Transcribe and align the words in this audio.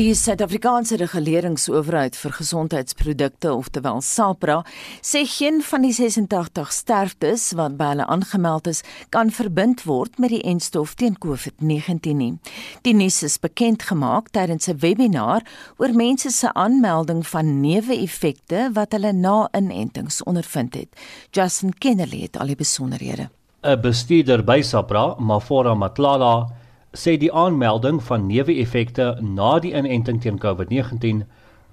Die 0.00 0.14
Suid-Afrikaanse 0.16 0.96
Reguleringsowerheid 0.96 2.14
vir 2.16 2.32
Gesondheidsprodukte, 2.32 3.50
oftewel 3.52 3.98
SAPRA, 4.00 4.62
sê 5.04 5.26
geen 5.28 5.58
van 5.60 5.82
die 5.84 5.90
86 5.92 6.70
sterftes 6.72 7.42
wat 7.58 7.74
by 7.76 7.90
hulle 7.90 8.06
aangemeld 8.08 8.70
is, 8.70 8.80
kan 9.12 9.28
verbind 9.28 9.82
word 9.84 10.16
met 10.16 10.32
die 10.32 10.40
enstof 10.48 10.94
teen 10.96 11.18
COVID-19 11.20 12.16
nie. 12.16 12.30
Die 12.88 12.94
nuus 12.96 13.18
is 13.28 13.36
bekend 13.42 13.84
gemaak 13.90 14.30
tydens 14.32 14.70
'n 14.72 14.80
webinar 14.80 15.44
oor 15.76 15.92
mense 15.92 16.30
se 16.30 16.48
aanmelding 16.54 17.20
van 17.26 17.60
neeweffekte 17.60 18.70
wat 18.72 18.96
hulle 18.96 19.12
na 19.12 19.48
inentings 19.52 20.22
ondervind 20.22 20.74
het. 20.74 20.88
Justin 21.30 21.76
Kennedy 21.78 22.22
het 22.22 22.38
al 22.38 22.46
die 22.46 22.56
besonderhede. 22.56 23.28
'n 23.62 23.80
Bestuurder 23.80 24.44
by 24.44 24.62
SAPRA, 24.62 25.16
Mafora 25.18 25.74
Matlala, 25.74 26.59
sê 26.92 27.16
die 27.16 27.32
aanmelding 27.32 28.00
van 28.02 28.26
neeweffekte 28.26 29.16
na 29.22 29.58
die 29.62 29.74
inenting 29.74 30.20
teen 30.22 30.38
COVID-19 30.42 31.22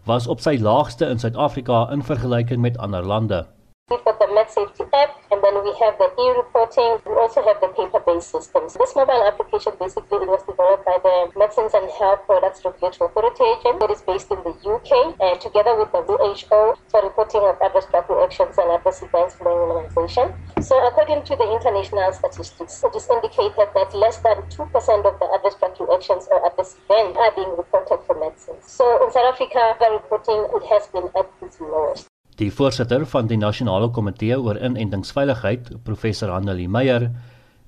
was 0.06 0.28
op 0.28 0.40
sy 0.40 0.58
laagste 0.62 1.10
in 1.10 1.20
Suid-Afrika 1.20 1.88
in 1.92 2.04
vergelyking 2.06 2.62
met 2.62 2.78
ander 2.78 3.04
lande. 3.04 3.46
We've 3.90 4.04
got 4.04 4.20
the 4.20 4.28
MedSafety 4.28 4.84
app, 4.92 5.16
and 5.32 5.40
then 5.40 5.64
we 5.64 5.72
have 5.80 5.96
the 5.96 6.12
e-reporting. 6.20 7.00
We 7.08 7.16
also 7.24 7.40
have 7.40 7.56
the 7.64 7.72
paper-based 7.72 8.36
systems. 8.36 8.76
This 8.76 8.92
mobile 9.00 9.24
application 9.24 9.80
basically 9.80 10.28
it 10.28 10.28
was 10.28 10.44
developed 10.44 10.84
by 10.84 11.00
the 11.00 11.32
Medicines 11.40 11.72
and 11.72 11.88
Health 11.96 12.20
Products 12.28 12.68
Regulatory 12.68 13.08
Authority 13.08 13.48
agent 13.48 13.80
that 13.80 13.88
is 13.88 14.04
based 14.04 14.28
in 14.28 14.44
the 14.44 14.52
UK, 14.60 15.16
and 15.24 15.40
together 15.40 15.72
with 15.80 15.88
the 15.96 16.04
WHO 16.04 16.76
for 16.92 17.00
reporting 17.00 17.48
of 17.48 17.56
adverse 17.64 17.88
drug 17.88 18.12
reactions 18.12 18.60
and 18.60 18.68
adverse 18.76 19.00
events 19.08 19.40
for 19.40 19.48
immunization. 19.56 20.36
So, 20.60 20.76
according 20.84 21.24
to 21.24 21.40
the 21.40 21.48
international 21.48 22.12
statistics, 22.12 22.84
it 22.84 22.92
is 22.92 23.08
indicated 23.08 23.72
that 23.72 23.96
less 23.96 24.20
than 24.20 24.44
2% 24.52 24.68
of 24.68 25.16
the 25.16 25.28
adverse 25.32 25.56
drug 25.64 25.80
reactions 25.80 26.28
or 26.28 26.44
adverse 26.44 26.76
events 26.76 27.16
are 27.16 27.32
being 27.40 27.56
reported 27.56 28.04
for 28.04 28.20
medicines. 28.20 28.68
So, 28.68 28.84
in 29.00 29.16
South 29.16 29.32
Africa, 29.32 29.80
the 29.80 29.96
reporting 29.96 30.44
it 30.60 30.64
has 30.76 30.92
been 30.92 31.08
at 31.16 31.32
its 31.40 31.64
lowest. 31.64 32.12
Die 32.38 32.52
voorsitter 32.54 33.02
van 33.10 33.26
die 33.26 33.38
nasionale 33.42 33.88
komitee 33.90 34.36
oor 34.38 34.60
inentingsveiligheid, 34.62 35.72
professor 35.88 36.30
Annelie 36.30 36.68
Meyer, 36.70 37.08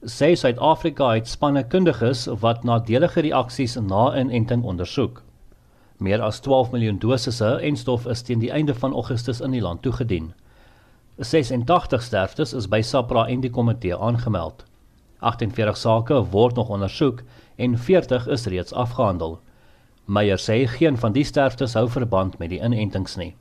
sê 0.06 0.36
Suid-Afrika 0.38 1.08
het 1.16 1.28
spanne 1.28 1.64
kundiges 1.72 2.28
wat 2.44 2.62
nadelige 2.64 3.24
reaksies 3.26 3.80
na 3.82 4.04
inenting 4.20 4.62
ondersoek. 4.64 5.24
Meer 5.98 6.22
as 6.22 6.40
12 6.46 6.70
miljoen 6.76 7.02
dosisse 7.02 7.50
en 7.66 7.82
stof 7.82 8.06
is 8.06 8.22
teen 8.22 8.46
die 8.46 8.52
einde 8.54 8.78
van 8.78 8.94
Augustus 8.94 9.42
in 9.42 9.58
die 9.58 9.64
land 9.66 9.82
toegedien. 9.82 10.30
86 11.18 12.06
sterftes 12.06 12.54
is 12.54 12.70
by 12.70 12.84
SAPRA 12.86 13.26
en 13.26 13.42
die 13.42 13.52
komitee 13.52 13.98
aangemeld. 13.98 14.64
48 15.20 15.82
sake 15.82 16.22
word 16.32 16.62
nog 16.62 16.70
ondersoek 16.70 17.26
en 17.58 17.78
40 17.78 18.30
is 18.38 18.46
reeds 18.46 18.74
afgehandel. 18.74 19.40
Meyer 20.06 20.38
sê 20.38 20.62
geen 20.78 20.98
van 20.98 21.18
die 21.18 21.26
sterftes 21.26 21.74
hou 21.74 21.88
verband 21.90 22.38
met 22.38 22.54
die 22.54 22.62
inentings 22.62 23.18
nie. 23.18 23.34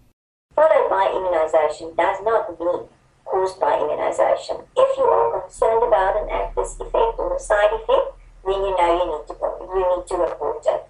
Immunization 1.49 1.95
does 1.97 2.19
not 2.23 2.61
mean 2.61 2.89
caused 3.25 3.61
by 3.61 3.79
immunization. 3.79 4.57
If 4.77 4.97
you 4.97 5.05
are 5.05 5.41
concerned 5.41 5.83
about 5.85 6.23
an 6.23 6.31
adverse 6.31 6.75
effect 6.81 7.19
or 7.19 7.37
a 7.37 7.41
side 7.41 7.73
effect, 7.73 8.17
then 8.45 8.55
you 8.55 8.77
know 8.77 8.91
you 8.97 9.07
need 9.13 9.27
to 9.29 9.35
you 9.61 9.97
need 9.97 10.07
to 10.09 10.17
report 10.17 10.65
it. 10.67 10.83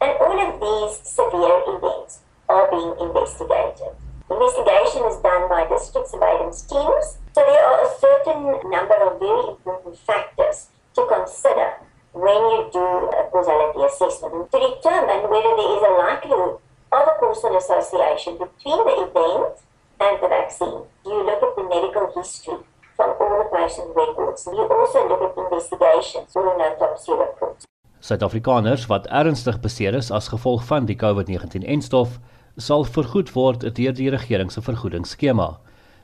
And 0.00 0.12
all 0.20 0.38
of 0.38 0.60
these 0.60 1.08
severe 1.08 1.62
events 1.66 2.20
are 2.48 2.70
being 2.70 2.94
investigated. 3.00 3.94
Investigation 4.30 5.04
is 5.06 5.18
done 5.22 5.48
by 5.48 5.66
district 5.68 6.08
surveillance 6.08 6.62
teams, 6.62 7.18
so 7.32 7.40
there 7.40 7.64
are 7.64 7.86
a 7.86 7.90
certain 8.00 8.70
number 8.70 8.94
of 8.94 9.20
very 9.20 9.48
important 9.54 9.98
factors 9.98 10.68
to 10.94 11.06
consider 11.06 11.74
when 12.12 12.34
you 12.34 12.70
do 12.72 12.86
a 13.10 13.28
causality 13.30 13.84
assessment 13.84 14.50
to 14.50 14.58
determine 14.58 15.30
whether 15.30 15.52
there 15.58 15.72
is 15.76 15.82
a 15.82 15.92
likelihood 15.98 16.58
of 16.92 17.02
a 17.02 17.14
causal 17.18 17.56
association 17.56 18.38
between 18.38 18.78
the 18.86 19.10
event 19.10 19.58
and 20.04 20.20
the 20.22 20.28
vaccine. 20.28 20.80
You 21.04 21.18
look 21.28 21.42
at 21.42 21.54
the 21.56 21.64
medical 21.74 22.06
history 22.16 22.58
from 22.96 23.10
all 23.20 23.34
the 23.42 23.48
patient 23.56 23.88
records. 23.96 24.46
You 24.46 24.64
also 24.78 25.08
look 25.08 25.22
at 25.28 25.34
investigations 25.44 26.30
or 26.36 26.44
an 26.54 26.60
autopsy 26.60 27.12
report. 27.12 27.64
Suid-Afrikaners 28.00 28.86
wat 28.86 29.06
ernstig 29.08 29.60
beseer 29.64 29.94
is 29.94 30.10
as 30.12 30.28
gevolg 30.28 30.64
van 30.68 30.84
die 30.84 30.98
COVID-19-enstof 31.00 32.18
sal 32.56 32.84
vergoed 32.96 33.32
word 33.32 33.64
deur 33.78 33.96
die 33.96 34.10
regering 34.12 34.52
se 34.52 34.60
vergoedingsskema, 34.62 35.48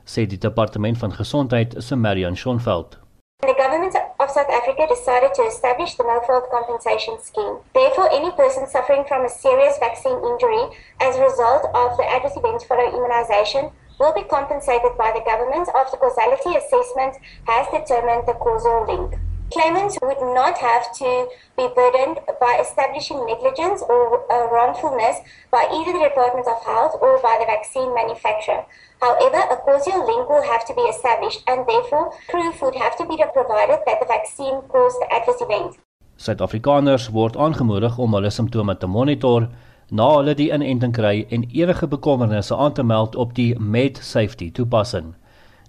sê 0.08 0.24
die 0.26 0.40
departement 0.40 0.98
van 1.02 1.12
gesondheid 1.12 1.76
se 1.78 1.96
Marion 1.96 2.36
Schonfeld. 2.36 2.96
The 3.44 3.54
government 3.56 3.94
of 4.18 4.30
South 4.30 4.50
Africa 4.52 4.86
decided 4.88 5.32
to 5.34 5.42
establish 5.44 5.94
the 5.94 6.04
no-fault 6.04 6.50
compensation 6.50 7.16
scheme. 7.20 7.56
Therefore, 7.72 8.08
any 8.12 8.30
person 8.32 8.66
suffering 8.66 9.04
from 9.08 9.24
a 9.24 9.28
serious 9.28 9.78
vaccine 9.78 10.18
injury 10.30 10.64
as 11.00 11.16
a 11.16 11.24
result 11.24 11.64
of 11.72 11.96
the 11.96 12.04
adverse 12.04 12.36
events 12.36 12.64
following 12.64 12.92
immunization 12.96 13.70
will 14.00 14.14
be 14.14 14.24
compensated 14.24 14.96
by 14.96 15.12
the 15.12 15.22
government 15.28 15.68
after 15.76 15.96
causality 16.00 16.56
assessment 16.56 17.14
has 17.44 17.68
determined 17.68 18.24
the 18.26 18.32
causal 18.40 18.88
link. 18.88 19.20
Claimants 19.52 19.98
would 20.00 20.22
not 20.32 20.56
have 20.58 20.94
to 20.94 21.28
be 21.58 21.66
burdened 21.74 22.18
by 22.40 22.62
establishing 22.62 23.18
negligence 23.26 23.82
or 23.82 24.24
uh, 24.30 24.46
wrongfulness 24.46 25.18
by 25.50 25.66
either 25.74 25.92
the 25.92 26.06
Department 26.08 26.46
of 26.46 26.62
Health 26.64 26.94
or 27.02 27.20
by 27.20 27.36
the 27.40 27.46
vaccine 27.46 27.92
manufacturer. 27.92 28.64
However, 29.02 29.42
a 29.50 29.56
causal 29.66 30.06
link 30.06 30.30
will 30.30 30.46
have 30.46 30.64
to 30.66 30.74
be 30.74 30.82
established 30.82 31.42
and 31.48 31.66
therefore 31.66 32.14
proof 32.28 32.62
would 32.62 32.76
have 32.76 32.96
to 32.98 33.04
be 33.04 33.18
provided 33.34 33.80
that 33.86 33.98
the 33.98 34.06
vaccine 34.06 34.62
caused 34.70 34.98
the 35.02 35.12
adverse 35.12 35.42
event. 35.42 35.76
Suid-Afrikaners 36.16 37.10
word 37.10 37.36
aangemoedig 37.36 37.98
om 37.98 38.14
hulle 38.14 38.30
simptome 38.30 38.76
te 38.76 38.86
monitor 38.86 39.48
na 39.90 40.06
hulle 40.16 40.34
die 40.38 40.50
inenting 40.54 40.92
kry 40.94 41.24
en 41.30 41.44
enige 41.50 41.86
bekommernisse 41.90 42.56
aan 42.56 42.72
te 42.72 42.82
meld 42.82 43.16
op 43.16 43.34
die 43.34 43.54
MedSafety 43.58 44.50
toepassing. 44.52 45.14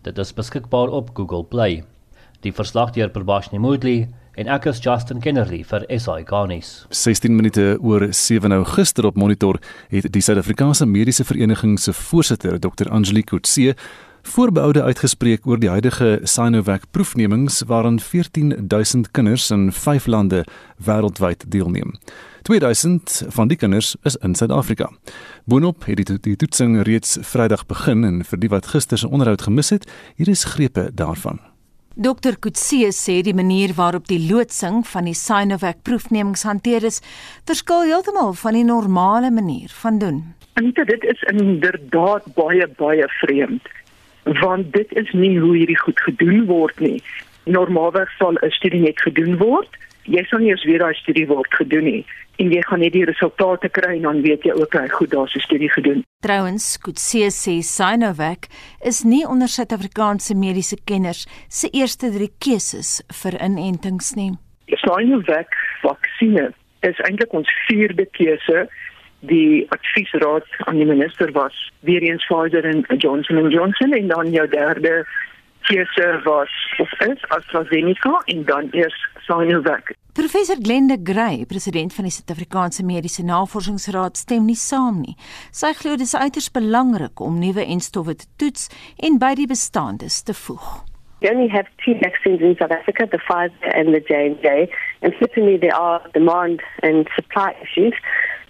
Dit 0.01 0.17
is 0.17 0.33
beskikbaar 0.33 0.89
op 0.89 1.09
Google 1.13 1.43
Play. 1.43 1.83
Die 2.41 2.53
verslag 2.53 2.93
deur 2.95 3.09
Prabashni 3.09 3.59
Moodley 3.59 4.09
en 4.39 4.47
ek 4.47 4.65
is 4.71 4.79
Justin 4.81 5.19
Kennerly 5.21 5.63
vir 5.67 5.85
SI 5.89 6.23
Garnis. 6.25 6.85
16 6.89 7.35
minute 7.35 7.77
oor 7.81 8.07
7 8.13 8.53
Augustus 8.55 9.05
op 9.05 9.19
monitor 9.19 9.59
het 9.91 10.07
die 10.13 10.23
Suid-Afrikaanse 10.23 10.85
Mediese 10.85 11.25
Vereniging 11.27 11.79
se 11.79 11.93
voorsitter 11.93 12.59
Dr. 12.59 12.89
Angelique 12.89 13.35
Kutse 13.35 13.75
voorbehoude 14.21 14.83
uitgespreek 14.83 15.47
oor 15.49 15.59
die 15.61 15.69
huidige 15.69 16.19
Sinovac 16.23 16.83
proefnemings 16.93 17.61
waarin 17.67 17.99
14000 17.99 19.11
kinders 19.11 19.49
in 19.51 19.71
5 19.71 20.05
lande 20.05 20.43
wêreldwyd 20.77 21.45
deelneem. 21.47 21.97
2000 22.41 23.23
van 23.27 23.47
die 23.47 23.57
kinders 23.57 23.95
is 24.03 24.15
in 24.15 24.35
Suid-Afrika. 24.35 24.89
Boonop 25.45 25.85
het 25.85 25.99
die, 26.01 26.17
die 26.19 26.35
toetsing 26.35 26.81
reeds 26.83 27.17
Vrydag 27.21 27.65
begin 27.69 28.03
en 28.03 28.23
vir 28.25 28.39
die 28.41 28.49
wat 28.49 28.71
gister 28.73 28.97
se 28.97 29.09
onderhoud 29.09 29.43
gemis 29.45 29.69
het, 29.69 29.85
hier 30.17 30.29
is 30.31 30.43
grepe 30.55 30.89
daarvan. 30.97 31.37
Dr 31.93 32.37
Kutse 32.39 32.89
sê 32.95 33.19
die 33.21 33.35
manier 33.37 33.75
waarop 33.77 34.07
die 34.09 34.21
loodsing 34.23 34.81
van 34.87 35.05
die 35.05 35.13
Sinovac 35.17 35.83
proefnemings 35.85 36.45
hanteer 36.47 36.87
is, 36.87 37.01
verskil 37.45 37.83
heeltemal 37.85 38.33
van 38.33 38.57
die 38.57 38.65
normale 38.65 39.29
manier 39.31 39.69
van 39.83 39.99
doen. 39.99 40.23
Anita, 40.57 40.83
dit 40.83 41.03
is 41.03 41.21
inderdaad 41.29 42.25
baie 42.35 42.67
baie 42.79 43.05
vreemd 43.19 43.69
want 44.37 44.73
dit 44.73 44.91
is 44.93 45.07
nie 45.17 45.33
hoe 45.41 45.55
hierdie 45.55 45.79
goed 45.81 45.99
gedoen 46.05 46.43
word 46.45 46.79
nie. 46.79 46.99
Normaalweg 47.49 48.09
sal 48.17 48.37
'n 48.37 48.51
studie 48.53 48.81
net 48.81 49.01
gedoen 49.01 49.37
word. 49.37 49.69
Jy 50.05 50.23
sal 50.29 50.39
nie 50.39 50.51
eens 50.51 50.63
weet 50.63 50.79
daai 50.79 50.93
studie 50.93 51.27
word 51.27 51.53
gedoen 51.53 51.83
nie 51.83 52.05
en 52.41 52.49
jy 52.49 52.61
gaan 52.65 52.81
net 52.81 52.95
die 52.95 53.05
resultate 53.05 53.69
kry 53.69 53.95
en 53.97 54.07
dan 54.07 54.21
weet 54.25 54.45
jy 54.47 54.53
ook 54.57 54.73
hy 54.73 54.87
goed 54.89 55.11
daar's 55.13 55.35
'n 55.35 55.45
studie 55.45 55.69
gedoen. 55.69 56.03
Trouwens, 56.25 56.77
Kutse 56.77 57.29
sê 57.29 57.61
Sinovac 57.61 58.47
is 58.81 59.03
nie 59.03 59.25
onder 59.27 59.47
Suid-Afrikaanse 59.47 60.35
mediese 60.35 60.77
kenners 60.85 61.27
se 61.47 61.69
eerste 61.69 62.09
drie 62.11 62.31
keuses 62.39 63.01
vir 63.21 63.33
inentings 63.41 64.15
nie. 64.15 64.31
Sinovac 64.65 65.53
vaksinne 65.81 66.53
is 66.81 66.97
eintlik 67.07 67.33
ons 67.33 67.49
vierde 67.67 68.05
keuse 68.05 68.67
die 69.19 69.65
adviesraad 69.69 70.45
aan 70.65 70.75
die 70.75 70.85
minister 70.85 71.31
was 71.31 71.71
weer 71.79 72.01
eens 72.01 72.25
Pfizer 72.25 72.65
en 72.65 72.85
Johnson 72.97 73.49
Johnson 73.49 73.93
en 73.93 74.07
dan 74.07 74.31
jou 74.31 74.47
derde 74.47 75.05
keuse 75.61 76.21
was 76.23 76.53
of 76.79 76.91
is 76.99 77.27
AstraZeneca 77.27 78.21
en 78.25 78.43
dan 78.45 78.67
eers 78.71 79.09
Sinovac. 79.25 79.93
Professor 80.13 80.57
Glenda 80.59 80.97
Gray, 80.99 81.45
president 81.45 81.93
van 81.93 82.03
die 82.03 82.11
Suid-Afrikaanse 82.11 82.83
Mediese 82.83 83.23
Navorsingsraad, 83.23 84.17
stem 84.19 84.45
nie 84.45 84.57
saam 84.59 85.01
nie. 85.05 85.15
Sy 85.55 85.71
glo 85.79 85.95
dit 85.95 86.07
is 86.09 86.15
uiters 86.15 86.51
belangrik 86.51 87.23
om 87.23 87.39
nuwe 87.39 87.63
enstowwe 87.63 88.17
te 88.19 88.27
toets 88.37 88.67
en 88.99 89.21
by 89.21 89.33
die 89.39 89.47
bestaandes 89.47 90.21
te 90.27 90.35
voeg. 90.35 90.81
We 91.21 91.29
only 91.29 91.47
have 91.47 91.67
two 91.85 91.93
vaccines 92.01 92.41
in 92.41 92.55
South 92.57 92.71
Africa, 92.71 93.05
the 93.05 93.19
Pfizer 93.19 93.71
and 93.77 93.93
the 93.93 94.01
J&J, 94.01 94.67
and 95.01 95.13
certainly 95.19 95.55
there 95.57 95.75
are 95.75 96.01
demand 96.13 96.61
and 96.81 97.07
supply 97.15 97.53
issues. 97.61 97.93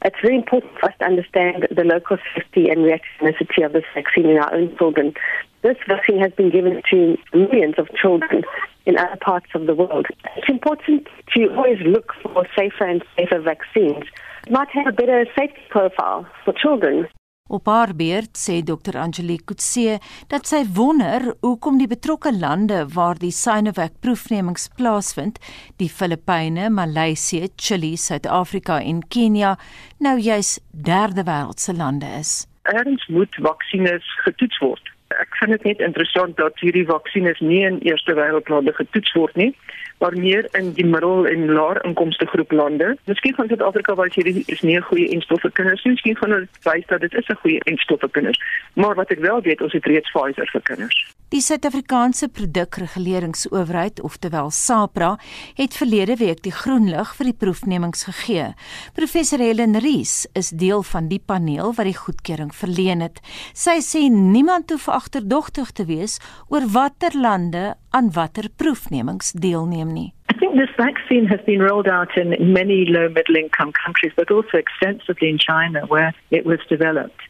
It's 0.04 0.16
very 0.22 0.38
important 0.38 0.72
for 0.80 0.90
us 0.90 0.96
to 1.00 1.06
understand 1.06 1.68
the 1.70 1.84
local 1.84 2.18
safety 2.34 2.70
and 2.70 2.80
reactogenicity 2.88 3.66
of 3.66 3.74
this 3.74 3.84
vaccine 3.94 4.30
in 4.30 4.38
our 4.38 4.54
own 4.56 4.76
children. 4.78 5.14
This 5.62 5.78
vaccine 5.88 6.19
has 6.19 6.34
been 6.34 6.50
given 6.50 6.81
to 6.90 7.18
millions 7.34 7.75
of 7.78 7.88
children 8.02 8.44
in 8.86 8.98
other 8.98 9.18
parts 9.18 9.52
of 9.54 9.68
the 9.68 9.75
world. 9.75 10.08
It's 10.36 10.50
important 10.50 11.08
to 11.36 11.54
always 11.56 11.80
look 11.81 12.13
for 12.24 12.48
safer 12.58 12.86
and 12.86 13.04
safer 13.16 13.40
vaccines 13.40 14.06
might 14.50 14.69
have 14.69 14.88
a 14.88 14.92
better 14.92 15.25
safety 15.36 15.62
profile 15.69 16.25
for 16.44 16.54
children. 16.54 17.08
Op 17.52 17.66
haar 17.68 17.92
beurt 17.96 18.38
sê 18.38 18.62
Dr. 18.63 18.96
Angelique 18.98 19.46
Kutse 19.46 19.98
dat 20.31 20.48
sy 20.48 20.62
wonder 20.75 21.34
hoekom 21.44 21.81
die 21.81 21.90
betrokke 21.92 22.31
lande 22.31 22.86
waar 22.96 23.19
die 23.19 23.34
Sinovac 23.36 23.98
proefnemings 24.00 24.69
plaasvind, 24.78 25.42
die 25.78 25.90
Filippyne, 25.92 26.69
Maleisië, 26.72 27.50
Chili, 27.56 27.98
Suid-Afrika 27.98 28.80
en 28.80 29.04
Kenia, 29.04 29.58
nou 30.00 30.16
juis 30.18 30.60
derde 30.72 31.28
wêreldse 31.28 31.75
lande 31.75 32.08
is. 32.22 32.31
Erns 32.72 33.04
moet 33.12 33.36
vaksines 33.44 34.08
getoets 34.24 34.63
word. 34.63 34.91
Ek 35.19 35.36
vind 35.40 35.52
dit 35.52 35.63
net 35.63 35.80
interessant 35.84 36.38
dat 36.38 36.60
hierdie 36.63 36.86
vaksines 36.88 37.40
nie 37.40 37.62
in 37.68 37.80
eerste 37.88 38.16
wêreldlande 38.16 38.74
getoets 38.78 39.13
word 39.18 39.36
nie, 39.36 39.52
maar 40.01 40.18
meer 40.18 40.48
in 40.57 40.74
die 40.77 40.86
middel 40.86 41.27
en 41.30 41.45
laer 41.53 41.80
inkomste 41.86 42.25
groep 42.33 42.51
lande. 42.51 42.95
Miskien 43.06 43.36
van 43.38 43.48
Suid-Afrika 43.48 43.95
waar 43.95 44.09
hierdie 44.13 44.44
is 44.48 44.62
nie 44.62 44.77
'n 44.77 44.89
goeie 44.89 45.07
enstof 45.13 45.42
vir 45.42 45.51
kinders 45.51 45.83
nie. 45.83 45.94
Miskien 45.94 46.18
van 46.18 46.31
hulle 46.31 46.48
wys 46.63 46.86
dat 46.88 47.01
dit 47.01 47.13
is 47.13 47.27
'n 47.30 47.42
goeie 47.44 47.59
enstof 47.63 48.00
vir 48.00 48.09
kinders. 48.09 48.39
Maar 48.74 48.95
wat 48.95 49.12
ek 49.12 49.19
wel 49.19 49.42
weet, 49.42 49.62
ons 49.62 49.74
het 49.74 49.86
reeds 49.86 50.12
Pfizer 50.12 50.50
vir 50.51 50.62
kinders. 50.62 50.98
Die 51.31 51.39
Suid-Afrikaanse 51.39 52.27
Produkreguleringsowerheid, 52.27 54.01
oftewel 54.01 54.50
SAPRA, 54.50 55.18
het 55.56 55.74
verlede 55.74 56.15
week 56.15 56.42
die 56.44 56.51
groen 56.51 56.89
lig 56.89 57.15
vir 57.15 57.25
die 57.25 57.38
proefnemings 57.39 58.03
gegee. 58.03 58.50
Professor 58.94 59.39
Helen 59.39 59.80
Ries 59.80 60.27
is 60.33 60.50
deel 60.50 60.83
van 60.83 61.07
die 61.07 61.21
paneel 61.25 61.71
wat 61.77 61.88
die 61.88 61.95
goedkeuring 61.95 62.51
verleen 62.56 63.00
het. 63.00 63.21
Sy 63.53 63.80
sê 63.80 64.09
niemand 64.12 64.69
hoef 64.75 64.89
agterdogtig 64.89 65.71
te 65.71 65.86
wees 65.86 66.19
oor 66.50 66.68
watter 66.68 67.15
lande 67.15 67.75
aan 67.92 68.12
watter 68.16 68.48
proefnemings 68.56 69.32
deelneem 69.32 69.94
nie. 69.94 70.14
I 70.32 70.34
think 70.40 70.56
this 70.56 70.76
vaccine 70.78 71.28
has 71.28 71.42
been 71.46 71.62
rolled 71.62 71.88
out 71.88 72.18
in 72.18 72.54
many 72.54 72.86
low 72.86 73.10
middle 73.10 73.36
income 73.36 73.72
countries, 73.84 74.14
but 74.16 74.32
also 74.32 74.58
extensively 74.58 75.30
in 75.30 75.38
China, 75.38 75.86
where 75.88 76.14
it 76.30 76.46
was 76.46 76.60
developed. 76.70 77.22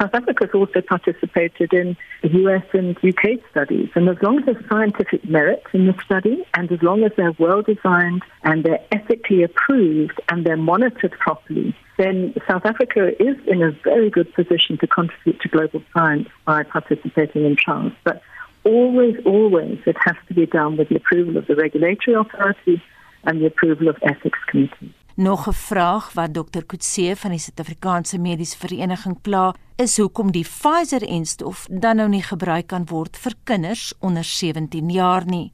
South 0.00 0.14
Africa 0.14 0.46
has 0.46 0.54
also 0.54 0.80
participated 0.80 1.72
in 1.72 1.96
US 2.22 2.64
and 2.72 2.96
UK 3.04 3.40
studies, 3.50 3.88
and 3.94 4.08
as 4.08 4.16
long 4.22 4.38
as 4.38 4.44
there's 4.46 4.68
scientific 4.68 5.24
merit 5.28 5.62
in 5.72 5.86
the 5.86 5.94
study, 6.04 6.44
and 6.54 6.72
as 6.72 6.82
long 6.82 7.04
as 7.04 7.12
they're 7.16 7.36
well 7.38 7.62
designed 7.62 8.22
and 8.42 8.64
they're 8.64 8.84
ethically 8.92 9.42
approved 9.42 10.20
and 10.28 10.44
they're 10.44 10.56
monitored 10.56 11.12
properly, 11.12 11.74
then 11.98 12.34
South 12.48 12.64
Africa 12.64 13.10
is 13.22 13.36
in 13.46 13.62
a 13.62 13.70
very 13.84 14.10
good 14.10 14.32
position 14.34 14.76
to 14.78 14.86
contribute 14.86 15.40
to 15.40 15.48
global 15.48 15.82
science 15.94 16.28
by 16.44 16.62
participating 16.62 17.44
in 17.44 17.56
trials. 17.56 17.92
But 18.04 18.22
always, 18.66 19.14
always, 19.24 19.78
it 19.86 19.98
has 20.06 20.18
to 20.28 20.34
be 20.34 20.46
done 20.46 20.76
with 20.76 20.88
the 20.88 20.96
approval 21.02 21.36
of 21.36 21.46
the 21.46 21.54
regulatory 21.54 22.14
authority 22.22 22.82
and 23.26 23.40
the 23.40 23.46
approval 23.46 23.88
of 23.88 23.96
ethics 24.02 24.40
committees. 24.50 24.94
Nog 25.14 25.46
'n 25.48 25.52
vraag 25.52 26.12
wat 26.12 26.34
Dr. 26.34 26.62
Kutse 26.66 27.16
van 27.16 27.30
die 27.30 27.38
Suid-Afrikaanse 27.38 28.18
Mediese 28.18 28.56
Vereniging 28.58 29.20
pla, 29.20 29.54
is 29.76 29.98
hoekom 30.00 30.30
die 30.32 30.44
Pfizer-enstof 30.44 31.66
dan 31.68 31.98
nou 32.00 32.06
nie 32.08 32.22
gebruik 32.24 32.70
kan 32.72 32.86
word 32.88 33.18
vir 33.20 33.34
kinders 33.44 33.90
onder 34.00 34.24
17 34.24 34.88
jaar 34.90 35.26
nie. 35.28 35.52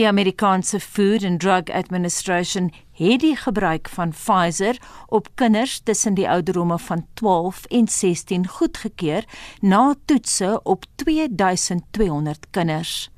Die 0.00 0.06
Amerikaanse 0.08 0.80
Food 0.80 1.24
and 1.28 1.40
Drug 1.40 1.68
Administration 1.68 2.70
het 2.96 3.20
die 3.20 3.36
gebruik 3.36 3.88
van 3.92 4.14
Pfizer 4.16 4.80
op 5.06 5.28
kinders 5.34 5.80
tussen 5.84 6.16
die 6.16 6.28
ouderdomme 6.28 6.78
van 6.78 7.04
12 7.20 7.64
en 7.68 7.88
16 7.88 8.48
goedgekeur 8.56 9.28
na 9.60 9.94
toetse 10.04 10.60
op 10.64 10.84
2200 11.04 12.50
kinders. 12.50 13.10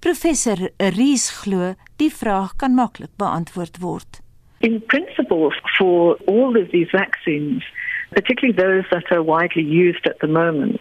Professor 0.00 0.70
Ries 0.76 1.30
glo 1.30 1.74
die 1.96 2.10
vraag 2.14 2.56
kan 2.56 2.74
maklik 2.74 3.14
beantwoord 3.16 3.78
word. 3.78 4.20
In 4.58 4.82
principle, 4.86 5.54
for 5.78 6.18
all 6.26 6.56
of 6.58 6.70
these 6.70 6.90
vaccines, 6.90 7.62
particularly 8.10 8.56
those 8.56 8.84
that 8.90 9.10
are 9.10 9.22
widely 9.22 9.62
used 9.62 10.06
at 10.06 10.18
the 10.20 10.26
moment, 10.26 10.80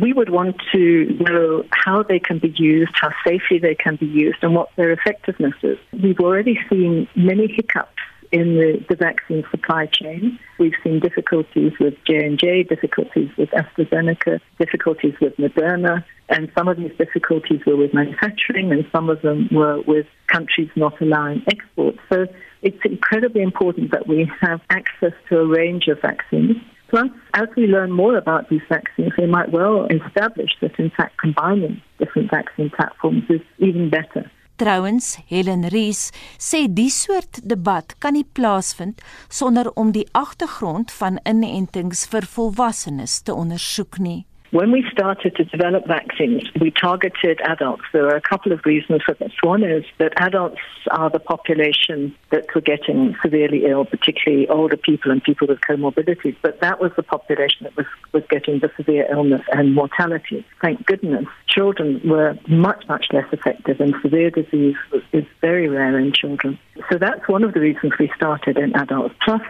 we 0.00 0.12
would 0.12 0.30
want 0.30 0.56
to 0.72 1.06
know 1.20 1.64
how 1.70 2.02
they 2.02 2.18
can 2.18 2.38
be 2.38 2.52
used, 2.56 2.92
how 2.94 3.10
safely 3.26 3.58
they 3.58 3.74
can 3.74 3.96
be 3.96 4.06
used, 4.06 4.38
and 4.42 4.54
what 4.54 4.68
their 4.76 4.90
effectiveness 4.90 5.54
is. 5.62 5.78
We've 5.92 6.18
already 6.18 6.58
seen 6.68 7.08
many 7.14 7.46
hiccups 7.46 7.90
in 8.32 8.56
the, 8.56 8.84
the 8.88 8.96
vaccine 8.96 9.44
supply 9.50 9.86
chain. 9.86 10.38
We've 10.58 10.74
seen 10.82 10.98
difficulties 10.98 11.72
with 11.78 11.94
J&J, 12.04 12.64
difficulties 12.64 13.30
with 13.38 13.48
AstraZeneca, 13.50 14.40
difficulties 14.58 15.14
with 15.20 15.36
Moderna, 15.36 16.04
and 16.28 16.50
some 16.56 16.68
of 16.68 16.76
these 16.76 16.92
difficulties 16.98 17.60
were 17.66 17.76
with 17.76 17.94
manufacturing 17.94 18.72
and 18.72 18.86
some 18.90 19.10
of 19.10 19.22
them 19.22 19.48
were 19.52 19.80
with 19.82 20.06
countries 20.26 20.70
not 20.74 21.00
allowing 21.00 21.42
exports. 21.46 21.98
So 22.10 22.26
it's 22.64 22.84
incredibly 22.84 23.42
important 23.42 23.90
that 23.92 24.08
we 24.08 24.28
have 24.40 24.60
access 24.70 25.12
to 25.28 25.38
a 25.38 25.46
range 25.46 25.86
of 25.88 26.00
vaccines. 26.00 26.56
Plus, 26.88 27.10
as 27.34 27.48
we 27.56 27.66
learn 27.66 27.90
more 27.92 28.16
about 28.16 28.48
these 28.48 28.66
vaccines, 28.68 29.12
we 29.18 29.26
might 29.26 29.50
well 29.52 29.86
establish 29.86 30.52
that, 30.60 30.78
in 30.78 30.90
fact, 30.96 31.18
combining 31.18 31.82
different 31.98 32.30
vaccine 32.30 32.70
platforms 32.70 33.24
is 33.28 33.40
even 33.58 33.90
better. 33.90 34.30
Trouwens, 34.56 35.18
Helen 35.28 35.66
Ries 35.68 36.12
sê 36.38 36.68
die 36.70 36.90
soort 36.90 37.40
debat 37.42 37.96
kan 37.98 38.14
nie 38.14 38.26
plaasvind 38.38 39.02
sonder 39.28 39.72
om 39.74 39.90
die 39.90 40.06
agtergrond 40.14 40.94
van 40.94 41.18
inentings 41.26 42.06
vir 42.12 42.28
volwassenes 42.36 43.18
te 43.26 43.34
ondersoek 43.34 43.98
nie. 43.98 44.22
When 44.54 44.70
we 44.70 44.84
started 44.88 45.34
to 45.34 45.44
develop 45.44 45.88
vaccines, 45.88 46.48
we 46.60 46.70
targeted 46.70 47.40
adults. 47.40 47.82
There 47.92 48.06
are 48.06 48.14
a 48.14 48.20
couple 48.20 48.52
of 48.52 48.60
reasons 48.64 49.02
for 49.02 49.14
this. 49.14 49.32
One 49.42 49.64
is 49.64 49.84
that 49.98 50.12
adults 50.16 50.60
are 50.92 51.10
the 51.10 51.18
population 51.18 52.14
that 52.30 52.46
were 52.54 52.60
getting 52.60 53.16
severely 53.20 53.66
ill, 53.66 53.84
particularly 53.84 54.46
older 54.48 54.76
people 54.76 55.10
and 55.10 55.20
people 55.20 55.48
with 55.48 55.58
comorbidities. 55.68 56.36
But 56.40 56.60
that 56.60 56.80
was 56.80 56.92
the 56.94 57.02
population 57.02 57.64
that 57.64 57.76
was, 57.76 57.86
was 58.12 58.22
getting 58.30 58.60
the 58.60 58.70
severe 58.76 59.08
illness 59.10 59.42
and 59.52 59.74
mortality. 59.74 60.46
Thank 60.62 60.86
goodness, 60.86 61.26
children 61.48 62.00
were 62.04 62.38
much, 62.46 62.84
much 62.88 63.06
less 63.12 63.26
affected, 63.32 63.80
and 63.80 63.92
severe 64.02 64.30
disease 64.30 64.76
is 65.12 65.24
very 65.40 65.68
rare 65.68 65.98
in 65.98 66.12
children. 66.12 66.60
So 66.92 66.98
that's 66.98 67.26
one 67.26 67.42
of 67.42 67.54
the 67.54 67.60
reasons 67.60 67.94
we 67.98 68.08
started 68.14 68.56
in 68.56 68.76
adults. 68.76 69.16
Plus, 69.24 69.42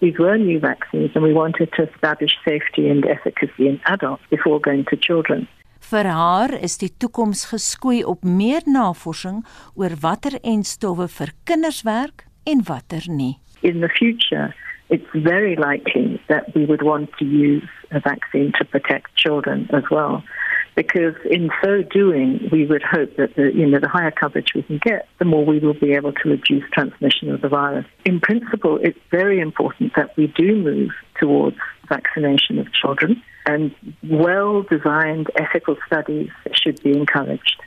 these 0.00 0.18
were 0.18 0.36
new 0.38 0.58
vaccines 0.58 1.10
and 1.14 1.22
we 1.22 1.32
wanted 1.32 1.72
to 1.76 1.88
establish 1.88 2.36
safety 2.44 2.88
and 2.88 3.06
efficacy 3.06 3.68
in 3.68 3.80
adults 3.86 4.22
before 4.30 4.60
going 4.60 4.84
to 4.90 4.96
children. 4.96 5.48
Vir 5.90 6.06
haar 6.06 6.52
is 6.60 6.76
die 6.78 6.90
toekoms 7.02 7.46
geskoei 7.50 8.02
op 8.04 8.24
meer 8.24 8.62
navorsing 8.66 9.40
oor 9.74 9.96
watter 10.04 10.36
enstowwe 10.42 11.08
vir 11.08 11.32
kinders 11.44 11.82
werk 11.88 12.26
en 12.44 12.62
watter 12.68 13.08
nie. 13.08 13.38
In 13.62 13.80
the 13.80 13.88
future, 13.88 14.54
it's 14.88 15.10
very 15.14 15.56
likely 15.56 16.20
that 16.28 16.52
we 16.54 16.64
would 16.66 16.82
want 16.82 17.10
to 17.18 17.24
use 17.24 17.68
a 17.90 18.00
vaccine 18.00 18.52
to 18.58 18.64
protect 18.64 19.16
children 19.16 19.68
as 19.72 19.84
well. 19.90 20.22
Because 20.76 21.14
in 21.28 21.50
so 21.62 21.82
doing, 21.82 22.48
we 22.52 22.66
would 22.66 22.82
hope 22.82 23.16
that 23.16 23.34
the, 23.36 23.50
you 23.54 23.66
know, 23.66 23.78
the 23.80 23.88
higher 23.88 24.10
coverage 24.10 24.52
we 24.54 24.62
can 24.62 24.78
get, 24.78 25.08
the 25.18 25.24
more 25.24 25.44
we 25.44 25.58
will 25.58 25.74
be 25.74 25.92
able 25.92 26.12
to 26.12 26.28
reduce 26.28 26.64
transmission 26.72 27.30
of 27.30 27.40
the 27.40 27.48
virus. 27.48 27.86
In 28.04 28.20
principle, 28.20 28.78
it's 28.82 28.98
very 29.10 29.40
important 29.40 29.92
that 29.96 30.16
we 30.16 30.26
do 30.28 30.56
move 30.56 30.90
towards 31.18 31.56
vaccination 31.88 32.58
of 32.58 32.72
children, 32.72 33.22
and 33.46 33.74
well-designed 34.08 35.28
ethical 35.36 35.76
studies 35.86 36.30
should 36.52 36.82
be 36.82 36.96
encouraged. 36.96 37.60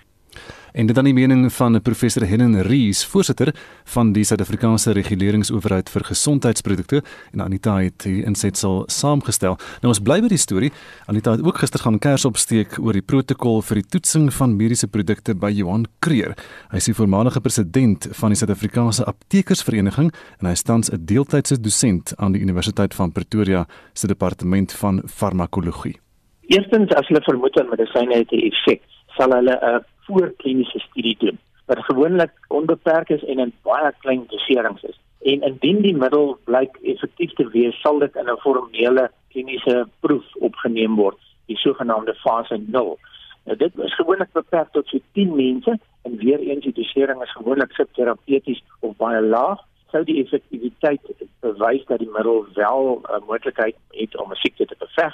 En 0.73 0.87
dit 0.89 0.95
dan 0.95 1.05
die 1.05 1.13
mening 1.13 1.51
van 1.53 1.77
professor 1.85 2.23
Helen 2.25 2.55
Rees, 2.65 3.03
voorsitter 3.05 3.51
van 3.93 4.09
die 4.13 4.23
Suid-Afrikaanse 4.25 4.95
Reguleringsowerheid 4.97 5.89
vir 5.93 6.05
Gesondheidsprodukte 6.07 7.03
en 7.29 7.43
Anita 7.45 7.75
het 7.77 8.07
hier 8.09 8.25
insetsel 8.25 8.81
saamgestel. 8.89 9.59
Nou 9.83 9.91
ons 9.93 10.01
bly 10.01 10.17
by 10.25 10.31
die 10.31 10.41
storie. 10.41 10.71
Anita 11.05 11.35
het 11.35 11.43
ook 11.45 11.61
gister 11.61 11.83
gaan 11.83 11.99
kers 12.01 12.25
opsteek 12.25 12.79
oor 12.81 12.97
die 12.97 13.05
protokol 13.05 13.61
vir 13.61 13.83
die 13.83 13.85
toetsing 13.97 14.31
van 14.33 14.57
mediese 14.57 14.89
produkte 14.89 15.37
by 15.37 15.53
Johan 15.53 15.85
Kreer. 16.01 16.33
Hy 16.73 16.81
is 16.81 16.89
die 16.89 16.97
voormalige 16.97 17.45
president 17.45 18.09
van 18.17 18.33
die 18.33 18.41
Suid-Afrikaanse 18.41 19.05
Aptekersvereniging 19.13 20.09
en 20.09 20.49
hy 20.49 20.57
is 20.57 20.65
tans 20.65 20.89
'n 20.89 21.05
deeltydse 21.05 21.61
dosent 21.61 22.17
aan 22.17 22.33
die 22.33 22.41
Universiteit 22.41 22.95
van 22.95 23.11
Pretoria 23.11 23.67
se 23.93 24.07
departement 24.07 24.73
van 24.73 25.03
farmakologie. 25.05 25.99
Eerstens 26.49 26.89
as 26.97 27.07
hulle 27.07 27.21
vermoed 27.21 27.55
'n 27.61 27.69
medisyne 27.69 28.15
het 28.15 28.31
'n 28.31 28.49
effek, 28.49 28.81
sal 29.15 29.29
hulle 29.29 29.53
'n 29.53 29.92
voorkliniese 30.05 30.79
studie 30.79 31.17
doen 31.19 31.39
wat 31.65 31.79
gewoonlik 31.79 32.31
onbeperk 32.47 33.09
is 33.09 33.23
en 33.23 33.39
in 33.39 33.53
baie 33.63 33.91
klein 33.99 34.25
doserings 34.27 34.83
is. 34.83 34.99
En 35.21 35.41
indien 35.41 35.81
die 35.81 35.95
middel 35.95 36.37
blyk 36.43 36.77
effektief 36.81 37.33
te 37.33 37.47
wees, 37.53 37.79
sal 37.81 37.99
dit 37.99 38.15
in 38.15 38.29
'n 38.29 38.41
formele 38.43 39.09
kliniese 39.31 39.87
proef 39.99 40.35
opgeneem 40.35 40.95
word, 40.95 41.19
die 41.45 41.57
sogenaamde 41.57 42.15
fase 42.15 42.57
0. 42.57 42.97
Nou 43.45 43.57
dit 43.57 43.79
is 43.79 43.95
gewoonlik 43.95 44.31
beperk 44.31 44.71
tot 44.71 44.87
so 44.87 44.99
10 45.13 45.35
mense 45.35 45.79
en 46.01 46.17
weer 46.17 46.39
eens 46.39 46.63
die 46.63 46.73
dosering 46.73 47.21
is 47.21 47.31
gewoonlik 47.31 47.71
subterapeuties 47.71 48.63
of 48.79 48.95
baie 48.97 49.21
laag 49.21 49.59
sou 49.93 50.03
die 50.03 50.23
effektiwiteit 50.23 51.01
bewys 51.45 51.85
dat 51.85 52.01
die 52.01 52.09
middel 52.15 52.45
wel 52.53 52.83
'n 52.95 53.13
uh, 53.13 53.27
moontlikheid 53.27 53.75
het 53.89 54.17
om 54.17 54.31
'n 54.31 54.41
siekte 54.43 54.65
te 54.65 54.75
beveg 54.79 55.13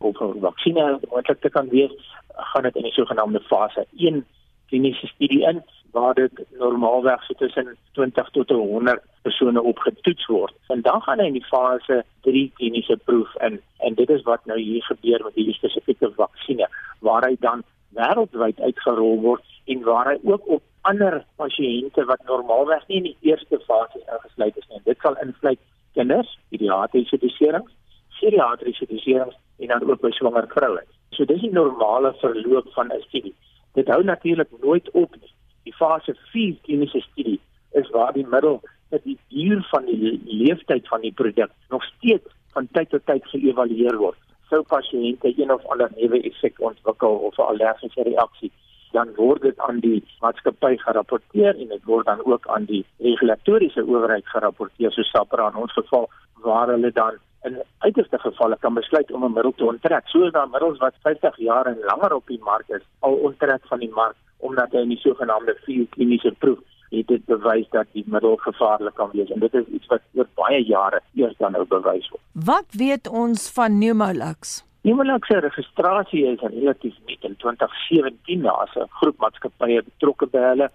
of 0.00 0.20
'n 0.20 0.40
vaksinne 0.40 1.00
moontlik 1.10 1.40
te 1.40 1.50
kan 1.50 1.68
wees, 1.68 1.94
gaan 2.34 2.62
dit 2.62 2.76
in 2.76 2.82
die 2.82 2.92
sogenaamde 2.92 3.40
fase 3.40 3.86
1 3.96 4.24
kliniese 4.68 5.06
studie 5.06 5.42
in. 5.48 5.62
waar 5.92 6.14
dit 6.14 6.44
normaalweg 6.58 7.22
so 7.22 7.34
tussen 7.34 7.76
20 7.92 8.30
tot 8.30 8.48
100 8.48 9.02
persone 9.22 9.62
opgetoets 9.62 10.26
word. 10.26 10.54
En 10.66 10.82
dan 10.82 11.02
gaan 11.02 11.18
hy 11.18 11.26
in 11.26 11.38
die 11.38 11.44
fase 11.44 12.04
3 12.20 12.52
kliniese 12.54 12.96
proef 13.04 13.34
in 13.46 13.60
en 13.78 13.94
dit 13.94 14.10
is 14.10 14.22
wat 14.22 14.44
nou 14.44 14.58
hier 14.60 14.82
gebeur 14.82 15.24
met 15.24 15.34
hierdie 15.34 15.54
spesifieke 15.54 16.12
vaksinne 16.16 16.68
waar 16.98 17.26
hy 17.26 17.36
dan 17.40 17.64
wêreldwyd 17.98 18.60
uitgerol 18.60 19.20
word 19.20 19.44
en 19.66 19.82
waar 19.82 20.12
hy 20.12 20.18
ook 20.22 20.46
op 20.46 20.62
ander 20.80 21.24
pasiënte 21.36 22.04
wat 22.04 22.22
normaalweg 22.26 22.86
nie 22.88 23.02
in 23.02 23.08
die 23.10 23.32
eerste 23.32 23.60
fase 23.66 24.00
ingesluit 24.06 24.56
is 24.56 24.68
nie. 24.70 24.80
Dit 24.84 24.98
sal 25.02 25.18
insluit 25.24 25.60
kinders, 25.98 26.38
pediatriese 26.48 27.18
doserings, 27.18 27.72
geriatriese 28.20 28.86
doserings 28.86 29.36
en 29.60 29.68
dan 29.68 29.90
ook 29.90 30.00
by 30.00 30.10
swanger 30.10 30.48
vroue. 30.48 30.82
So 31.10 31.24
dis 31.24 31.40
die 31.40 31.52
normale 31.52 32.14
verloop 32.22 32.72
van 32.72 32.92
'n 32.92 33.02
studie. 33.08 33.34
Dit 33.74 33.88
hou 33.88 34.02
natuurlik 34.04 34.50
nooit 34.60 34.90
op 34.90 35.16
nie. 35.20 35.32
Die 35.62 35.74
fase 35.74 36.16
4 36.32 36.56
kliniese 36.62 37.00
studie 37.00 37.40
is 37.72 37.90
waar 37.90 38.12
die 38.12 38.26
middel 38.26 38.60
dat 38.88 39.02
die 39.02 39.18
duur 39.28 39.66
van 39.70 39.84
die 39.84 40.20
leeftyd 40.24 40.88
van 40.88 41.00
die 41.00 41.12
produk 41.12 41.50
nog 41.68 41.84
steeds 41.84 42.28
van 42.52 42.68
tyd 42.72 42.90
tot 42.90 43.06
tyd 43.06 43.26
geëvalueer 43.26 43.96
word. 43.96 44.18
Sou 44.48 44.62
pasiënte 44.62 45.32
een 45.36 45.52
of 45.52 45.66
ander 45.66 45.90
neuwe 45.96 46.22
effek 46.22 46.60
ontwikkel 46.60 47.14
of 47.28 47.38
'n 47.38 47.48
allergiese 47.52 48.02
reaksie, 48.02 48.52
dan 48.92 49.14
word 49.14 49.42
dit 49.42 49.58
aan 49.58 49.78
die 49.80 50.02
maatskappy 50.20 50.76
gerapporteer 50.76 51.54
en 51.54 51.68
dit 51.68 51.84
word 51.84 52.06
dan 52.06 52.24
ook 52.24 52.46
aan 52.48 52.64
die 52.64 52.84
regulatoriese 52.98 53.86
owerheid 53.86 54.26
gerapporteer 54.26 54.92
so 54.92 55.02
SAPRA 55.02 55.48
in 55.48 55.62
ons 55.62 55.72
geval 55.72 56.08
waar 56.34 56.68
hulle 56.68 56.90
dan 56.92 57.18
in 57.48 57.62
uiterste 57.78 58.18
gevalle 58.18 58.56
kan 58.60 58.74
besluit 58.74 59.12
om 59.12 59.24
'n 59.24 59.32
middel 59.32 59.52
te 59.56 59.64
onttrek. 59.64 60.08
So 60.08 60.24
is 60.24 60.32
daar 60.32 60.48
middels 60.48 60.78
wat 60.78 60.94
50 61.02 61.36
jaar 61.36 61.66
en 61.66 61.78
langer 61.92 62.14
op 62.14 62.26
die 62.26 62.40
mark 62.42 62.68
is, 62.68 62.82
al 62.98 63.14
onttrek 63.14 63.62
van 63.66 63.78
die 63.78 63.94
mark 63.94 64.16
omdat 64.40 64.72
hy 64.72 64.78
in 64.78 64.88
die 64.88 65.00
sogenaamde 65.04 65.54
vier 65.64 65.86
kliniese 65.94 66.32
proef 66.38 66.58
het 66.90 67.06
dit 67.06 67.24
bewys 67.26 67.68
dat 67.70 67.86
die 67.92 68.04
middel 68.06 68.36
gevaarlik 68.36 68.94
kan 68.94 69.10
wees 69.12 69.30
en 69.30 69.40
dit 69.40 69.54
is 69.54 69.66
iets 69.66 69.86
wat 69.92 70.02
oor 70.18 70.26
baie 70.34 70.62
jare 70.66 71.00
eers 71.14 71.36
dan 71.38 71.52
nou 71.52 71.64
bewys 71.70 72.08
word. 72.10 72.22
Wat 72.32 72.78
weet 72.82 73.08
ons 73.08 73.50
van 73.54 73.76
Pneumolax? 73.78 74.64
Pneumolax 74.82 75.28
se 75.28 75.38
registrasie 75.44 76.24
is 76.26 76.40
relatief 76.40 76.96
nuut 77.06 77.28
in 77.28 77.36
2017 77.36 78.40
na 78.40 78.56
'n 78.64 78.88
groep 79.00 79.18
maatskappye 79.18 79.82
betrokke 79.82 80.26
by 80.26 80.42
hulle 80.50 80.68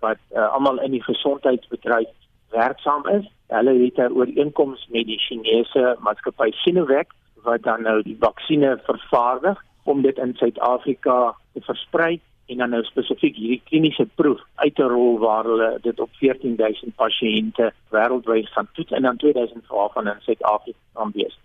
wat 0.00 0.20
uh, 0.36 0.52
almal 0.52 0.78
in 0.78 0.90
die 0.90 1.02
gesondheidsbedryf 1.02 2.12
werksaam 2.54 3.06
is. 3.18 3.26
Hulle 3.52 3.74
het 3.84 3.98
'n 3.98 4.14
ooreenkoms 4.18 4.86
met 4.90 5.06
die 5.06 5.18
Chinese 5.18 5.96
maatskappy 6.00 6.50
Sinovac 6.50 7.10
wat 7.42 7.62
dan 7.62 7.82
nou 7.82 8.02
die 8.02 8.16
vaksines 8.20 8.80
vervaardig 8.84 9.64
om 9.84 10.02
dit 10.02 10.18
in 10.18 10.34
Suid-Afrika 10.34 11.34
te 11.52 11.60
versprei 11.60 12.20
en 12.46 12.56
dan 12.56 12.70
nou 12.70 12.82
spesifiek 12.84 13.36
hierdie 13.36 13.62
kliniese 13.64 14.06
proef 14.14 14.40
uit 14.54 14.74
te 14.74 14.86
rol 14.88 15.18
waar 15.18 15.44
hulle 15.44 15.78
dit 15.82 16.00
op 16.00 16.10
14000 16.20 16.94
pasiënte 16.96 17.72
wêreldwyd 17.94 18.48
gaan 18.48 18.68
toets 18.72 18.92
en 18.92 19.02
dan 19.02 19.16
2000 19.16 19.64
van 19.66 20.08
in 20.08 20.20
Suid-Afrika 20.20 20.78
gaan 20.94 21.10
wees. 21.14 21.38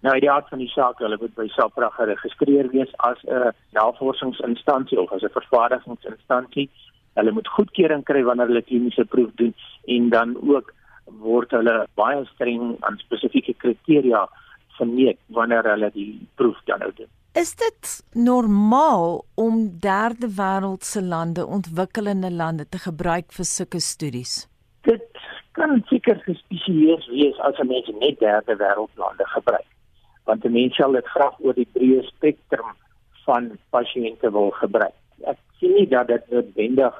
Nou 0.00 0.14
uit 0.14 0.22
die 0.22 0.30
aard 0.30 0.48
van 0.48 0.58
die 0.58 0.68
saak, 0.68 0.98
hulle 0.98 1.16
moet 1.20 1.34
by 1.34 1.46
SAPRA 1.50 1.88
geregistreer 1.96 2.68
wees 2.72 2.92
as 2.96 3.22
'n 3.24 3.52
navorsingsinstansie 3.72 5.00
of 5.00 5.12
as 5.12 5.22
'n 5.22 5.38
vervaardigingsinstansie. 5.38 6.70
Hulle 7.16 7.32
moet 7.32 7.48
goedkeuring 7.48 8.04
kry 8.04 8.22
wanneer 8.24 8.50
hulle 8.52 8.62
kliniese 8.62 9.04
proef 9.04 9.30
doen 9.40 9.54
en 9.96 10.08
dan 10.12 10.36
ook 10.36 10.72
word 11.22 11.54
hulle 11.56 11.76
baie 11.98 12.24
streng 12.34 12.74
aan 12.86 12.98
spesifieke 13.00 13.54
kriteria 13.62 14.26
vermeet 14.78 15.18
wanneer 15.38 15.64
hulle 15.72 15.90
die 15.94 16.10
proef 16.36 16.58
dan 16.68 16.82
nou 16.84 16.90
doen. 16.96 17.08
Is 17.36 17.54
dit 17.60 17.92
normaal 18.16 19.24
om 19.34 19.56
derde 19.80 20.28
wêreldse 20.38 21.02
lande, 21.04 21.46
ontwikkelende 21.46 22.30
lande 22.32 22.64
te 22.68 22.80
gebruik 22.80 23.32
vir 23.38 23.48
sulke 23.48 23.80
studies? 23.80 24.46
Dit 24.88 25.04
kan 25.56 25.82
seker 25.90 26.20
gespesieer 26.24 27.04
wees 27.12 27.38
as 27.48 27.58
'n 27.60 27.68
mens 27.68 27.88
net 28.00 28.18
derde 28.20 28.56
wêreldlande 28.56 29.26
gebruik. 29.36 29.68
Want 30.24 30.44
'n 30.44 30.52
mens 30.52 30.76
sal 30.76 30.92
dit 30.92 31.06
graag 31.06 31.36
oor 31.40 31.54
die 31.54 31.68
breë 31.72 32.02
spektrum 32.06 32.72
van 33.24 33.58
pasiënte 33.70 34.30
wil 34.32 34.50
gebruik. 34.50 34.96
Ek 35.24 35.38
sien 35.58 35.74
nie 35.74 35.88
dat 35.88 36.06
dit 36.06 36.30
noodwendig 36.30 36.94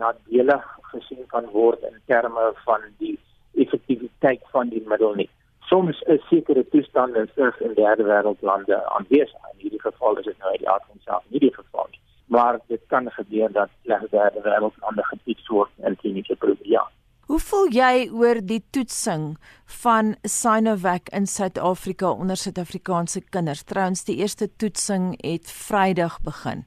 nadelig 0.00 0.64
gesien 0.92 1.26
kan 1.32 1.46
word 1.54 1.82
in 1.88 1.98
terme 2.10 2.50
van 2.64 2.86
die 3.02 3.16
effektiwiteit 3.64 4.42
van 4.54 4.72
die 4.74 4.82
middel 4.92 5.14
nie. 5.20 5.28
Soms 5.70 6.00
is 6.14 6.22
sekere 6.28 6.64
toestande 6.72 7.26
selfs 7.34 7.60
in 7.66 7.74
derde 7.78 8.06
wêreldlande 8.08 8.78
aanwesig. 8.96 9.42
In 9.52 9.64
hierdie 9.64 9.82
geval 9.82 10.18
is 10.18 10.26
dit 10.30 10.38
nou 10.38 10.50
uit 10.50 10.62
die 10.64 10.70
aard 10.70 10.86
van 10.88 11.02
self 11.04 11.26
nie 11.28 11.42
die 11.44 11.54
geval 11.54 11.86
nie. 11.90 12.00
Maar 12.34 12.58
dit 12.72 12.82
kan 12.92 13.10
gebeur 13.10 13.52
dat 13.52 13.70
slegs 13.84 14.10
derde 14.10 14.42
wêreldlande 14.46 15.04
getoets 15.12 15.52
word 15.54 15.86
in 15.86 15.98
kliniese 16.02 16.36
proewe. 16.42 16.66
Ja. 16.76 16.86
Hoe 17.30 17.38
voel 17.38 17.68
jy 17.70 18.08
oor 18.10 18.40
die 18.42 18.62
toetsing 18.74 19.36
van 19.82 20.16
Sinovac 20.26 21.12
in 21.14 21.26
Suid-Afrika 21.30 22.10
onder 22.10 22.36
Suid-Afrikaanse 22.36 23.22
kinders? 23.30 23.62
Trouens, 23.62 24.02
die 24.04 24.16
eerste 24.18 24.48
toetsing 24.56 25.12
het 25.22 25.46
Vrydag 25.50 26.18
begin. 26.26 26.66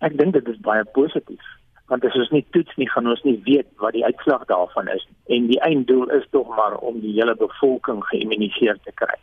Ek 0.00 0.16
dink 0.18 0.32
dit 0.32 0.48
is 0.48 0.62
baie 0.64 0.84
positief 0.96 1.44
want 1.92 2.04
as 2.08 2.16
ons 2.16 2.32
nie 2.32 2.44
toets 2.56 2.76
nie 2.80 2.88
gaan 2.88 3.10
ons 3.12 3.22
nie 3.28 3.36
weet 3.44 3.68
wat 3.84 3.92
die 3.92 4.04
uitslag 4.04 4.46
daarvan 4.50 4.88
is 4.88 5.04
en 5.36 5.50
die 5.50 5.60
einddoel 5.68 6.08
is 6.18 6.24
tog 6.36 6.48
maar 6.56 6.78
om 6.90 7.00
die 7.04 7.14
hele 7.18 7.36
bevolking 7.36 8.00
geïmmuniseer 8.10 8.80
te 8.86 8.94
kry 9.02 9.18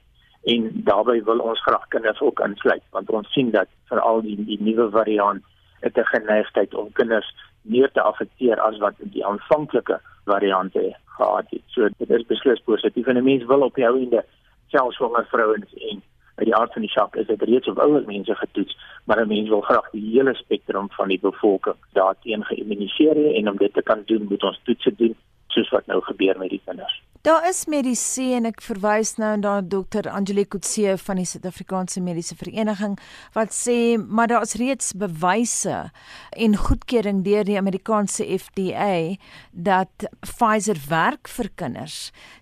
en 0.53 0.69
daarbey 0.89 1.23
wil 1.29 1.41
ons 1.51 1.63
graag 1.65 1.87
kinders 1.95 2.21
ook 2.21 2.43
insluit 2.45 2.85
want 2.97 3.09
ons 3.09 3.31
sien 3.33 3.49
dat 3.55 3.71
veral 3.91 4.21
die 4.27 4.37
die 4.51 4.59
nuwe 4.69 4.89
variant 4.97 5.43
het 5.81 5.97
'n 5.97 6.11
geneigtheid 6.13 6.75
om 6.75 6.91
kinders 7.01 7.29
meer 7.61 7.91
te 7.91 8.01
affekteer 8.01 8.59
as 8.59 8.77
wat 8.77 8.95
die 8.99 9.25
aanvanklike 9.25 9.99
variante 10.25 10.95
gehad 11.05 11.45
het. 11.49 11.63
So 11.67 11.89
dit 11.97 12.09
is 12.09 12.25
beslis 12.25 12.61
positief 12.65 13.07
en 13.07 13.17
'n 13.17 13.23
mens 13.23 13.45
wil 13.45 13.61
op 13.61 13.75
die 13.75 13.87
ou 13.87 13.97
ende 13.99 14.25
selfs 14.67 14.95
swanger 14.95 15.25
vrouens 15.25 15.73
en 15.73 16.01
by 16.39 16.47
die 16.47 16.55
aard 16.55 16.73
van 16.73 16.85
die 16.85 16.93
saak 16.93 17.17
is 17.19 17.27
dit 17.27 17.41
reeds 17.49 17.67
op 17.71 17.81
ouer 17.83 18.05
mense 18.07 18.35
getoets, 18.41 18.77
maar 19.05 19.21
'n 19.21 19.27
mens 19.27 19.49
wil 19.49 19.61
graag 19.61 19.89
die 19.91 20.05
hele 20.11 20.33
spektrum 20.35 20.87
van 20.97 21.07
die 21.07 21.19
bevolking 21.19 21.79
daarteen 21.93 22.43
geïmmuniseer 22.43 23.17
en 23.35 23.49
om 23.49 23.57
dit 23.57 23.73
te 23.73 23.81
kan 23.81 24.03
doen, 24.05 24.27
moet 24.29 24.43
ons 24.43 24.59
toetse 24.63 24.95
doen 24.95 25.15
soos 25.47 25.69
wat 25.69 25.85
nou 25.85 26.01
gebeur 26.01 26.37
met 26.37 26.49
die 26.49 26.61
kinders. 26.65 27.01
Daar 27.21 27.43
is 27.49 27.65
medisy 27.67 28.29
en 28.37 28.45
ek 28.47 28.61
verwys 28.63 29.17
nou 29.19 29.33
na 29.41 29.57
Dr. 29.59 30.07
Angelique 30.07 30.53
Kutse 30.55 30.93
van 31.03 31.19
die 31.19 31.25
Suid-Afrikaanse 31.27 31.99
Mediese 31.99 32.37
Vereniging 32.39 32.95
wat 33.35 33.51
sê 33.51 33.97
maar 33.99 34.29
daar 34.31 34.45
is 34.47 34.55
reeds 34.61 34.93
bewyse 34.95 35.89
en 36.31 36.55
goedkeuring 36.55 37.25
deur 37.25 37.43
die 37.43 37.57
Amerikaanse 37.59 38.23
FDA 38.23 39.17
dat 39.51 40.07
Pfizer 40.23 40.79
werk 40.87 41.27
vir 41.27 41.51
kinders 41.59 41.97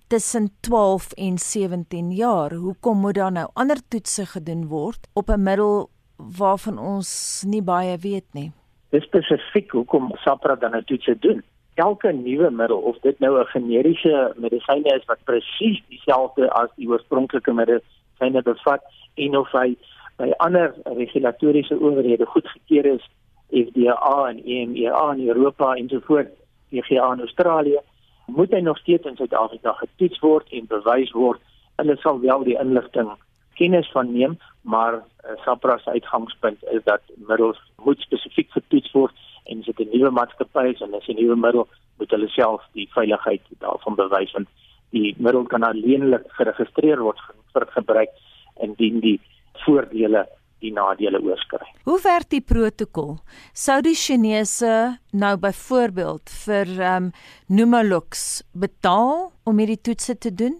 tussen 0.07 0.49
12 0.59 1.11
en 1.11 1.37
17 1.37 2.11
jaar. 2.11 2.53
Hoekom 2.53 2.97
moet 2.97 3.15
daar 3.15 3.31
nou 3.31 3.47
ander 3.53 3.77
toetse 3.87 4.25
gedoen 4.25 4.67
word 4.67 5.07
op 5.13 5.29
'n 5.29 5.43
middel 5.43 5.89
waarvan 6.37 6.77
ons 6.79 7.43
nie 7.47 7.61
baie 7.61 7.97
weet 7.97 8.25
nie? 8.33 8.51
Dis 8.89 9.03
spesifiek 9.03 9.71
hoekom 9.71 10.11
SAPRA 10.15 10.55
dan 10.55 10.71
nou 10.71 10.83
toetse 10.83 11.19
doen. 11.19 11.43
Elke 11.73 12.11
nuwe 12.11 12.49
middel 12.49 12.77
of 12.77 12.99
dit 12.99 13.19
nou 13.19 13.39
'n 13.39 13.45
generiese 13.45 14.33
medisyne 14.35 14.95
is 14.95 15.05
wat 15.05 15.23
presies 15.23 15.83
dieselfde 15.89 16.49
as 16.49 16.69
die 16.75 16.87
oorspronklike 16.87 17.53
medisyne 17.53 18.41
bevat 18.41 18.81
en 19.15 19.37
of 19.37 19.51
hy 19.51 19.77
by 20.17 20.31
ander 20.37 20.73
regulatoriese 20.83 21.79
owerhede 21.79 22.25
goedgekeur 22.25 22.85
is, 22.85 23.09
FDA 23.51 24.27
en 24.29 24.41
EMEA 24.45 25.13
in 25.13 25.27
Europa 25.27 25.75
en 25.75 25.89
so 25.89 25.99
voort, 25.99 26.27
PGA 26.69 27.13
in 27.13 27.19
Australië 27.19 27.79
moet 28.27 28.51
hy 28.51 28.59
nog 28.59 28.77
steeds 28.77 29.07
in 29.07 29.15
Suid-Afrika 29.15 29.73
getoets 29.79 30.19
word 30.19 30.51
en 30.51 30.67
bewys 30.67 31.11
word. 31.11 31.41
Hulle 31.79 31.95
sal 32.01 32.19
wel 32.19 32.43
die 32.43 32.57
inligting 32.59 33.09
kennis 33.57 33.89
van 33.91 34.11
neem, 34.13 34.37
maar 34.61 34.93
uh, 34.93 35.35
SAPRA 35.43 35.77
se 35.77 35.89
uitgangspunt 35.89 36.63
is 36.71 36.83
dat 36.83 37.01
middels 37.15 37.59
moet 37.83 37.99
spesifiek 37.99 38.51
getoets 38.51 38.91
word 38.91 39.13
en 39.49 39.61
dit 39.61 39.79
'n 39.79 39.89
nuwe 39.91 40.11
maatskappy 40.11 40.65
is 40.73 40.81
en 40.81 40.93
as 40.93 41.07
'n 41.07 41.15
nuwe 41.15 41.35
middel 41.35 41.67
moet 41.97 42.11
hulle 42.11 42.27
self 42.27 42.61
die 42.71 42.87
veiligheid 42.91 43.41
daarvan 43.59 43.95
bewys 43.95 44.31
want 44.31 44.47
die 44.89 45.15
middel 45.17 45.43
kan 45.43 45.63
alleenlik 45.63 46.25
geregistreer 46.39 46.99
word 46.99 47.19
vir 47.53 47.65
gebruik 47.77 48.11
indien 48.61 48.99
die 48.99 49.19
voordele 49.65 50.27
die 50.59 50.71
nadele 50.73 51.19
oorskry. 51.21 51.65
Hoe 51.87 51.99
werk 52.03 52.29
die 52.33 52.41
protokol? 52.41 53.17
Sou 53.53 53.81
die 53.85 53.95
Chinese 53.95 54.97
nou 55.11 55.35
byvoorbeeld 55.37 56.31
vir 56.45 56.71
ehm 56.77 57.09
um, 57.09 57.11
Numalox 57.47 58.43
betaal 58.53 59.31
om 59.47 59.59
hierdie 59.61 59.81
toetse 59.81 60.17
te 60.17 60.33
doen? 60.33 60.57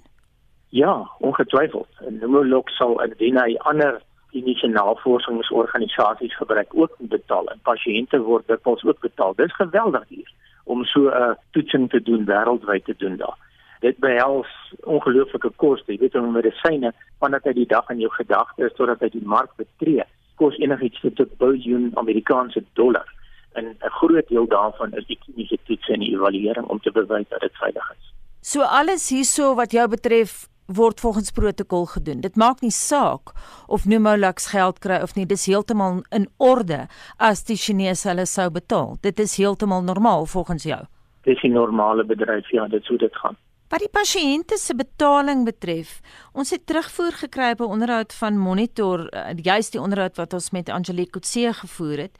Ja, 0.70 1.10
ongetwyfeld. 1.20 1.90
Numalox 2.22 2.78
sal 2.78 2.96
indien 3.04 3.40
hy 3.40 3.58
ander 3.70 4.02
kliniese 4.32 4.68
navorsingsorganisasies 4.68 6.36
gebruik 6.38 6.76
ook 6.76 6.96
betaal 7.00 7.48
en 7.52 7.60
pasiënte 7.64 8.20
word 8.24 8.48
dikwels 8.48 8.84
ook 8.84 9.00
betaal. 9.04 9.36
Dis 9.36 9.56
geweldig 9.56 10.08
hier 10.08 10.32
om 10.64 10.86
so 10.86 11.10
'n 11.10 11.16
uh, 11.16 11.36
toetsing 11.52 11.90
te 11.90 12.02
doen 12.02 12.26
wêreldwyd 12.26 12.86
te 12.86 12.96
doen 12.98 13.16
daar 13.18 13.38
dit 13.80 13.98
behels 14.04 14.50
ongelooflike 14.84 15.52
koste. 15.56 15.92
Jy 15.92 16.00
weet 16.00 16.16
om 16.16 16.32
medisyne 16.32 16.94
vandat 17.20 17.46
hy 17.46 17.54
die 17.54 17.70
dag 17.70 17.90
in 17.94 18.00
jou 18.00 18.12
gedagtes 18.16 18.76
totdat 18.78 19.02
hy 19.06 19.10
die 19.14 19.26
mark 19.26 19.54
betree, 19.62 20.04
kos 20.42 20.58
enigiets 20.58 21.02
tot 21.02 21.20
'n 21.20 21.38
biljoen 21.38 21.92
Amerikaanse 21.96 22.64
dollar. 22.74 23.08
En 23.54 23.66
'n 23.66 23.96
groot 24.00 24.28
deel 24.28 24.48
daarvan 24.48 24.94
is 24.94 25.06
die 25.06 25.20
kliniese 25.26 25.58
toets 25.66 25.90
en 25.90 26.00
die 26.00 26.14
evaluering 26.14 26.66
om 26.68 26.80
te 26.80 26.92
bewys 26.92 27.30
dat 27.30 27.42
dit 27.42 27.56
veilig 27.58 27.92
is. 27.98 28.14
So 28.42 28.62
alles 28.62 29.10
hierso 29.10 29.56
wat 29.56 29.72
jou 29.72 29.88
betref 29.88 30.48
word 30.68 31.00
volgens 31.00 31.32
protokol 31.32 31.86
gedoen. 31.86 32.22
Dit 32.22 32.36
maak 32.36 32.62
nie 32.62 32.72
saak 32.72 33.32
of 33.68 33.86
Numolax 33.86 34.48
geld 34.52 34.80
kry 34.80 35.00
of 35.02 35.16
nie, 35.16 35.26
dis 35.26 35.48
heeltemal 35.48 36.04
in 36.12 36.28
orde 36.38 36.88
as 37.18 37.44
die 37.48 37.56
Chinese 37.56 38.10
hulle 38.10 38.26
sou 38.26 38.50
betaal. 38.52 38.98
Dit 39.02 39.20
is 39.20 39.38
heeltemal 39.38 39.84
normaal 39.84 40.26
volgens 40.26 40.64
jou. 40.64 40.82
Dis 41.24 41.44
'n 41.44 41.52
normale 41.52 42.04
bedryf, 42.04 42.52
ja, 42.52 42.68
dit 42.68 42.84
sou 42.84 42.98
dit 42.98 43.16
gaan. 43.16 43.36
Wat 43.68 43.82
die 43.84 43.90
pasiënte 43.92 44.56
se 44.56 44.72
betaling 44.80 45.42
betref, 45.44 45.98
ons 46.32 46.54
het 46.54 46.62
terugvoer 46.70 47.18
gekry 47.20 47.50
by 47.60 47.66
onderhoud 47.68 48.14
van 48.16 48.38
Monitor, 48.40 49.02
uh, 49.12 49.34
juist 49.44 49.74
die 49.76 49.82
onderhoud 49.84 50.16
wat 50.16 50.36
ons 50.38 50.54
met 50.56 50.70
Angelique 50.72 51.18
Kutse 51.18 51.50
gevoer 51.58 52.06
het, 52.06 52.14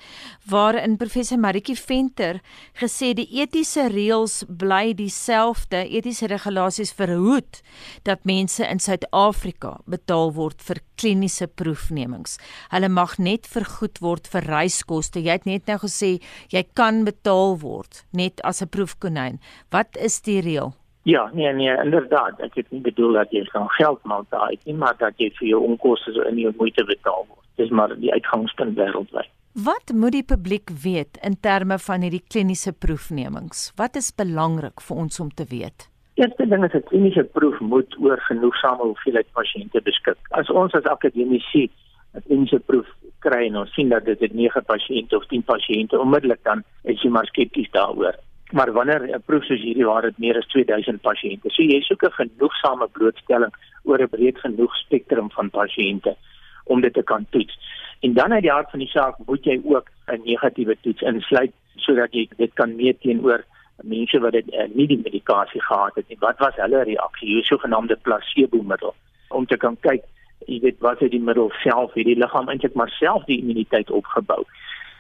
waarin 0.52 0.98
professor 1.00 1.40
Maritjie 1.40 1.78
Venter 1.80 2.42
gesê 2.82 3.14
die 3.16 3.30
etiese 3.40 3.86
reëls 3.94 4.42
bly 4.60 4.92
dieselfde, 5.00 5.86
etiese 5.88 6.28
regulasies 6.28 6.92
verhoed 6.98 7.62
dat 8.04 8.28
mense 8.28 8.68
in 8.68 8.84
Suid-Afrika 8.84 9.78
betaal 9.88 10.34
word 10.36 10.60
vir 10.68 10.82
kliniese 11.00 11.48
proefnemings. 11.48 12.36
Hulle 12.74 12.90
mag 12.92 13.16
net 13.24 13.48
vergoed 13.48 14.02
word 14.04 14.28
vir 14.34 14.50
reiskoste. 14.52 15.24
Jy 15.24 15.40
het 15.40 15.48
net 15.48 15.72
nou 15.72 15.80
gesê 15.86 16.18
jy 16.52 16.66
kan 16.76 17.06
betaal 17.08 17.56
word 17.64 18.04
net 18.12 18.44
as 18.44 18.62
'n 18.62 18.68
proefkonyn. 18.68 19.40
Wat 19.72 19.96
is 19.96 20.20
die 20.20 20.42
reël? 20.44 20.76
Ja, 21.08 21.30
nee 21.34 21.54
nee, 21.54 21.76
inderdaad. 21.84 22.40
Ek 22.44 22.56
het 22.60 22.72
nie 22.76 22.82
bedoel 22.84 23.14
dat 23.16 23.32
jy 23.32 23.46
gaan 23.48 23.70
geld 23.78 24.02
maak 24.04 24.26
daai 24.34 24.58
nie, 24.68 24.74
maar 24.76 24.96
dat 25.00 25.16
jy 25.24 25.30
vir 25.38 25.48
jou 25.48 25.62
onkoste 25.64 26.12
so 26.12 26.26
in 26.28 26.42
jou 26.42 26.52
moeite 26.60 26.84
betaal 26.90 27.24
word. 27.30 27.46
Dis 27.56 27.72
maar 27.72 27.94
die 27.96 28.12
uitgangspunt 28.12 28.76
wêreldwyd. 28.76 29.30
Wat 29.68 29.94
moet 29.96 30.18
die 30.18 30.26
publiek 30.34 30.74
weet 30.84 31.16
in 31.30 31.40
terme 31.40 31.78
van 31.86 32.04
hierdie 32.04 32.26
kliniese 32.28 32.76
proefnemings? 32.76 33.72
Wat 33.80 33.96
is 33.96 34.12
belangrik 34.12 34.84
vir 34.90 35.00
ons 35.06 35.24
om 35.24 35.32
te 35.32 35.48
weet? 35.48 35.88
Eerste 36.20 36.50
ding 36.52 36.68
is 36.68 36.76
'n 36.76 36.84
kliniese 36.92 37.24
proef 37.24 37.60
moet 37.60 37.96
oor 38.04 38.20
genoegsame 38.28 38.84
hoeveelheid 38.84 39.32
pasiënte 39.32 39.82
beskik. 39.88 40.20
As 40.32 40.50
ons 40.50 40.74
as 40.74 40.92
akademici 40.92 41.72
'n 42.16 42.22
kliniese 42.28 42.60
proef 42.60 42.88
kry 43.20 43.46
en 43.48 43.56
ons 43.56 43.74
sien 43.74 43.90
dat 43.90 44.06
dit 44.06 44.34
9 44.34 44.62
pasiënte 44.66 45.16
of 45.16 45.26
10 45.28 45.44
pasiënte 45.44 46.00
onmiddellik 46.00 46.44
dan 46.44 46.64
is 46.84 47.02
jy 47.02 47.10
maar 47.10 47.26
skepties 47.26 47.72
daaroor 47.72 48.16
maar 48.52 48.72
wanneer 48.72 49.02
'n 49.02 49.24
proef 49.26 49.44
soos 49.44 49.62
hierdie 49.62 49.86
waar 49.86 50.02
dit 50.02 50.18
meer 50.18 50.38
as 50.38 50.48
2000 50.48 51.02
pasiënte, 51.02 51.50
so 51.50 51.64
jy 51.64 51.82
soek 51.82 52.04
'n 52.04 52.12
genoegsame 52.12 52.88
blootstelling 52.88 53.54
oor 53.84 54.02
'n 54.02 54.10
breed 54.10 54.40
genoeg 54.40 54.76
spektrum 54.76 55.32
van 55.32 55.50
pasiënte 55.50 56.16
om 56.64 56.82
dit 56.82 56.94
te 56.94 57.04
kan 57.04 57.26
toets. 57.30 57.58
En 58.00 58.14
dan 58.14 58.34
uit 58.34 58.42
die 58.42 58.52
hart 58.52 58.70
van 58.70 58.80
die 58.80 58.88
saak 58.90 59.16
moet 59.26 59.44
jy 59.44 59.62
ook 59.64 59.90
'n 60.08 60.22
negatiewe 60.24 60.78
toets 60.82 61.02
insluit 61.02 61.52
sodat 61.76 62.14
jy 62.14 62.28
dit 62.38 62.54
kan 62.54 62.76
meet 62.76 63.02
teenoor 63.02 63.44
mense 63.84 64.20
wat 64.20 64.32
dit 64.32 64.54
uh, 64.54 64.66
nie 64.74 64.88
die 64.88 65.02
medikasie 65.04 65.62
gehad 65.62 65.96
het 65.96 66.08
nie. 66.08 66.18
Wat 66.20 66.38
was 66.38 66.56
hulle 66.56 66.84
reaksie? 66.84 67.34
Hoe 67.34 67.44
sogenaamde 67.44 67.98
placebo-middel 68.02 68.96
om 69.30 69.46
te 69.46 69.58
kan 69.58 69.78
kyk, 69.80 70.04
jy 70.46 70.60
weet, 70.60 70.80
wat 70.80 71.00
het 71.00 71.12
die 71.12 71.22
middel 71.22 71.52
self 71.64 71.94
hierdie 71.94 72.18
liggaam 72.18 72.50
eintlik 72.50 72.74
maar 72.74 72.90
self 72.90 73.26
die 73.26 73.40
immuniteit 73.42 73.92
opgebou 73.92 74.46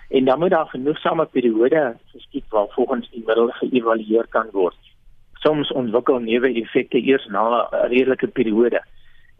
en 0.07 0.25
dan 0.25 0.39
moet 0.39 0.49
daar 0.49 0.65
genoegsame 0.65 1.25
periode 1.25 1.97
geskied 2.05 2.43
waar 2.49 2.67
volgens 2.69 3.09
die 3.11 3.23
middel 3.25 3.47
geëvalueer 3.47 4.27
kan 4.29 4.47
word. 4.51 4.77
Soms 5.33 5.71
ontwikkel 5.71 6.19
neeweffekte 6.19 7.01
eers 7.01 7.25
na 7.25 7.67
'n 7.71 7.87
redelike 7.87 8.27
periode. 8.27 8.81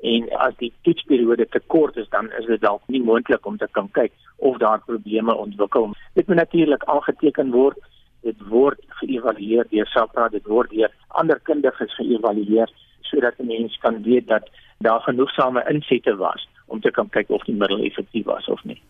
En 0.01 0.29
as 0.29 0.55
die 0.57 0.73
toetsperiode 0.81 1.47
te 1.49 1.61
kort 1.67 1.95
is, 1.95 2.09
dan 2.09 2.31
is 2.31 2.45
dit 2.45 2.61
dalk 2.61 2.81
nie 2.87 3.03
moontlik 3.03 3.45
om 3.45 3.57
te 3.57 3.67
kan 3.71 3.89
kyk 3.91 4.11
of 4.35 4.57
daar 4.57 4.81
probleme 4.85 5.35
ontwikkel. 5.35 5.93
Dit 6.13 6.27
moet 6.27 6.35
natuurlik 6.35 6.83
aangeteken 6.83 7.51
word. 7.51 7.77
Dit 8.21 8.35
word 8.49 8.79
geëvalueer 8.87 9.65
deur 9.69 9.87
SAPRA, 9.87 10.29
dit 10.29 10.45
word 10.45 10.69
deur 10.69 10.91
ander 11.07 11.39
kundiges 11.39 11.95
geëvalueer 11.95 12.69
sodat 13.01 13.33
'n 13.39 13.47
mens 13.47 13.77
kan 13.77 14.03
weet 14.03 14.27
dat 14.27 14.49
daar 14.79 15.01
genoegsame 15.01 15.65
insette 15.69 16.15
was 16.15 16.47
om 16.65 16.81
te 16.81 16.91
kan 16.91 17.09
kyk 17.09 17.29
of 17.29 17.43
die 17.43 17.55
middel 17.55 17.79
effektief 17.79 18.25
was 18.25 18.47
of 18.47 18.63
nie. 18.63 18.81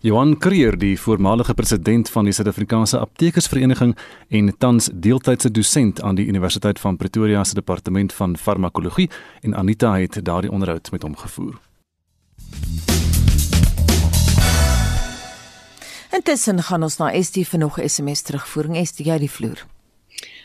Johan 0.00 0.36
Creer, 0.38 0.78
die 0.78 1.00
voormalige 1.00 1.54
president 1.54 2.10
van 2.10 2.24
die 2.24 2.32
Suid-Afrikaanse 2.32 2.98
Aptekersvereniging 2.98 3.96
en 4.28 4.52
tans 4.58 4.90
deeltydse 4.92 5.50
dosent 5.50 6.02
aan 6.02 6.14
die 6.14 6.26
Universiteit 6.26 6.78
van 6.80 6.96
Pretoria 6.96 7.44
se 7.44 7.54
departement 7.54 8.12
van 8.12 8.36
farmakologie 8.36 9.10
en 9.40 9.54
Anita 9.54 9.96
het 9.98 10.20
daardie 10.24 10.50
onderhoud 10.50 10.90
met 10.90 11.02
hom 11.02 11.16
gevoer. 11.16 11.58
Intussen 16.10 16.62
gaan 16.62 16.82
ons 16.82 16.96
na 16.96 17.10
ST 17.22 17.42
vir 17.46 17.58
nog 17.58 17.76
SMS 17.84 18.22
terugvoering. 18.22 18.78
ST 18.86 19.04
jy 19.04 19.18
die 19.18 19.30
vloer. 19.30 19.66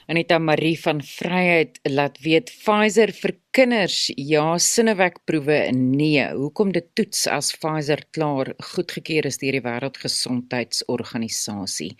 Anita 0.07 0.39
Marie 0.39 0.81
van 0.81 1.01
Vryheid 1.01 1.79
laat 1.87 2.19
weet 2.19 2.49
Pfizer 2.51 3.11
vir 3.15 3.31
kinders 3.55 4.11
ja 4.19 4.57
sinnewekproewe 4.59 5.71
nee. 5.71 6.27
Hoekom 6.35 6.75
dit 6.75 6.83
toets 6.97 7.27
as 7.31 7.53
Pfizer 7.55 8.03
klaar 8.11 8.51
goedgekeur 8.73 9.25
is 9.29 9.37
deur 9.39 9.55
die 9.55 9.63
Wêreldgesondheidsorganisasie. 9.63 11.95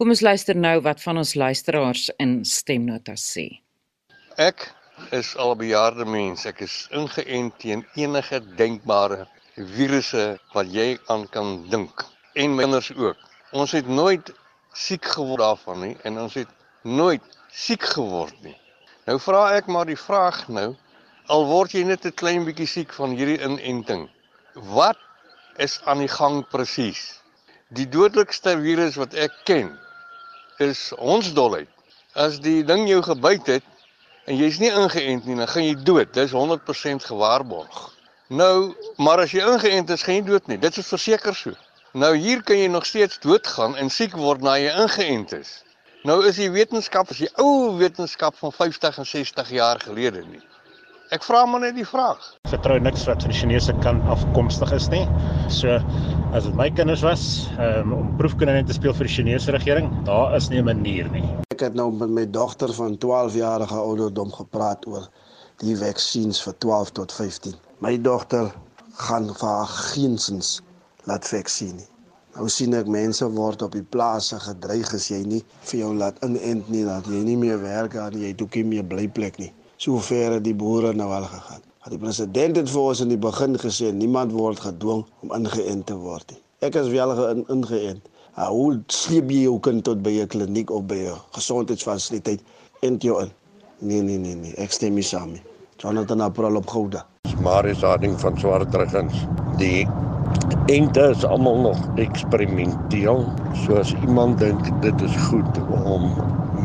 Kom 0.00 0.08
ons 0.14 0.24
luister 0.24 0.56
nou 0.56 0.80
wat 0.86 1.02
van 1.04 1.20
ons 1.20 1.34
luisteraars 1.36 2.08
in 2.22 2.44
stemnotas 2.48 3.20
sê. 3.34 3.60
Ek 4.40 4.72
is 5.12 5.36
al 5.36 5.52
'n 5.52 5.58
bejaarde 5.58 6.04
mens. 6.08 6.46
Ek 6.46 6.60
is 6.64 6.88
ingeënt 6.90 7.58
teen 7.60 7.84
enige 7.96 8.40
denkbare 8.56 9.28
virusse 9.76 10.38
wat 10.54 10.66
jy 10.72 10.98
aan 11.12 11.28
kan 11.28 11.68
dink 11.68 11.92
en 12.34 12.56
my 12.56 12.62
kinders 12.64 12.92
ook. 12.96 13.16
Ons 13.52 13.72
het 13.72 13.86
nooit 13.86 14.32
siek 14.72 15.04
geword 15.04 15.40
daarvan 15.44 15.80
nie 15.80 15.96
en 16.08 16.18
ons 16.18 16.34
het 16.34 16.48
nooit 16.82 17.22
siek 17.52 17.84
geword 17.94 18.36
nie. 18.42 18.56
Nou 19.06 19.18
vra 19.20 19.50
ek 19.56 19.68
maar 19.68 19.86
die 19.86 19.98
vraag 19.98 20.46
nou, 20.48 20.72
al 21.28 21.44
word 21.46 21.74
jy 21.76 21.84
net 21.84 22.06
'n 22.06 22.16
klein 22.16 22.44
bietjie 22.48 22.66
siek 22.66 22.92
van 22.92 23.14
hierdie 23.16 23.40
inenting. 23.44 24.08
Wat 24.54 24.98
is 25.56 25.80
aan 25.84 25.98
die 25.98 26.08
gang 26.08 26.44
presies? 26.48 27.20
Die 27.68 27.88
dodelikste 27.88 28.56
virus 28.60 28.96
wat 28.96 29.14
ek 29.14 29.32
ken 29.44 29.78
is 30.58 30.92
hondsdolheid. 30.98 31.68
As 32.14 32.40
die 32.40 32.62
ding 32.64 32.88
jou 32.88 33.02
gebyt 33.02 33.46
het 33.46 33.64
en 34.26 34.36
jy's 34.36 34.58
nie 34.58 34.70
ingeënt 34.70 35.26
nie, 35.26 35.36
dan 35.36 35.48
gaan 35.48 35.64
jy 35.64 35.76
dood. 35.82 36.12
Dis 36.14 36.32
100% 36.32 37.04
gewaarborg. 37.04 37.92
Nou, 38.28 38.74
maar 38.96 39.18
as 39.24 39.32
jy 39.32 39.44
ingeënt 39.44 39.90
is, 39.90 40.02
gaan 40.02 40.20
jy 40.20 40.24
dood 40.28 40.46
nie. 40.46 40.58
Dit 40.58 40.76
is 40.76 40.88
verseker 40.88 41.34
so. 41.36 41.52
Nou 41.92 42.16
hier 42.16 42.42
kan 42.42 42.56
jy 42.56 42.68
nog 42.72 42.86
steeds 42.86 43.18
doodgaan 43.20 43.76
en 43.76 43.90
siek 43.90 44.14
word 44.16 44.40
na 44.40 44.56
jy 44.56 44.72
ingeënt 44.84 45.32
is. 45.36 45.62
Nou 46.02 46.16
is 46.26 46.34
die 46.34 46.48
wetenskap 46.50 47.12
as 47.14 47.20
die 47.22 47.28
ou 47.38 47.76
wetenskap 47.78 48.34
van 48.34 48.50
50 48.50 48.96
en 48.98 49.06
60 49.06 49.50
jaar 49.54 49.78
gelede 49.84 50.24
nie. 50.26 50.40
Ek 51.14 51.22
vra 51.22 51.44
maar 51.46 51.62
net 51.62 51.76
die 51.76 51.86
vraag. 51.86 52.24
Vertrou 52.50 52.80
niks 52.82 53.04
wat 53.06 53.22
van 53.22 53.30
die 53.30 53.38
Chinese 53.38 53.74
kan 53.84 54.00
afkomstig 54.10 54.72
is 54.74 54.88
nie. 54.90 55.04
So 55.54 55.76
as 56.34 56.48
dit 56.48 56.58
my 56.58 56.66
kinders 56.74 57.04
was 57.06 57.22
um, 57.62 57.94
om 57.94 58.10
proefkonyn 58.18 58.66
te 58.66 58.74
speel 58.74 58.96
vir 58.98 59.06
die 59.06 59.14
Chinese 59.14 59.54
regering, 59.54 59.92
daar 60.08 60.34
is 60.34 60.50
nie 60.50 60.58
'n 60.58 60.66
manier 60.72 61.06
nie. 61.14 61.22
Ek 61.54 61.62
het 61.68 61.78
nou 61.78 61.92
met 61.92 62.10
my 62.10 62.26
dogter 62.26 62.74
van 62.74 62.98
12 62.98 63.38
jarige 63.38 63.78
ouderdom 63.78 64.34
gepraat 64.34 64.82
oor 64.90 65.06
die 65.62 65.78
vaksines 65.78 66.42
vir 66.42 66.58
12 66.58 66.90
tot 66.98 67.12
15. 67.12 67.54
My 67.78 67.94
dogter 67.94 68.50
gaan 69.06 69.30
vir 69.30 69.48
haar 69.48 69.70
geensins 69.94 70.58
laat 71.06 71.28
vaksin 71.28 71.76
nie. 71.76 71.91
Nou 72.32 72.46
sien 72.48 72.72
ek 72.72 72.86
mense 72.88 73.26
word 73.28 73.62
op 73.66 73.74
die 73.76 73.84
plase 73.94 74.38
gedreig 74.40 74.88
as 74.96 75.10
jy 75.10 75.18
nie 75.28 75.40
vir 75.68 75.78
jou 75.82 75.90
laat 75.96 76.20
inent 76.24 76.70
nie 76.72 76.84
dat 76.86 77.08
jy 77.10 77.20
nie 77.26 77.36
meer 77.36 77.58
werk 77.60 77.96
aan 78.00 78.16
jy 78.16 78.30
toe 78.32 78.48
nie 78.54 78.64
meer 78.70 78.86
blyplek 78.88 79.36
nie. 79.38 79.50
So 79.76 79.98
ver 80.00 80.38
het 80.38 80.44
die 80.46 80.56
boere 80.56 80.94
nou 80.96 81.10
al 81.12 81.26
gegaan. 81.28 81.60
Maar 81.82 81.92
die 81.92 81.98
president 81.98 82.56
het 82.56 82.70
vir 82.70 82.80
ons 82.80 83.02
in 83.04 83.12
die 83.12 83.20
begin 83.20 83.58
gesê 83.60 83.90
niemand 83.92 84.32
word 84.32 84.62
gedwing 84.64 85.04
om 85.20 85.34
ingeënt 85.36 85.86
te 85.90 85.98
word 85.98 86.32
nie. 86.32 86.40
Ek 86.64 86.78
is 86.80 86.88
wel 86.94 87.12
in, 87.28 87.44
ingeënt. 87.52 88.08
Ah, 88.32 88.48
hoe 88.48 88.80
sleep 88.88 89.28
jy 89.28 89.42
jou 89.44 89.58
kind 89.60 89.84
tot 89.84 90.00
by 90.00 90.14
'n 90.22 90.28
kliniek 90.32 90.70
of 90.70 90.86
by 90.88 91.00
'n 91.12 91.20
gesondheidsfasiliteit 91.36 92.40
en 92.80 92.96
jy 92.96 93.12
in? 93.26 93.32
Nee 93.80 94.02
nee 94.02 94.18
nee 94.18 94.34
nee, 94.34 94.54
ek 94.56 94.72
stem 94.72 94.94
nie 94.94 95.02
saam. 95.02 95.36
Jonathan 95.76 96.20
April 96.20 96.56
op 96.56 96.70
Gouda. 96.70 97.06
Marius 97.42 97.82
Harding 97.82 98.20
van 98.20 98.38
Swartregens. 98.38 99.26
Die 99.58 99.88
Ente 100.66 101.00
is 101.10 101.24
almal 101.24 101.60
nog 101.60 101.78
eksperimenteel. 102.00 103.24
So 103.64 103.78
as 103.80 103.94
iemand 104.02 104.38
dink 104.38 104.68
dit 104.82 105.02
is 105.02 105.16
goed 105.28 105.60
om 105.84 106.10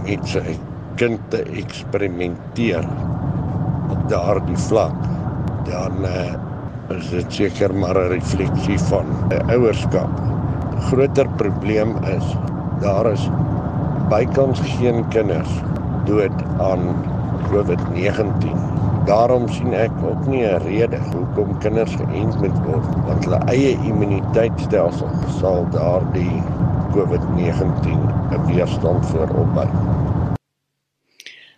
met 0.05 0.23
sy 0.27 0.57
kind 0.97 1.21
te 1.31 1.43
eksperimenteer 1.59 2.85
op 3.93 4.07
daardie 4.11 4.57
vlak, 4.67 4.97
dan 5.69 6.05
uh, 6.07 6.35
is 6.95 7.09
dit 7.11 7.39
seker 7.41 7.73
maar 7.73 7.97
'n 7.97 8.11
refleksie 8.15 8.79
van 8.89 9.05
uh, 9.31 9.39
ouerskap. 9.55 10.09
Groter 10.89 11.27
probleem 11.37 11.97
is 12.15 12.35
daar 12.81 13.11
is 13.11 13.29
bykans 14.09 14.59
geen 14.79 15.07
kinders 15.07 15.53
dood 16.05 16.43
aan 16.59 16.95
COVID-19. 17.51 18.55
Daarom 19.07 19.47
sien 19.47 19.73
ek 19.73 19.91
ook 20.03 20.25
nie 20.27 20.43
'n 20.45 20.61
rede 20.63 20.99
hoekom 21.13 21.57
kinders 21.63 21.95
geënt 21.95 22.39
moet 22.41 22.57
word 22.65 22.89
want 23.05 23.23
hulle 23.23 23.39
eie 23.53 23.71
immuniteitstelsel 23.89 25.09
sal 25.39 25.65
daardie 25.71 26.43
COVID-19 26.95 28.03
'n 28.31 28.45
weerstand 28.45 29.05
voor 29.05 29.29
opbou. 29.43 29.69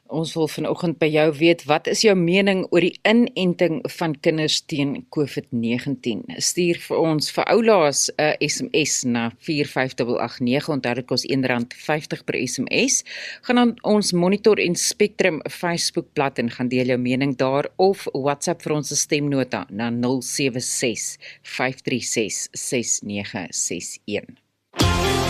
Ons 0.09 0.31
wil 0.33 0.47
vanoggend 0.49 0.95
by 0.97 1.05
jou 1.13 1.27
weet 1.37 1.61
wat 1.69 1.85
is 1.91 1.99
jou 2.01 2.15
mening 2.17 2.63
oor 2.73 2.81
die 2.81 2.95
inenting 3.05 3.83
van 3.93 4.15
kinders 4.25 4.55
teen 4.65 4.95
COVID-19? 5.13 6.23
Stuur 6.41 6.79
vir 6.81 6.97
ons 6.97 7.29
vir 7.35 7.45
oulaas 7.53 8.09
'n 8.17 8.33
SMS 8.41 9.05
na 9.05 9.29
45889 9.37 10.69
onthou 10.73 10.95
dit 10.95 11.05
kos 11.05 11.27
R1.50 11.29 12.25
per 12.25 12.35
SMS. 12.41 13.03
Gaan 13.45 13.55
dan 13.55 13.77
ons 13.83 14.11
Monitor 14.11 14.57
en 14.57 14.75
Spectrum 14.75 15.41
Facebook 15.45 16.07
bladsy 16.13 16.41
en 16.41 16.49
gaan 16.49 16.69
deel 16.69 16.87
jou 16.87 16.97
mening 16.97 17.37
daar 17.37 17.69
of 17.77 18.07
WhatsApp 18.13 18.61
vir 18.61 18.73
ons 18.73 18.99
stemnota 18.99 19.67
na 19.69 19.91
076 19.91 21.17
536 21.43 22.49
6961. 22.53 25.28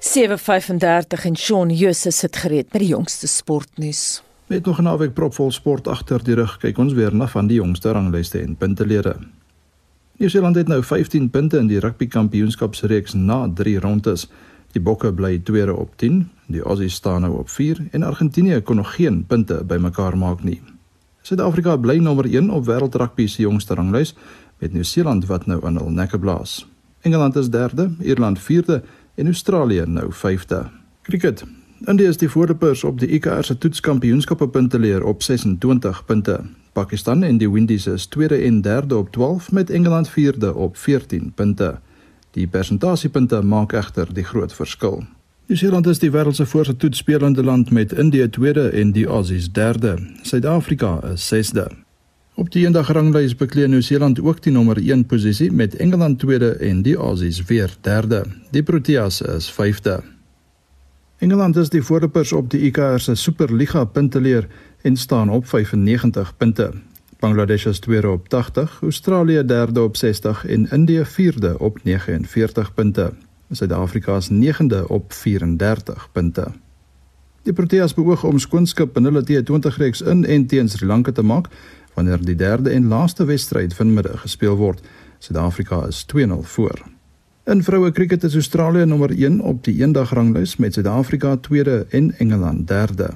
7:35 0.00 1.24
en 1.24 1.36
Shaun 1.36 1.70
Jose 1.70 2.10
sit 2.10 2.36
gereed 2.36 2.72
met 2.72 2.80
die 2.80 2.88
jongste 2.88 3.26
sportnuus. 3.26 4.22
Met 4.46 4.64
nog 4.64 4.78
'n 4.78 4.82
naweek 4.82 5.12
propvol 5.12 5.50
sport 5.50 5.88
agter 5.88 6.24
die 6.24 6.34
rug, 6.34 6.56
kyk 6.58 6.78
ons 6.78 6.92
weer 6.92 7.14
na 7.14 7.26
van 7.26 7.46
die 7.46 7.56
jongste 7.56 7.90
ranglyste 7.90 8.38
en 8.40 8.56
puntelede. 8.56 9.16
Nieu-Seeland 10.16 10.56
het 10.56 10.68
nou 10.68 10.82
15 10.82 11.30
punte 11.30 11.58
in 11.58 11.66
die 11.66 11.78
rugby 11.78 12.06
kampioenskapsreeks 12.06 13.14
na 13.14 13.50
3 13.54 13.80
rondes. 13.80 14.28
Die 14.72 14.82
Bokke 14.82 15.12
bly 15.12 15.38
tweede 15.38 15.76
op 15.76 15.96
10, 15.96 16.30
die 16.46 16.62
Aussies 16.62 16.94
staan 16.94 17.20
nou 17.20 17.38
op 17.38 17.48
4 17.48 17.86
en 17.90 18.02
Argentinië 18.02 18.60
kon 18.60 18.76
nog 18.76 18.94
geen 18.94 19.24
punte 19.26 19.64
bymekaar 19.64 20.18
maak 20.18 20.42
nie. 20.42 20.62
Suid-Afrika 21.22 21.76
bly 21.76 21.96
nommer 21.96 22.24
1 22.24 22.50
op 22.50 22.66
wêreldrugby 22.66 23.26
se 23.26 23.42
jongste 23.42 23.74
ranglys 23.74 24.14
met 24.58 24.72
Nieu-Seeland 24.72 25.26
wat 25.26 25.46
nou 25.46 25.66
aan 25.66 25.76
hul 25.76 25.90
nekke 25.90 26.18
blaas. 26.18 26.66
Engeland 27.00 27.36
is 27.36 27.50
derde, 27.50 27.90
Ierland 28.00 28.38
vierde 28.38 28.82
en 29.18 29.26
Australië 29.26 29.82
nou 29.86 30.12
5de. 30.12 30.62
Cricket. 31.02 31.44
India 31.84 32.08
is 32.08 32.16
die 32.16 32.28
voorlopers 32.28 32.84
op 32.84 32.98
die 32.98 33.08
ICC 33.08 33.26
se 33.40 33.58
toetskampioenskappe 33.58 34.48
punteleer 34.48 35.04
op 35.04 35.22
26 35.22 36.04
punte. 36.04 36.40
Pakistan 36.72 37.22
en 37.22 37.38
die 37.38 37.50
Windies 37.50 37.86
is 37.86 38.06
tweede 38.06 38.36
en 38.36 38.60
derde 38.60 38.96
op 38.96 39.10
12 39.12 39.52
met 39.52 39.70
Engeland 39.70 40.08
vierde 40.08 40.54
op 40.54 40.76
14 40.76 41.32
punte. 41.34 41.78
Die 42.30 42.46
persentasiepunte 42.46 43.42
maak 43.42 43.72
egter 43.72 44.14
die 44.14 44.24
groot 44.24 44.54
verskil. 44.54 45.02
Nieu-Seeland 45.46 45.86
is 45.86 45.98
die 45.98 46.10
wêreld 46.10 46.36
se 46.36 46.46
voorste 46.46 46.76
toetsspelende 46.76 47.42
land 47.44 47.70
met 47.70 47.92
India 47.92 48.28
tweede 48.28 48.68
en 48.68 48.92
die 48.92 49.06
Aussies 49.06 49.52
derde. 49.52 49.96
Suid-Afrika 50.22 51.00
is 51.12 51.26
sesde. 51.26 51.70
Op 52.38 52.52
die 52.54 52.60
eendag 52.68 52.92
ranglys 52.94 53.32
bekleë 53.34 53.66
Nieu-Seeland 53.66 54.20
ook 54.22 54.38
die 54.44 54.52
nommer 54.54 54.78
1 54.78 55.00
posisie 55.10 55.48
met 55.50 55.72
Engeland 55.82 56.20
tweede 56.22 56.52
en 56.62 56.84
die 56.86 56.94
Aussies 56.94 57.40
weer 57.48 57.72
derde. 57.82 58.20
Die 58.54 58.62
Proteas 58.62 59.18
is 59.22 59.48
vyfde. 59.50 59.96
Engeland 61.18 61.56
is 61.58 61.72
die 61.74 61.82
voorlopers 61.82 62.32
op 62.32 62.50
die 62.50 62.60
ICC 62.68 63.00
se 63.02 63.16
Superliga 63.18 63.82
punteleer 63.84 64.46
en 64.86 64.96
staan 64.96 65.30
op 65.34 65.48
95 65.50 66.36
punte. 66.36 66.70
Bangladesh 67.18 67.66
is 67.66 67.78
tweede 67.78 68.10
op 68.10 68.28
80, 68.28 68.78
Australië 68.82 69.44
derde 69.44 69.82
op 69.82 69.96
60 69.96 70.46
en 70.46 70.70
Indië 70.70 71.04
vierde 71.04 71.58
op 71.58 71.82
49 71.82 72.74
punte. 72.74 73.12
Suid-Afrika 73.50 74.16
is 74.16 74.28
negende 74.28 74.88
op 74.88 75.12
34 75.12 76.08
punte. 76.12 76.46
Die 77.42 77.56
Proteas 77.56 77.94
beoog 77.94 78.24
om 78.24 78.38
skoonskip 78.38 78.96
in 78.96 79.06
hulle 79.08 79.22
T20 79.24 79.76
reeks 79.80 80.02
in 80.04 80.24
en 80.24 80.46
teen 80.46 80.68
Sri 80.68 80.86
Lanka 80.86 81.12
te 81.12 81.22
maak 81.22 81.46
wanneer 81.98 82.22
die 82.22 82.38
derde 82.38 82.70
en 82.70 82.86
laaste 82.88 83.26
wedstryd 83.26 83.74
vanmiddag 83.74 84.22
gespeel 84.22 84.56
word. 84.56 84.80
Suid-Afrika 85.18 85.82
is 85.90 86.04
2-0 86.14 86.46
voor. 86.54 86.84
In 87.48 87.62
vroue 87.62 87.90
kriket 87.90 88.24
is 88.24 88.34
Australië 88.34 88.84
nommer 88.86 89.10
1 89.10 89.40
op 89.40 89.64
die 89.64 89.80
eendagrangslys 89.80 90.56
met 90.56 90.74
Suid-Afrika 90.74 91.36
tweede 91.36 91.86
en 91.90 92.12
Engeland 92.18 92.68
derde. 92.68 93.10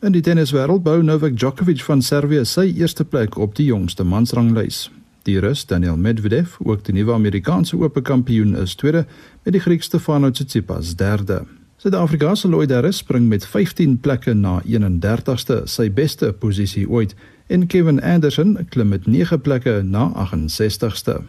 In 0.00 0.12
die 0.12 0.22
tenniswêreld 0.22 0.84
bou 0.84 1.02
Novak 1.02 1.36
Djokovic 1.36 1.82
van 1.82 2.02
Servië 2.02 2.44
sy 2.44 2.68
eerste 2.76 3.04
plek 3.04 3.36
op 3.36 3.56
die 3.58 3.66
jongste 3.66 4.04
mansranglys. 4.04 4.86
Die 5.26 5.38
Rus 5.42 5.64
Daniel 5.66 5.96
Medvedev, 5.96 6.54
ook 6.62 6.84
die 6.86 6.94
nuwe 6.94 7.12
Amerikaanse 7.12 7.76
ope 7.80 8.02
kampioen, 8.02 8.54
is 8.56 8.76
tweede 8.78 9.06
met 9.42 9.56
die 9.56 9.62
Griek 9.64 9.82
Stefanos 9.82 10.36
Tsitsipas 10.38 10.94
derde. 10.96 11.42
Suid-Afrika 11.82 12.34
se 12.34 12.48
Lloyd 12.48 12.70
Harris 12.70 12.96
spring 13.02 13.26
met 13.28 13.46
15 13.46 13.98
plekke 14.00 14.32
na 14.34 14.60
31ste, 14.64 15.64
sy 15.68 15.90
beste 15.92 16.30
posisie 16.32 16.86
ooit 16.88 17.12
en 17.46 17.66
Kevin 17.66 18.02
Anderson 18.02 18.56
klim 18.68 18.88
met 18.88 19.06
9 19.06 19.40
plekke 19.40 19.82
na 19.84 20.10
68ste. 20.14 21.20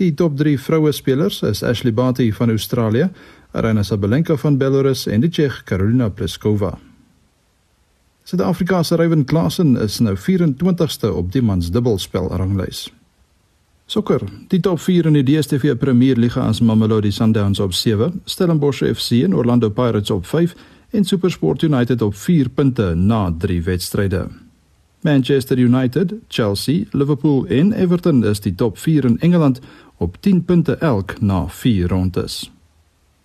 Die 0.00 0.14
top 0.14 0.36
3 0.36 0.60
vroue 0.60 0.92
spelers 0.92 1.42
is 1.42 1.62
Ashley 1.62 1.92
Barty 1.92 2.32
van 2.32 2.50
Australië, 2.50 3.10
Aryna 3.52 3.82
Sabalenka 3.82 4.36
van 4.36 4.56
Belarus 4.56 5.06
en 5.06 5.20
die 5.20 5.30
Tsjeeg 5.30 5.62
Karolina 5.64 6.08
Pliskova. 6.08 6.78
Suid-Afrika 8.24 8.82
se 8.82 8.96
Ryan 8.96 9.24
Klassen 9.24 9.76
is 9.76 9.98
nou 9.98 10.16
24ste 10.16 11.10
op 11.12 11.32
die 11.32 11.42
mans 11.42 11.70
dubbelspel 11.70 12.28
ranglys. 12.28 12.88
Sokker. 13.90 14.22
Die 14.48 14.60
top 14.60 14.80
4 14.80 15.06
in 15.10 15.18
die 15.18 15.24
DStv 15.26 15.74
Premier 15.76 16.16
Liga 16.16 16.48
is 16.48 16.60
Mamelodi 16.60 17.10
Sundowns 17.10 17.60
op 17.60 17.74
7, 17.74 18.20
Stellenbosch 18.24 18.84
FC 18.86 19.24
en 19.24 19.34
Orlando 19.34 19.68
Pirates 19.68 20.10
op 20.10 20.26
5 20.26 20.54
en 20.90 21.04
SuperSport 21.04 21.62
United 21.62 22.02
op 22.02 22.14
4 22.14 22.48
punte 22.48 22.94
na 22.94 23.34
3 23.38 23.62
wedstryde. 23.62 24.28
Manchester 25.00 25.58
United, 25.58 26.14
Chelsea, 26.28 26.84
Liverpool 26.90 27.46
en 27.46 27.72
Everton 27.72 28.24
is 28.24 28.40
die 28.40 28.54
top 28.54 28.78
4 28.78 29.04
in 29.04 29.18
Engeland 29.18 29.60
op 29.96 30.16
10 30.20 30.44
punte 30.44 30.76
elk 30.76 31.20
na 31.20 31.48
4 31.48 31.88
rondes. 31.88 32.50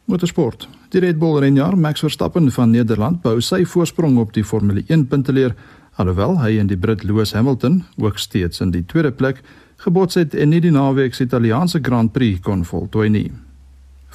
Motorsport. 0.05 0.69
Die 0.89 1.01
Red 1.01 1.19
Bull 1.19 1.39
renjaer 1.39 1.77
Max 1.77 1.99
Verstappen 1.99 2.51
van 2.51 2.69
Nederland 2.71 3.21
bou 3.21 3.41
sy 3.41 3.65
voorsprong 3.65 4.17
op 4.17 4.31
die 4.33 4.43
Formule 4.43 4.83
1 4.87 5.07
punteleer, 5.11 5.55
alhoewel 5.99 6.37
hy 6.39 6.53
en 6.61 6.71
die 6.71 6.77
Brit 6.79 7.03
Lewis 7.03 7.33
Hamilton 7.35 7.81
ook 7.97 8.19
steeds 8.23 8.63
in 8.63 8.71
die 8.71 8.85
tweede 8.85 9.11
plek 9.11 9.43
gebots 9.83 10.15
het 10.15 10.35
en 10.35 10.53
nie 10.55 10.61
die 10.63 10.71
naweek 10.71 11.15
se 11.15 11.27
Italiaanse 11.27 11.83
Grand 11.83 12.13
Prix 12.15 12.39
kon 12.39 12.63
voltooi 12.63 13.09
nie. 13.09 13.27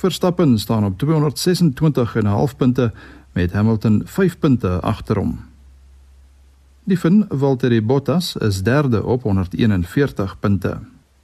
Verstappen 0.01 0.57
staan 0.59 0.88
op 0.88 0.96
226,5 1.05 2.57
punte 2.57 2.92
met 3.37 3.53
Hamilton 3.53 4.03
5 4.07 4.38
punte 4.38 4.79
agter 4.81 5.20
hom. 5.20 5.50
Die 6.85 6.97
Fin 6.97 7.27
Valtteri 7.29 7.83
Bottas 7.83 8.37
is 8.37 8.62
derde 8.62 9.05
op 9.05 9.23
141 9.23 10.38
punte. 10.40 10.79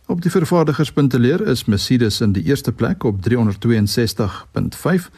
Op 0.06 0.22
die 0.22 0.30
vervaardigerspunteleer 0.30 1.46
is 1.46 1.64
Mercedes 1.64 2.20
in 2.20 2.32
die 2.32 2.44
eerste 2.44 2.72
plek 2.72 3.04
op 3.04 3.20
362.5, 3.28 5.08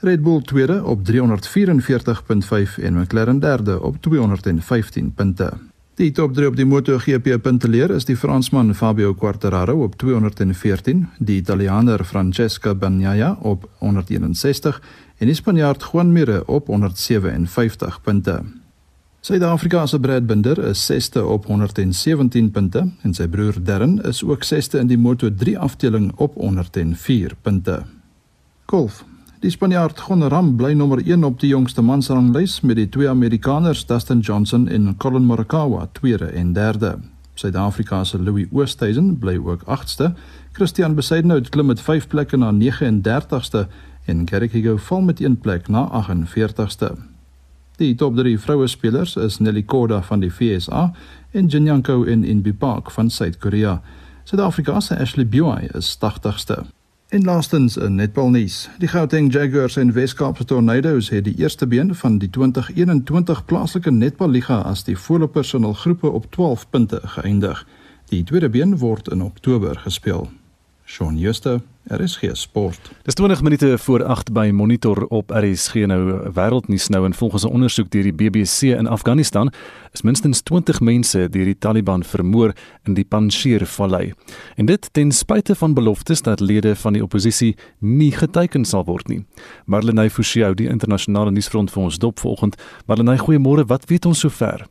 Red 0.00 0.22
Bull 0.22 0.42
tweede 0.42 0.84
op 0.84 1.00
344.5 1.10 2.78
en 2.82 3.00
McLaren 3.00 3.40
derde 3.40 3.82
op 3.82 3.96
215 4.00 5.12
punte. 5.14 5.52
Die 5.94 6.12
top 6.12 6.34
3 6.34 6.46
op 6.46 6.56
die 6.56 6.66
MotoGP 6.66 7.40
punteleer 7.42 7.90
is 7.90 8.04
die 8.04 8.16
Fransman 8.16 8.74
Fabio 8.74 9.14
Quartararo 9.14 9.82
op 9.82 9.96
214, 9.98 11.08
die 11.18 11.36
Italiaaner 11.36 12.04
Francesco 12.04 12.74
Bagnaia 12.74 13.38
op 13.42 13.68
161 13.78 14.82
en 15.18 15.26
die 15.26 15.34
Spanjaard 15.34 15.82
Juan 15.92 16.12
Mir 16.12 16.42
op 16.46 16.66
157 16.66 18.00
punte. 18.02 18.42
Suid-Afrika 19.28 19.86
se 19.86 19.98
Brad 20.00 20.24
Binder 20.26 20.58
is 20.58 20.80
6ste 20.90 21.20
op 21.20 21.46
117 21.46 22.46
punte 22.50 22.80
en 23.04 23.12
sy 23.12 23.26
broer 23.28 23.58
Darren 23.60 23.98
is 24.08 24.22
ook 24.24 24.46
6ste 24.48 24.78
in 24.80 24.88
die 24.88 24.96
Moto3 24.96 25.52
afdeling 25.60 26.06
op 26.16 26.38
104 26.40 27.34
punte. 27.44 27.74
Golf. 28.72 29.02
Die 29.44 29.50
Spanjaard 29.52 30.00
Gon 30.00 30.24
Ram 30.32 30.54
bly 30.56 30.70
nommer 30.72 31.02
1 31.04 31.26
op 31.28 31.36
die 31.42 31.50
jongste 31.50 31.84
mansranglys 31.84 32.62
met 32.64 32.80
die 32.80 32.86
twee 32.88 33.10
Amerikaners 33.10 33.84
Dustin 33.90 34.24
Johnson 34.24 34.64
en 34.64 34.96
Colin 34.96 35.28
Morikawa 35.28 35.90
tweede 35.92 36.32
en 36.32 36.56
derde. 36.56 36.94
Suid-Afrika 37.34 38.00
se 38.04 38.22
Louis 38.22 38.48
Oosthuizen 38.48 39.18
bly 39.18 39.36
ook 39.36 39.68
8ste. 39.68 40.14
Christian 40.56 40.96
Besaidnout 40.96 41.52
klim 41.52 41.68
met 41.68 41.84
5 41.84 42.08
plekke 42.08 42.40
na 42.40 42.48
39ste 42.56 43.66
en 44.06 44.24
Garrick 44.24 44.56
Higo 44.56 44.78
val 44.88 45.04
met 45.04 45.20
1 45.20 45.36
plek 45.44 45.68
na 45.68 45.84
48ste. 45.92 47.17
Die 47.78 47.94
top 47.94 48.16
3 48.16 48.38
vroue 48.42 48.66
spelers 48.66 49.12
is 49.16 49.36
Nelly 49.38 49.62
Korda 49.62 50.00
van 50.02 50.18
die 50.18 50.30
FSA 50.34 50.88
en 51.30 51.46
Jinyanko 51.46 52.00
en 52.10 52.24
Inbi 52.24 52.50
Park 52.52 52.90
van 52.90 53.10
Suid-Korea. 53.10 53.76
Suid-Afrika 54.24 54.80
se 54.80 54.96
Ashley 54.98 55.26
Buy 55.26 55.68
is 55.78 55.92
80ste. 56.02 56.64
En 57.08 57.24
laastens 57.24 57.78
'n 57.78 57.94
netbalnuus. 57.94 58.68
Die 58.78 58.88
Gauteng 58.88 59.32
Jaguars 59.32 59.76
en 59.76 59.92
Wes-Kaapse 59.92 60.44
Tornadoes 60.44 61.08
het 61.08 61.24
die 61.24 61.36
eerste 61.36 61.66
been 61.66 61.94
van 61.94 62.18
die 62.18 62.30
2021 62.30 63.44
plaaslike 63.44 63.90
netballiga 63.90 64.58
as 64.60 64.84
die 64.84 64.98
voorlopers 64.98 65.54
in 65.54 65.62
hul 65.62 65.72
groepe 65.72 66.10
op 66.10 66.30
12 66.30 66.70
punte 66.70 67.00
geëindig. 67.02 67.66
Die 68.08 68.24
tweede 68.24 68.48
been 68.48 68.78
word 68.78 69.08
in 69.08 69.22
Oktober 69.22 69.78
gespeel. 69.78 70.28
Shaun 70.88 71.18
Schuster, 71.18 71.60
RSG 71.86 72.30
Sport. 72.32 72.90
Dis 73.02 73.14
20 73.14 73.42
minute 73.42 73.78
voor 73.78 74.04
8 74.04 74.32
by 74.32 74.50
Monitor 74.52 75.06
op 75.06 75.30
RSG 75.30 75.84
nou 75.86 76.30
wêreldnuus 76.32 76.88
nou 76.88 77.04
en 77.04 77.14
volgens 77.14 77.44
'n 77.44 77.52
ondersoek 77.52 77.90
deur 77.90 78.02
die 78.02 78.12
BBC 78.12 78.62
in 78.62 78.86
Afghanistan 78.86 79.52
is 79.92 80.02
minstens 80.02 80.40
20 80.40 80.80
mense 80.80 81.28
deur 81.28 81.44
die 81.44 81.58
Taliban 81.58 82.04
vermoor 82.04 82.52
in 82.84 82.94
die 82.94 83.04
Panjshir-vallei. 83.04 84.12
En 84.56 84.66
dit 84.66 84.88
ten 84.92 85.12
spyte 85.12 85.54
van 85.54 85.74
beloftes 85.74 86.22
dat 86.22 86.40
lede 86.40 86.76
van 86.76 86.92
die 86.92 87.02
oppositie 87.02 87.56
nie 87.78 88.12
geteken 88.12 88.64
sal 88.64 88.84
word 88.84 89.08
nie. 89.08 89.24
Marlenae 89.64 90.10
Forsie, 90.10 90.54
die 90.54 90.68
internasionale 90.68 91.30
nuusfront 91.30 91.70
vir 91.70 91.82
ons 91.82 91.98
dop 91.98 92.18
vanoggend. 92.18 92.56
Marlenae, 92.86 93.18
goeiemôre. 93.18 93.66
Wat 93.66 93.84
weet 93.84 94.06
ons 94.06 94.18
sover? 94.18 94.66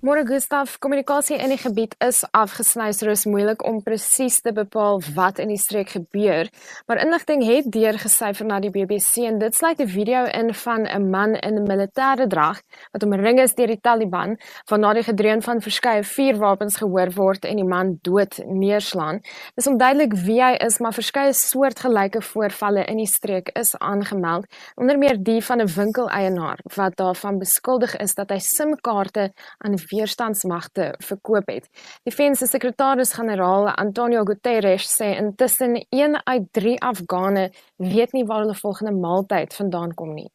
Môre 0.00 0.22
Gustaf, 0.24 0.78
kommunikasie 0.80 1.36
in 1.36 1.50
die 1.52 1.58
gebied 1.60 1.92
is 2.00 2.22
afgesny, 2.32 2.86
so 2.96 3.10
is 3.12 3.26
moeilik 3.28 3.60
om 3.68 3.82
presies 3.84 4.38
te 4.40 4.48
bepaal 4.56 5.02
wat 5.12 5.36
in 5.44 5.50
die 5.52 5.60
streek 5.60 5.90
gebeur. 5.92 6.48
Maar 6.88 7.02
inligting 7.02 7.42
het 7.44 7.66
deurgesyfer 7.68 8.48
na 8.48 8.62
die 8.64 8.70
BBC 8.72 9.26
en 9.28 9.36
dit 9.42 9.54
sluit 9.54 9.76
'n 9.84 9.86
video 9.86 10.24
in 10.24 10.54
van 10.54 10.86
'n 10.88 11.10
man 11.10 11.34
in 11.34 11.58
'n 11.60 11.68
militêre 11.68 12.26
drag 12.26 12.62
wat 12.92 13.02
omring 13.02 13.40
is 13.40 13.54
deur 13.54 13.66
die 13.66 13.80
Taliban, 13.80 14.38
waarna 14.70 14.94
die 14.94 15.02
gedreun 15.02 15.42
van 15.42 15.60
verskeie 15.60 16.02
vuurwapens 16.02 16.76
gehoor 16.76 17.12
word 17.12 17.44
en 17.44 17.56
die 17.56 17.68
man 17.68 17.98
dood 18.00 18.40
neerslaan. 18.46 19.20
Dis 19.54 19.66
onduidelik 19.66 20.14
wie 20.14 20.42
hy 20.42 20.56
is, 20.64 20.78
maar 20.78 20.94
verskeie 20.94 21.32
soortgelyke 21.32 22.22
voorvalle 22.22 22.84
in 22.84 22.96
die 22.96 23.06
streek 23.06 23.48
is 23.48 23.78
aangemeld, 23.78 24.46
onder 24.76 24.98
meer 24.98 25.22
die 25.22 25.44
van 25.44 25.60
'n 25.60 25.68
winkeleienaar 25.74 26.58
wat 26.74 26.96
daarvan 26.96 27.38
beskuldig 27.38 27.96
is 27.96 28.14
dat 28.14 28.30
hy 28.30 28.38
SIM-kaarte 28.38 29.32
aan 29.58 29.72
weerstandsmagte 29.90 30.94
verkoop 30.98 31.50
het. 31.50 31.68
Die 32.06 32.14
VN-se 32.14 32.46
sekretaris-generaal 32.46 33.70
Antonio 33.74 34.24
Guterres 34.24 34.88
sê 34.94 35.12
intussen 35.18 35.78
1 35.90 36.20
uit 36.24 36.48
3 36.52 36.78
Afghane 36.80 37.50
weet 37.76 38.12
nie 38.12 38.24
waar 38.24 38.44
hulle 38.44 38.58
volgende 38.58 38.92
maaltyd 38.92 39.54
vandaan 39.54 39.94
kom 39.94 40.14
nie. 40.14 40.30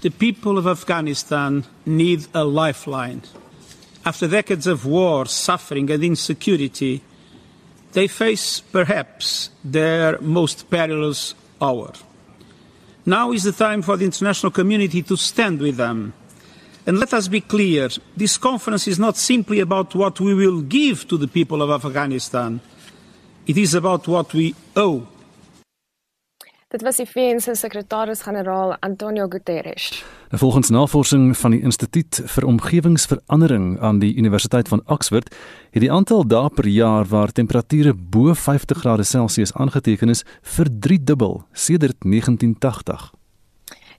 The 0.00 0.10
people 0.10 0.58
of 0.58 0.66
Afghanistan 0.66 1.64
need 1.84 2.28
a 2.34 2.44
lifeline. 2.44 3.20
After 4.04 4.28
decades 4.28 4.66
of 4.66 4.84
war, 4.84 5.26
suffering 5.26 5.90
and 5.90 6.02
insecurity, 6.02 7.02
they 7.92 8.08
face 8.08 8.62
perhaps 8.70 9.50
their 9.70 10.18
most 10.20 10.68
perilous 10.68 11.34
hour. 11.60 11.92
Now 13.04 13.32
is 13.32 13.42
the 13.42 13.52
time 13.52 13.82
for 13.82 13.96
the 13.96 14.04
international 14.04 14.52
community 14.52 15.02
to 15.02 15.16
stand 15.16 15.60
with 15.60 15.76
them 15.76 16.14
And 16.84 16.98
let 16.98 17.12
us 17.12 17.28
be 17.28 17.40
clear 17.40 17.90
this 18.16 18.38
conference 18.38 18.90
is 18.90 18.98
not 18.98 19.16
simply 19.16 19.60
about 19.60 19.94
what 19.94 20.18
we 20.18 20.34
will 20.34 20.62
give 20.66 21.06
to 21.06 21.18
the 21.18 21.28
people 21.28 21.62
of 21.62 21.70
Afghanistan, 21.70 22.60
it 23.46 23.56
is 23.56 23.74
about 23.74 24.06
what 24.06 24.32
we 24.32 24.54
owe. 24.74 25.06
Dit 26.72 26.82
was 26.82 26.96
die 26.96 27.06
VN 27.06 27.40
se 27.40 27.54
sekretaris-generaal 27.54 28.76
Antonio 28.80 29.28
Guterres. 29.28 30.04
Volgens 30.30 30.70
navorsing 30.70 31.36
van 31.36 31.50
die 31.54 31.60
Instituut 31.60 32.22
vir 32.24 32.46
Omgewingsverandering 32.48 33.76
aan 33.80 33.98
die 34.00 34.14
Universiteit 34.16 34.68
van 34.68 34.82
Oxford, 34.86 35.34
het 35.70 35.84
die 35.84 35.92
aantal 35.92 36.26
dae 36.26 36.48
per 36.50 36.66
jaar 36.66 37.04
waar 37.06 37.32
temperature 37.32 37.94
bo 37.94 38.34
50 38.34 38.78
grade 38.82 39.04
Celsius 39.04 39.52
aangeteken 39.52 40.08
is, 40.08 40.24
verdriedubbel 40.42 41.44
sedert 41.52 42.00
1980. 42.00 43.12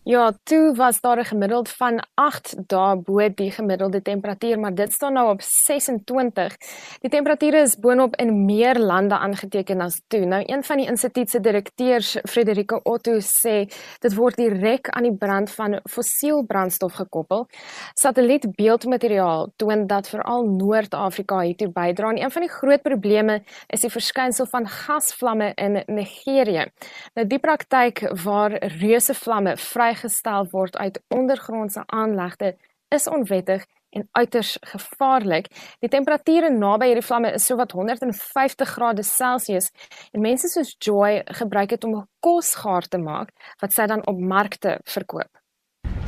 Ja, 0.05 0.33
toe 0.43 0.75
was 0.75 1.01
daar 1.01 1.17
'n 1.17 1.25
gemiddeld 1.25 1.69
van 1.69 2.03
8 2.13 2.55
dae 2.67 2.97
bo 2.97 3.33
die 3.33 3.51
gemiddelde 3.51 4.01
temperatuur, 4.01 4.59
maar 4.59 4.75
dit 4.75 4.91
staan 4.91 5.13
nou 5.13 5.29
op 5.29 5.41
26. 5.41 6.57
Die 6.99 7.09
temperature 7.09 7.57
is 7.57 7.79
boonop 7.79 8.15
in 8.15 8.45
meer 8.45 8.79
lande 8.79 9.17
aangeteken 9.17 9.81
as 9.81 10.01
toe. 10.07 10.25
Nou 10.25 10.43
een 10.45 10.63
van 10.63 10.77
die 10.77 10.85
instituut 10.85 11.29
se 11.29 11.39
direkteurs, 11.39 12.17
Frederike 12.23 12.81
Otto, 12.83 13.19
sê 13.19 13.71
dit 13.99 14.13
word 14.13 14.35
direk 14.35 14.89
aan 14.89 15.03
die 15.03 15.17
brand 15.17 15.51
van 15.51 15.79
fossiel 15.89 16.45
brandstof 16.45 16.93
gekoppel. 16.93 17.47
Satellietbeeldmateriaal 17.93 19.51
toon 19.55 19.87
dat 19.87 20.09
veral 20.09 20.43
Noord-Afrika 20.43 21.39
hiertoe 21.39 21.71
bydra. 21.71 22.09
En 22.09 22.23
een 22.23 22.31
van 22.31 22.41
die 22.41 22.51
groot 22.51 22.81
probleme 22.81 23.43
is 23.67 23.81
die 23.81 23.89
verskynsel 23.89 24.45
van 24.45 24.67
gasvlamme 24.67 25.51
in 25.55 25.83
Nigerië. 25.85 26.65
Nou 27.13 27.27
die 27.27 27.39
praktyk 27.39 28.23
waar 28.23 28.51
reuse 28.65 29.13
vlamme 29.13 29.57
vry 29.57 29.92
vrygestel 29.93 30.47
word 30.51 30.77
uit 30.77 31.01
ondergrondse 31.07 31.83
aanlegte 31.85 32.55
is 32.89 33.07
onwettig 33.07 33.65
en 33.93 34.07
uiters 34.11 34.57
gevaarlik. 34.61 35.47
Die 35.79 35.89
temperature 35.89 36.49
naby 36.49 36.89
hierdie 36.89 37.05
vlamme 37.05 37.33
is 37.33 37.45
sowat 37.45 37.71
150 37.71 38.69
grade 38.69 39.03
Celsius 39.03 39.69
en 40.11 40.21
mense 40.21 40.49
soos 40.49 40.75
Joy 40.79 41.21
gebruik 41.25 41.69
dit 41.69 41.83
om 41.83 42.07
kos 42.19 42.55
gaar 42.55 42.87
te 42.87 42.97
maak 42.97 43.29
wat 43.61 43.73
sy 43.73 43.85
dan 43.85 44.05
op 44.07 44.19
markte 44.19 44.79
verkoop. 44.83 45.29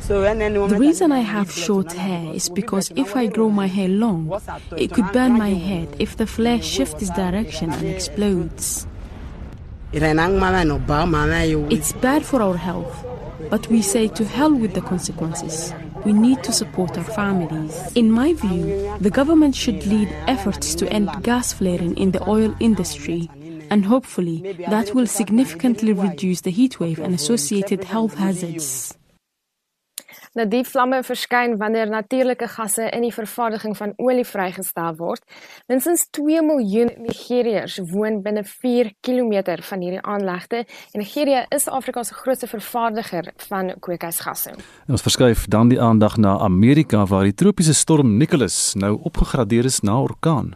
The 0.06 0.76
reason 0.78 1.10
I 1.10 1.20
have 1.20 1.50
short 1.50 1.92
hair 1.92 2.34
is 2.34 2.48
because 2.48 2.92
if 2.94 3.16
I 3.16 3.26
grow 3.26 3.50
my 3.50 3.66
hair 3.66 3.88
long, 3.88 4.30
it 4.76 4.92
could 4.92 5.12
burn 5.12 5.38
my 5.38 5.50
head 5.50 5.88
if 5.98 6.16
the 6.16 6.26
flare 6.26 6.62
shifts 6.62 7.10
direction 7.10 7.72
and 7.72 7.86
explodes. 7.86 8.86
It's 9.92 11.92
bad 11.92 12.24
for 12.24 12.42
our 12.42 12.56
health. 12.56 13.15
But 13.50 13.68
we 13.68 13.82
say 13.82 14.08
to 14.08 14.24
hell 14.24 14.54
with 14.54 14.74
the 14.74 14.80
consequences. 14.80 15.72
We 16.04 16.12
need 16.12 16.42
to 16.44 16.52
support 16.52 16.96
our 16.96 17.04
families. 17.04 17.92
In 17.94 18.10
my 18.10 18.32
view, 18.32 18.96
the 19.00 19.10
government 19.10 19.54
should 19.54 19.86
lead 19.86 20.08
efforts 20.26 20.74
to 20.76 20.92
end 20.92 21.10
gas 21.22 21.52
flaring 21.52 21.96
in 21.96 22.10
the 22.12 22.28
oil 22.28 22.54
industry. 22.60 23.30
And 23.70 23.84
hopefully, 23.84 24.56
that 24.68 24.94
will 24.94 25.06
significantly 25.06 25.92
reduce 25.92 26.42
the 26.42 26.50
heat 26.50 26.78
wave 26.78 26.98
and 26.98 27.14
associated 27.14 27.84
health 27.84 28.14
hazards. 28.14 28.96
Nou 30.36 30.44
die 30.52 30.64
vlamme 30.68 30.98
verskyn 31.00 31.54
wanneer 31.56 31.88
natuurlike 31.88 32.44
gasse 32.52 32.90
in 32.92 33.06
die 33.06 33.12
vervaardiging 33.14 33.72
van 33.78 33.94
olie 33.96 34.24
vrygestel 34.28 34.98
word. 34.98 35.22
Minstens 35.72 36.04
2 36.12 36.42
miljoen 36.44 36.90
Nigeriërs 37.06 37.78
woon 37.92 38.18
binne 38.24 38.42
4 38.44 38.90
km 39.00 39.56
van 39.64 39.80
hierdie 39.80 40.02
aanlegte 40.02 40.66
en 40.66 41.00
Nigerië 41.00 41.46
is 41.56 41.68
Afrika 41.72 42.04
se 42.04 42.14
grootste 42.14 42.50
vervaardiger 42.52 43.32
van 43.48 43.72
kweekhuisgasse. 43.80 44.52
Ons 44.92 45.06
verskuif 45.08 45.48
dan 45.48 45.72
die 45.72 45.80
aandag 45.80 46.20
na 46.20 46.36
Amerika 46.44 47.06
waar 47.08 47.24
die 47.24 47.34
tropiese 47.34 47.74
storm 47.74 48.18
Nicholas 48.20 48.74
nou 48.76 48.98
opgegradeer 49.08 49.64
is 49.64 49.80
na 49.80 49.96
orkaan. 50.02 50.52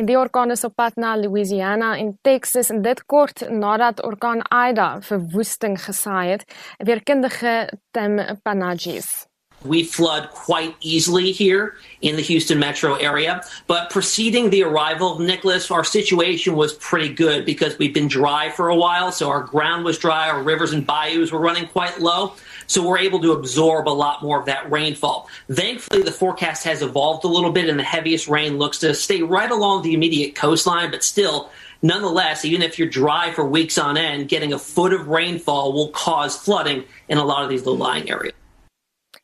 En 0.00 0.06
die 0.06 0.16
orkaan 0.18 0.50
is 0.50 0.64
op 0.64 0.74
pad 0.74 0.94
na 0.96 1.16
Louisiana 1.16 1.96
en 1.96 2.18
Texas 2.22 2.70
en 2.72 2.82
dit 2.82 3.02
kort 3.06 3.42
nadat 3.50 4.02
orkaan 4.02 4.40
Ida 4.70 5.00
verwoesting 5.00 5.76
gesaai 5.84 6.30
het. 6.30 6.44
Weerkundige 6.76 7.72
Tim 7.90 8.16
Panagis. 8.42 9.26
We 9.62 9.84
flood 9.84 10.30
quite 10.30 10.74
easily 10.78 11.32
here 11.32 11.76
in 11.98 12.16
the 12.16 12.22
Houston 12.22 12.58
metro 12.58 12.94
area. 12.94 13.42
But 13.66 13.90
preceding 13.90 14.50
the 14.50 14.62
arrival 14.62 15.12
of 15.12 15.18
Nicholas, 15.20 15.70
our 15.70 15.84
situation 15.84 16.54
was 16.54 16.72
pretty 16.76 17.14
good 17.14 17.44
because 17.44 17.76
we've 17.76 17.92
been 17.92 18.08
dry 18.08 18.50
for 18.50 18.68
a 18.68 18.76
while. 18.76 19.12
So 19.12 19.28
our 19.28 19.42
ground 19.42 19.84
was 19.84 19.98
dry, 19.98 20.30
our 20.30 20.42
rivers 20.42 20.72
and 20.72 20.86
bayous 20.86 21.30
were 21.30 21.40
running 21.40 21.66
quite 21.66 22.00
low. 22.00 22.32
So 22.70 22.86
we're 22.86 22.98
able 22.98 23.18
to 23.22 23.32
absorb 23.32 23.88
a 23.88 23.90
lot 23.90 24.22
more 24.22 24.38
of 24.38 24.46
that 24.46 24.70
rainfall. 24.70 25.28
Thankfully, 25.50 26.02
the 26.02 26.12
forecast 26.12 26.62
has 26.62 26.82
evolved 26.82 27.24
a 27.24 27.26
little 27.26 27.50
bit, 27.50 27.68
and 27.68 27.76
the 27.76 27.82
heaviest 27.82 28.28
rain 28.28 28.58
looks 28.58 28.78
to 28.78 28.94
stay 28.94 29.22
right 29.22 29.50
along 29.50 29.82
the 29.82 29.92
immediate 29.92 30.36
coastline, 30.36 30.92
but 30.92 31.02
still. 31.02 31.50
Nonetheless, 31.82 32.44
even 32.44 32.62
if 32.62 32.78
you're 32.78 32.86
dry 32.86 33.32
for 33.32 33.44
weeks 33.44 33.76
on 33.76 33.96
end, 33.96 34.28
getting 34.28 34.52
a 34.52 34.58
foot 34.58 34.92
of 34.92 35.08
rainfall 35.08 35.72
will 35.72 35.88
cause 35.88 36.36
flooding 36.36 36.84
in 37.08 37.18
a 37.18 37.24
lot 37.24 37.42
of 37.42 37.50
these 37.50 37.66
low 37.66 37.72
lying 37.72 38.08
areas. 38.08 38.34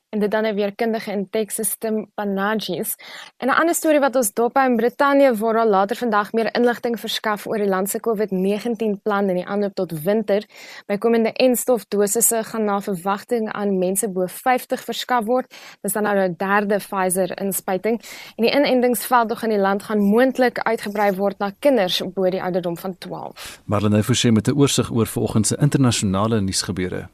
En 0.08 0.18
dit 0.18 0.30
dan 0.30 0.44
'n 0.44 0.54
weerkundige 0.54 1.10
in 1.10 1.30
Texas 1.30 1.76
Tim 1.78 2.10
Panagis. 2.14 2.94
En 3.36 3.48
'n 3.48 3.58
ander 3.60 3.74
storie 3.74 4.00
wat 4.00 4.16
ons 4.16 4.32
dop 4.32 4.56
in 4.56 4.76
Brittanje 4.76 5.34
waar 5.34 5.58
al 5.58 5.68
later 5.68 5.96
vandag 5.96 6.32
meer 6.32 6.54
inligting 6.54 7.00
verskaf 7.00 7.46
oor 7.46 7.58
die 7.58 7.68
land 7.68 7.90
se 7.90 8.00
COVID-19 8.00 9.02
plan 9.02 9.28
in 9.28 9.34
die 9.34 9.46
aanloop 9.46 9.74
tot 9.74 10.02
winter. 10.02 10.44
Bykomende 10.86 11.32
enstof 11.32 11.84
dosisse 11.88 12.44
gaan 12.44 12.64
na 12.64 12.80
verwagting 12.80 13.52
aan 13.52 13.78
mense 13.78 14.08
bo 14.08 14.26
50 14.26 14.84
verskaf 14.84 15.24
word. 15.24 15.54
Dis 15.82 15.92
dan 15.92 16.02
nou 16.02 16.16
'n 16.18 16.34
derde 16.36 16.78
Pfizer 16.78 17.40
inspuiting 17.40 18.02
en 18.36 18.44
die 18.44 18.52
inentingsveld 18.52 19.42
in 19.42 19.48
die 19.48 19.58
land 19.58 19.82
gaan 19.82 19.98
moontlik 19.98 20.58
uitgebrei 20.58 21.12
word 21.12 21.38
na 21.38 21.52
kinders 21.58 22.02
bo 22.14 22.30
die 22.30 22.42
ouderdom 22.42 22.76
van 22.76 22.98
12. 22.98 23.60
Marlene 23.64 24.02
Forsie 24.02 24.32
met 24.32 24.48
'n 24.48 24.56
oorsig 24.56 24.90
oor 24.90 25.06
vanoggend 25.06 25.46
se 25.46 25.56
internasionale 25.60 26.40
nuusgebeure. 26.40 27.08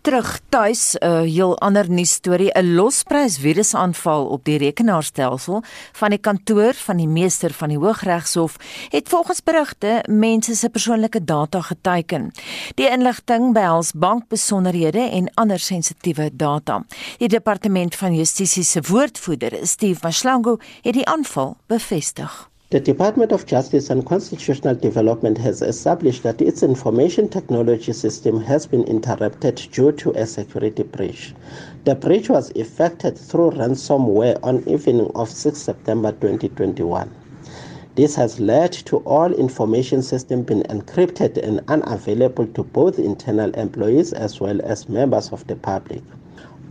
Terug 0.00 0.40
tuis 0.48 0.96
'n 1.00 1.06
uh, 1.06 1.20
heel 1.20 1.58
ander 1.58 1.90
nuus 1.90 2.20
die 2.38 2.52
'n 2.52 2.74
losprys 2.74 3.38
virusaanval 3.38 4.26
op 4.26 4.44
die 4.44 4.58
rekenaarstelsel 4.58 5.62
van 5.92 6.10
die 6.10 6.18
kantoor 6.18 6.74
van 6.74 6.96
die 6.96 7.08
meester 7.08 7.52
van 7.52 7.68
die 7.68 7.78
Hooggeregshof 7.78 8.56
het 8.88 9.08
volgens 9.08 9.42
berigte 9.42 10.04
mense 10.08 10.54
se 10.54 10.68
persoonlike 10.68 11.24
data 11.24 11.60
geteiken. 11.60 12.30
Die 12.74 12.90
inligting 12.90 13.52
behels 13.52 13.92
bankbesonderhede 13.92 15.10
en 15.10 15.34
ander 15.34 15.58
sensitiewe 15.58 16.30
data. 16.32 16.84
Die 17.18 17.28
departement 17.28 17.94
van 17.94 18.14
justisie 18.14 18.64
se 18.64 18.80
woordvoerder, 18.88 19.58
Steve 19.62 20.00
Mashlangu, 20.02 20.58
het 20.82 20.94
die 20.94 21.06
aanval 21.06 21.56
bevestig. 21.66 22.53
The 22.74 22.80
Department 22.80 23.30
of 23.30 23.46
Justice 23.46 23.88
and 23.88 24.04
Constitutional 24.04 24.74
Development 24.74 25.38
has 25.38 25.62
established 25.62 26.24
that 26.24 26.42
its 26.42 26.60
information 26.60 27.28
technology 27.28 27.92
system 27.92 28.40
has 28.40 28.66
been 28.66 28.82
interrupted 28.82 29.62
due 29.70 29.92
to 29.92 30.10
a 30.10 30.26
security 30.26 30.82
breach. 30.82 31.36
The 31.84 31.94
breach 31.94 32.28
was 32.28 32.50
effected 32.56 33.16
through 33.16 33.52
ransomware 33.52 34.40
on 34.42 34.68
evening 34.68 35.08
of 35.14 35.30
6 35.30 35.56
September 35.56 36.10
2021. 36.10 37.14
This 37.94 38.16
has 38.16 38.40
led 38.40 38.72
to 38.72 38.96
all 39.04 39.32
information 39.32 40.02
system 40.02 40.42
being 40.42 40.64
encrypted 40.64 41.36
and 41.36 41.60
unavailable 41.68 42.48
to 42.48 42.64
both 42.64 42.98
internal 42.98 43.54
employees 43.54 44.12
as 44.12 44.40
well 44.40 44.60
as 44.64 44.88
members 44.88 45.28
of 45.28 45.46
the 45.46 45.54
public. 45.54 46.02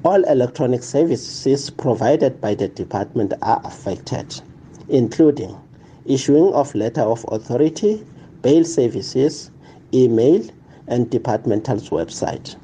All 0.03 0.21
electronic 0.25 0.83
services 0.83 1.69
provided 1.69 2.41
by 2.41 2.55
the 2.55 2.67
department 2.67 3.31
are 3.41 3.61
affected, 3.63 4.41
including 4.89 5.57
issuing 6.05 6.53
of 6.53 6.73
letter 6.75 7.01
of 7.01 7.25
authority, 7.29 8.05
bail 8.41 8.63
services, 8.65 9.51
email, 9.93 10.43
and 10.87 11.09
departmental's 11.09 11.89
website. 11.89 12.55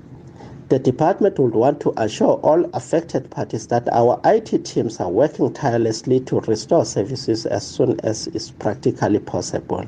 The 0.70 0.78
department 0.78 1.40
would 1.40 1.56
want 1.56 1.80
to 1.82 1.94
assure 1.98 2.36
all 2.44 2.64
affected 2.76 3.32
parties 3.32 3.66
that 3.68 3.92
our 3.92 4.22
IT 4.24 4.66
teams 4.66 5.00
are 5.00 5.10
working 5.10 5.52
tirelessly 5.52 6.20
to 6.22 6.42
restore 6.42 6.86
services 6.86 7.48
as 7.48 7.66
soon 7.66 8.00
as 8.02 8.28
is 8.28 8.52
practically 8.52 9.20
possible. 9.20 9.86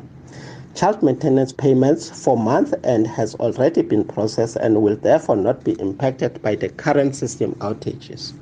Child 0.73 1.03
maintenance 1.03 1.51
payments 1.51 2.09
for 2.09 2.37
month 2.37 2.73
end 2.83 3.05
has 3.05 3.35
already 3.35 3.81
been 3.81 4.05
processed 4.05 4.55
and 4.55 4.81
will 4.81 4.95
therefore 4.95 5.35
not 5.35 5.63
be 5.63 5.73
impacted 5.73 6.41
by 6.41 6.55
the 6.55 6.69
current 6.69 7.15
system 7.15 7.53
outages. 7.55 8.33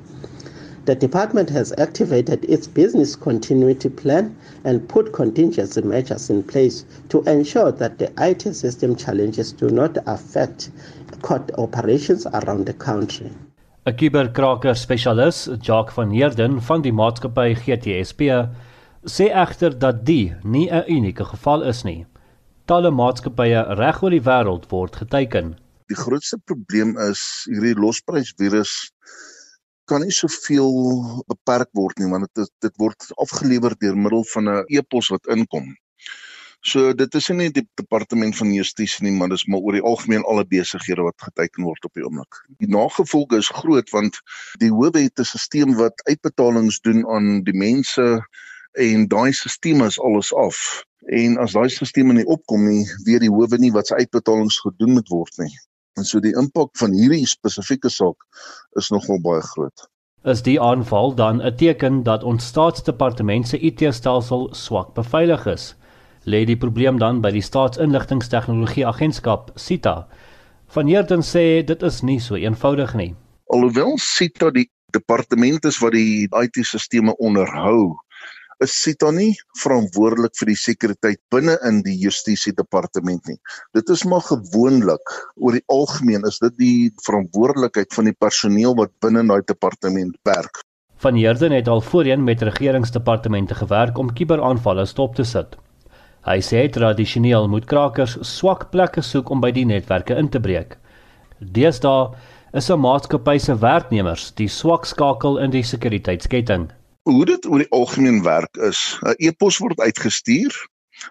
The 0.90 0.96
department 0.96 1.50
has 1.50 1.72
activated 1.78 2.44
its 2.46 2.66
business 2.66 3.14
continuity 3.14 3.88
plan 3.88 4.36
and 4.64 4.88
put 4.88 5.12
contingency 5.12 5.82
measures 5.82 6.28
in 6.30 6.42
place 6.42 6.84
to 7.10 7.22
ensure 7.34 7.70
that 7.70 7.98
the 8.00 8.10
IT 8.18 8.56
system 8.56 8.96
challenges 8.96 9.52
do 9.52 9.68
not 9.70 9.98
affect 10.06 10.70
court 11.22 11.48
operations 11.58 12.26
around 12.26 12.66
the 12.66 12.72
country. 12.72 13.30
'n 13.86 13.94
Kuberkraker 13.94 14.74
spesialis, 14.74 15.48
Jacques 15.62 15.94
van 15.94 16.10
Heerden 16.10 16.60
van 16.60 16.82
die 16.82 16.92
maatskappy 16.92 17.54
GTSP, 17.54 18.50
sê 19.06 19.30
egter 19.30 19.78
dat 19.78 20.04
die 20.04 20.34
nie 20.42 20.68
'n 20.72 20.84
unieke 20.88 21.24
geval 21.24 21.62
is 21.62 21.84
nie. 21.84 22.06
Talle 22.66 22.90
maatskappye 22.90 23.62
reg 23.78 24.02
oor 24.02 24.10
die 24.10 24.26
wêreld 24.30 24.66
word 24.70 24.96
geteken. 24.96 25.54
Die 25.86 25.98
grootste 25.98 26.38
probleem 26.46 26.98
is 26.98 27.46
hierdie 27.46 27.78
losprysvirus 27.78 28.90
kan 29.90 30.04
nie 30.06 30.14
soveel 30.14 30.72
beperk 31.30 31.70
word 31.78 31.98
nie 31.98 32.10
want 32.10 32.30
dit 32.38 32.50
dit 32.64 32.74
word 32.82 33.12
afgelewer 33.24 33.74
deur 33.84 33.96
middel 34.06 34.24
van 34.34 34.48
'n 34.48 34.64
e-pos 34.78 35.10
wat 35.14 35.26
inkom. 35.36 35.72
So 36.60 36.92
dit 36.92 37.14
is 37.16 37.28
nie 37.32 37.48
die 37.56 37.64
departement 37.80 38.36
van 38.36 38.50
justisie 38.52 39.06
nie, 39.06 39.14
maar 39.16 39.30
dis 39.32 39.46
maar 39.48 39.64
oor 39.64 39.78
die 39.78 39.86
algemeen 39.90 40.26
alle 40.28 40.44
besighede 40.44 41.06
wat 41.06 41.16
geteken 41.24 41.64
word 41.64 41.88
op 41.88 41.94
die 41.96 42.04
oomblik. 42.04 42.40
Die 42.60 42.68
nagevolge 42.68 43.40
is 43.40 43.48
groot 43.60 43.88
want 43.94 44.20
die 44.60 44.68
howe 44.68 44.92
het 44.98 45.20
'n 45.20 45.24
stelsel 45.24 45.74
wat 45.80 46.04
uitbetalings 46.10 46.80
doen 46.84 47.06
aan 47.08 47.42
die 47.48 47.56
mense 47.56 48.20
en 48.76 49.08
daai 49.08 49.32
stelsel 49.32 49.86
is 49.86 50.00
alles 50.00 50.34
af. 50.34 50.84
En 51.08 51.38
as 51.38 51.56
daai 51.56 51.68
stelsel 51.68 52.12
nie 52.12 52.26
opkom 52.26 52.68
nie, 52.68 52.84
weet 53.08 53.24
die 53.24 53.32
howe 53.32 53.56
nie 53.58 53.72
wat 53.72 53.86
se 53.86 53.96
uitbetalings 53.96 54.60
gedoen 54.60 54.92
moet 54.92 55.08
word 55.08 55.38
nie. 55.38 55.54
En 55.98 56.04
so 56.04 56.20
die 56.20 56.36
impak 56.36 56.70
van 56.78 56.92
hierdie 56.92 57.26
spesifieke 57.26 57.88
saak 57.88 58.26
is 58.78 58.90
nogal 58.90 59.20
baie 59.20 59.42
groot. 59.42 59.88
Is 60.24 60.42
die 60.42 60.60
aanval 60.60 61.14
dan 61.14 61.42
'n 61.42 61.56
teken 61.56 62.02
dat 62.02 62.22
ons 62.22 62.46
staatsdepartement 62.46 63.48
se 63.48 63.58
IT-stelsel 63.58 64.48
swak 64.54 64.94
beveilig 64.94 65.46
is? 65.46 65.74
lê 66.24 66.44
die 66.44 66.56
probleem 66.56 66.98
dan 67.00 67.20
by 67.24 67.30
die 67.32 67.44
Staatsinligtingstegnologie 67.44 68.84
Agentskap 68.86 69.50
SITA. 69.56 70.04
Van 70.74 70.86
Heerden 70.86 71.24
sê 71.26 71.62
dit 71.66 71.82
is 71.82 72.02
nie 72.02 72.20
so 72.20 72.36
eenvoudig 72.36 72.94
nie. 72.94 73.14
Alhoewel 73.50 73.96
SITA 73.98 74.50
die 74.54 74.68
departement 74.94 75.64
is 75.64 75.80
wat 75.82 75.94
die 75.96 76.28
IT-sisteme 76.28 77.16
onderhou, 77.18 77.96
is 78.64 78.74
SITA 78.82 79.10
nie 79.16 79.32
verantwoordelik 79.62 80.34
vir 80.38 80.50
die 80.52 80.58
sekuriteit 80.62 81.20
binne 81.32 81.56
in 81.68 81.80
die 81.86 81.96
Justisie 81.96 82.52
Departement 82.56 83.28
nie. 83.28 83.38
Dit 83.76 83.88
is 83.92 84.04
maar 84.04 84.24
gewoonlik 84.26 85.14
oor 85.36 85.56
die 85.56 85.64
algemeen 85.72 86.26
is 86.28 86.40
dit 86.44 86.58
die 86.60 86.90
verantwoordelikheid 87.06 87.94
van 87.96 88.10
die 88.10 88.16
personeel 88.26 88.76
wat 88.76 88.92
binne 89.04 89.24
daai 89.28 89.40
departement 89.48 90.16
werk. 90.28 90.60
Van 91.00 91.16
Heerden 91.16 91.52
het 91.56 91.68
al 91.68 91.80
voorheen 91.80 92.24
met 92.24 92.42
regeringsdepartemente 92.42 93.54
gewerk 93.54 93.98
om 93.98 94.12
kuberaanvalle 94.12 94.84
stop 94.86 95.14
te 95.16 95.24
sit. 95.24 95.56
Hy 96.28 96.36
sê 96.44 96.66
tradisioneel 96.68 97.48
moet 97.48 97.64
krakers 97.64 98.18
swak 98.28 98.66
plekke 98.74 99.00
soek 99.00 99.30
om 99.32 99.40
by 99.40 99.54
die 99.56 99.64
netwerke 99.64 100.18
in 100.20 100.28
te 100.28 100.40
breek. 100.40 100.76
Deesdae 101.40 102.12
is 102.52 102.68
'n 102.68 102.80
maatskappy 102.80 103.38
se 103.38 103.56
werknemers 103.56 104.32
die 104.36 104.48
swak 104.48 104.84
skakel 104.84 105.38
in 105.38 105.50
die 105.50 105.62
sekuriteitsketting. 105.62 106.68
Hoe 107.08 107.24
dit 107.24 107.46
oor 107.46 107.62
die 107.62 107.70
algemeen 107.72 108.22
werk 108.22 108.56
is, 108.68 108.98
'n 109.02 109.14
e-pos 109.18 109.58
word 109.58 109.80
uitgestuur 109.80 110.52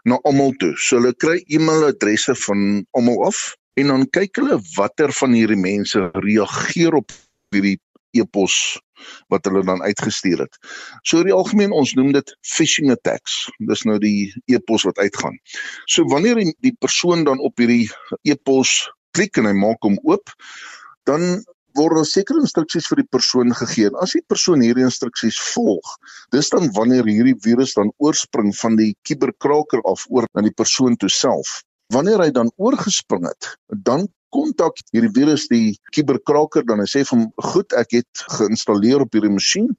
na 0.04 0.20
almal 0.24 0.54
toe. 0.62 0.76
So 0.78 1.00
hulle 1.00 1.14
kry 1.18 1.40
e-mailadresse 1.48 2.36
van 2.46 2.86
almal 2.92 3.26
af 3.26 3.56
en 3.80 3.88
dan 3.88 4.06
kyk 4.10 4.38
hulle 4.42 4.60
watter 4.76 5.14
van 5.22 5.34
hierdie 5.34 5.58
mense 5.60 6.10
reageer 6.14 6.94
op 6.94 7.12
hierdie 7.56 7.80
e-pos 8.18 8.78
wat 9.34 9.46
hulle 9.48 9.64
dan 9.66 9.82
uitgestuur 9.82 10.44
het. 10.46 10.58
So 11.04 11.24
in 11.24 11.30
die 11.30 11.36
algemeen 11.36 11.74
ons 11.76 11.94
noem 11.98 12.12
dit 12.14 12.34
phishing 12.46 12.92
attacks. 12.92 13.48
Dis 13.70 13.86
nou 13.88 13.98
die 14.02 14.34
e-pos 14.52 14.86
wat 14.88 14.98
uitgaan. 14.98 15.38
So 15.86 16.06
wanneer 16.12 16.42
die 16.60 16.76
persoon 16.80 17.24
dan 17.24 17.40
op 17.40 17.58
hierdie 17.58 17.90
e-pos 18.28 18.90
klik 19.18 19.38
en 19.42 19.50
hy 19.50 19.56
maak 19.58 19.82
hom 19.86 19.98
oop, 20.06 20.30
dan 21.10 21.42
word 21.80 21.96
daar 21.96 22.08
sekere 22.08 22.44
instruksies 22.44 22.88
vir 22.92 23.02
die 23.02 23.10
persoon 23.16 23.56
gegee. 23.56 23.90
As 24.04 24.14
die 24.18 24.24
persoon 24.28 24.64
hierdie 24.66 24.86
instruksies 24.88 25.40
volg, 25.54 25.96
dis 26.36 26.52
dan 26.54 26.70
wanneer 26.76 27.08
hierdie 27.08 27.38
virus 27.46 27.76
dan 27.78 27.94
oorspring 28.04 28.52
van 28.60 28.78
die 28.80 28.92
kuberkraker 29.08 29.84
af 29.90 30.06
oor 30.10 30.28
na 30.36 30.44
die 30.46 30.56
persoon 30.56 31.00
toe 31.00 31.12
self. 31.14 31.62
Wanneer 31.96 32.22
hy 32.22 32.32
dan 32.36 32.52
oorgespring 32.62 33.26
het, 33.26 33.54
dan 33.88 34.08
kontak 34.36 34.82
hierdie 34.94 35.14
virus 35.16 35.48
die 35.50 35.78
kuberkraker 35.96 36.66
dan 36.68 36.84
hy 36.84 36.88
sê 36.90 37.04
van 37.10 37.28
goed 37.52 37.74
ek 37.80 37.96
het 38.00 38.26
geïnstalleer 38.38 39.06
op 39.06 39.16
hierdie 39.16 39.34
masjien 39.34 39.70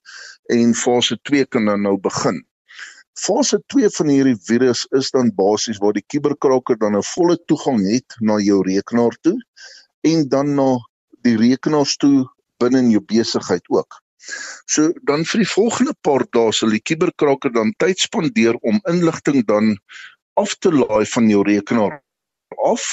en 0.50 0.74
fase 0.74 1.18
2 1.28 1.46
kan 1.54 1.70
dan 1.70 1.84
nou 1.86 1.96
begin. 2.02 2.40
Fase 3.20 3.60
2 3.72 3.90
van 3.98 4.10
hierdie 4.10 4.38
virus 4.48 4.86
is 4.96 5.10
dan 5.14 5.30
basies 5.36 5.78
waar 5.82 5.94
die 5.94 6.06
kuberkraker 6.08 6.78
dan 6.80 6.94
'n 6.94 6.98
nou 6.98 7.04
volle 7.14 7.36
toegang 7.46 7.80
het 7.86 8.16
na 8.20 8.38
jou 8.40 8.62
rekenaar 8.66 9.16
toe 9.22 9.36
en 10.10 10.28
dan 10.28 10.54
na 10.54 10.70
die 11.26 11.36
rekenaars 11.40 11.96
toe 12.00 12.28
binne 12.60 12.82
in 12.84 12.92
jou 12.94 13.02
besigheid 13.04 13.64
ook. 13.72 14.00
So 14.68 14.92
dan 15.08 15.24
vir 15.24 15.42
die 15.42 15.52
volgende 15.52 15.94
paar 16.04 16.26
dae 16.36 16.52
sal 16.52 16.72
die 16.74 16.82
kuberkraker 16.84 17.52
dan 17.54 17.72
tyd 17.80 18.02
spandeer 18.02 18.58
om 18.60 18.80
inligting 18.90 19.44
dan 19.48 19.76
af 20.40 20.56
te 20.60 20.72
laai 20.72 21.06
van 21.14 21.28
jou 21.32 21.42
rekenaar 21.46 22.00
af 22.64 22.84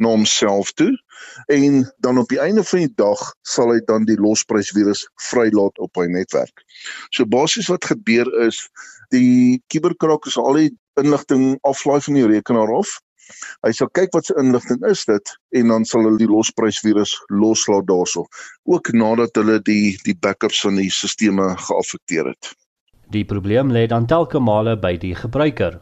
na 0.00 0.14
homself 0.14 0.72
toe 0.72 0.92
en 1.52 1.82
dan 1.98 2.18
op 2.18 2.28
die 2.32 2.40
einde 2.40 2.64
van 2.64 2.86
die 2.86 2.94
dag 2.96 3.20
sal 3.42 3.74
hy 3.74 3.80
dan 3.90 4.06
die 4.08 4.16
losprysvirus 4.20 5.04
vrylaat 5.28 5.76
op 5.84 6.00
hy 6.00 6.06
netwerk. 6.08 6.64
So 7.12 7.26
basies 7.28 7.68
wat 7.72 7.90
gebeur 7.90 8.30
is 8.46 8.62
die 9.14 9.60
kuberkraker 9.72 10.32
sal 10.32 10.48
al 10.52 10.62
die 10.62 10.72
inligting 11.02 11.58
aflaai 11.68 12.00
van 12.06 12.18
die 12.18 12.28
rekenaar 12.30 12.72
af. 12.78 12.96
Hy 13.66 13.72
sal 13.72 13.88
kyk 13.88 14.12
wat 14.12 14.24
se 14.24 14.34
inligting 14.38 14.84
is 14.86 15.04
dit 15.04 15.34
en 15.50 15.68
dan 15.68 15.84
sal 15.84 16.02
hulle 16.02 16.18
die 16.18 16.30
losprysvirus 16.30 17.16
loslaat 17.28 17.86
daarso. 17.86 18.26
Ook 18.64 18.92
nadat 18.92 19.34
hulle 19.34 19.60
die 19.60 19.98
die 20.04 20.16
backups 20.16 20.60
van 20.60 20.76
die 20.76 20.90
stelsels 20.90 21.68
geaffekteer 21.68 22.26
het. 22.34 22.54
Die 23.10 23.24
probleem 23.24 23.70
lê 23.70 23.86
dan 23.86 24.06
telke 24.06 24.38
male 24.38 24.76
by 24.76 24.96
die 24.96 25.14
gebruiker 25.14 25.80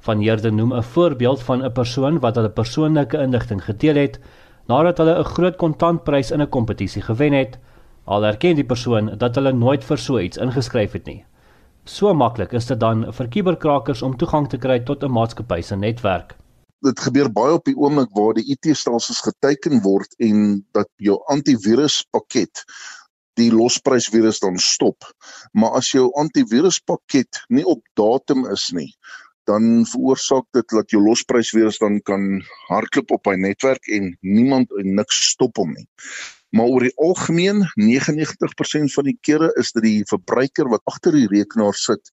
Van 0.00 0.20
Heerden 0.20 0.54
noem 0.54 0.72
'n 0.74 0.82
voorbeeld 0.82 1.42
van 1.42 1.64
'n 1.64 1.72
persoon 1.72 2.18
wat 2.20 2.34
hulle 2.34 2.50
persoonlike 2.50 3.18
inligting 3.18 3.64
gedeel 3.64 3.94
het 3.94 4.20
nadat 4.66 4.98
hulle 4.98 5.18
'n 5.18 5.24
groot 5.24 5.56
kontantprys 5.56 6.30
in 6.30 6.42
'n 6.42 6.48
kompetisie 6.48 7.02
gewen 7.02 7.32
het. 7.32 7.58
Al 8.04 8.24
erken 8.24 8.54
die 8.54 8.64
persoon 8.64 9.18
dat 9.18 9.34
hulle 9.34 9.52
nooit 9.52 9.84
vir 9.84 9.98
so 9.98 10.18
iets 10.18 10.36
ingeskryf 10.36 10.92
het 10.92 11.06
nie. 11.06 11.24
So 11.84 12.14
maklik 12.14 12.52
is 12.52 12.66
dit 12.66 12.80
dan 12.80 13.12
vir 13.12 13.28
kuberkrakers 13.28 14.02
om 14.02 14.16
toegang 14.16 14.48
te 14.48 14.58
kry 14.58 14.80
tot 14.80 15.04
'n 15.04 15.10
maatskappy 15.10 15.60
se 15.60 15.76
netwerk. 15.76 16.36
Dit 16.84 17.00
gebeur 17.04 17.28
baie 17.32 17.58
op 17.58 17.66
die 17.68 17.76
oomblik 17.76 18.12
waar 18.16 18.36
die 18.38 18.46
IT-stelsels 18.54 19.20
geteken 19.26 19.82
word 19.84 20.14
en 20.24 20.62
dat 20.76 20.88
jou 20.96 21.18
antiviruspakket 21.32 22.64
die 23.40 23.50
losprysvirus 23.52 24.40
dan 24.40 24.58
stop. 24.60 25.04
Maar 25.52 25.76
as 25.80 25.90
jou 25.92 26.08
antiviruspakket 26.20 27.42
nie 27.48 27.66
op 27.68 27.82
datum 28.00 28.46
is 28.52 28.70
nie, 28.76 28.88
dan 29.48 29.84
veroorsaak 29.88 30.46
dit 30.56 30.72
dat 30.72 30.92
jou 30.94 31.02
losprysvirus 31.04 31.80
dan 31.82 32.00
kan 32.06 32.26
hardloop 32.68 33.16
op 33.16 33.30
hy 33.30 33.36
netwerk 33.40 33.88
en 33.92 34.12
niemand 34.20 34.72
en 34.80 34.94
niks 35.00 35.20
stop 35.34 35.60
hom 35.60 35.72
nie. 35.76 35.88
Maar 36.56 36.66
oor 36.66 36.82
die 36.82 36.96
algemeen 36.98 37.62
99% 37.78 38.94
van 38.94 39.06
die 39.06 39.18
kere 39.22 39.52
is 39.60 39.70
dit 39.76 39.84
die 39.84 39.98
verbruiker 40.10 40.70
wat 40.72 40.82
agter 40.90 41.14
die 41.14 41.28
rekenaar 41.30 41.76
sit 41.78 42.10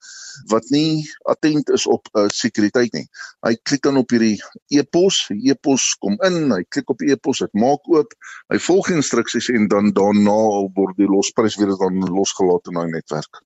wat 0.48 0.64
nie 0.72 1.04
attent 1.28 1.68
is 1.70 1.84
op 1.86 2.08
uh, 2.16 2.24
sekuriteit 2.32 2.94
nie. 2.96 3.04
Hy 3.44 3.52
klik 3.68 3.82
dan 3.84 4.00
op 4.00 4.12
hierdie 4.14 4.38
e-pos, 4.72 5.26
die 5.28 5.52
e-pos 5.52 5.90
kom 6.00 6.16
in, 6.24 6.46
hy 6.54 6.62
klik 6.72 6.90
op 6.92 7.02
die 7.02 7.12
e-pos, 7.12 7.42
dit 7.44 7.52
maak 7.58 7.84
oop, 7.92 8.14
hy 8.52 8.60
volg 8.66 8.92
instruksies 8.94 9.50
en 9.52 9.68
dan 9.72 9.92
daarna 9.96 10.38
word 10.76 10.96
die 11.00 11.10
losprys 11.10 11.58
weer 11.60 11.74
dan 11.76 12.00
losgelaat 12.08 12.72
in 12.72 12.80
daai 12.80 12.88
netwerk. 12.94 13.42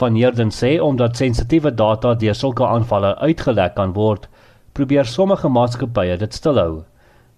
Van 0.00 0.14
Heerden 0.14 0.52
sê 0.54 0.76
omdat 0.80 1.18
sensitiewe 1.18 1.74
data 1.74 2.14
deur 2.14 2.36
sulke 2.38 2.64
aanvalle 2.64 3.16
uitgelek 3.20 3.74
kan 3.76 3.92
word, 3.96 4.28
probeer 4.72 5.04
sommige 5.04 5.50
maatskappye 5.50 6.16
dit 6.20 6.34
stilhou. 6.34 6.84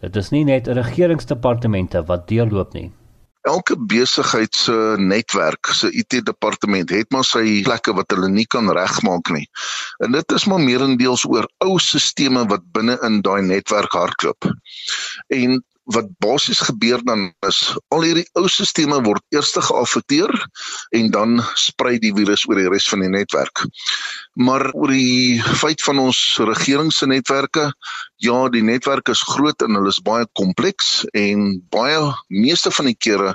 Dit 0.02 0.16
is 0.18 0.32
nie 0.34 0.42
net 0.44 0.66
regeringsdepartemente 0.66 2.00
wat 2.08 2.26
deurloop 2.26 2.72
nie. 2.74 2.88
Elke 3.46 3.74
besigheid 3.90 4.54
se 4.54 4.74
netwerk, 4.98 5.70
se 5.74 5.90
IT-departement 5.98 6.90
het 6.94 7.10
maar 7.14 7.26
sy 7.26 7.62
plekke 7.66 7.94
wat 7.94 8.10
hulle 8.14 8.28
nie 8.30 8.46
kan 8.46 8.70
regmaak 8.70 9.30
nie. 9.34 9.46
En 10.02 10.14
dit 10.14 10.34
is 10.34 10.46
maar 10.50 10.62
meerendeels 10.62 11.24
oor 11.26 11.46
ou 11.66 11.78
stelsels 11.82 12.50
wat 12.50 12.66
binne 12.74 12.98
in 13.06 13.20
daai 13.22 13.42
netwerk 13.46 13.94
hardloop. 13.98 14.50
En 15.38 15.62
wat 15.90 16.06
basies 16.22 16.60
gebeur 16.62 17.02
dan 17.04 17.32
is 17.46 17.58
al 17.90 18.04
hierdie 18.06 18.26
ou 18.38 18.46
stelsels 18.48 19.00
word 19.02 19.22
eers 19.34 19.50
geaffekteer 19.56 20.30
en 20.94 21.10
dan 21.10 21.42
sprei 21.58 21.98
die 22.02 22.12
virus 22.14 22.44
oor 22.48 22.60
die 22.60 22.70
res 22.70 22.86
van 22.88 23.02
die 23.02 23.10
netwerk. 23.10 23.64
Maar 24.38 24.68
oor 24.72 24.94
die 24.94 25.42
feit 25.58 25.82
van 25.82 25.98
ons 25.98 26.20
regering 26.38 26.92
se 26.94 27.06
netwerke, 27.06 27.72
ja, 28.22 28.48
die 28.48 28.62
netwerk 28.62 29.08
is 29.08 29.24
groot 29.26 29.62
en 29.62 29.74
hulle 29.78 29.90
is 29.90 30.02
baie 30.04 30.26
kompleks 30.38 31.02
en 31.18 31.58
baie 31.74 32.12
meeste 32.28 32.70
van 32.70 32.90
die 32.92 32.98
kere 32.98 33.34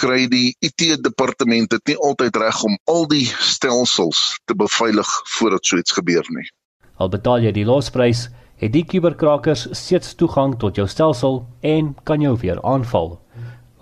kry 0.00 0.26
die 0.28 0.52
IT 0.64 1.02
departement 1.04 1.70
dit 1.70 1.92
nie 1.92 1.98
altyd 2.00 2.36
reg 2.40 2.62
om 2.64 2.76
al 2.90 3.06
die 3.10 3.26
stelsels 3.28 4.38
te 4.48 4.56
beveilig 4.56 5.08
voordat 5.36 5.66
so 5.68 5.80
iets 5.80 5.96
gebeur 5.96 6.26
nie. 6.32 6.48
Al 7.00 7.10
betaal 7.12 7.44
jy 7.44 7.52
die 7.56 7.66
losprys 7.68 8.28
het 8.62 8.70
die 8.70 8.84
kuberkrakers 8.86 9.64
steeds 9.74 10.14
toegang 10.14 10.54
tot 10.62 10.76
jou 10.78 10.86
stelsel 10.88 11.40
en 11.66 11.96
kan 12.06 12.22
jou 12.22 12.36
weer 12.38 12.62
aanval. 12.62 13.16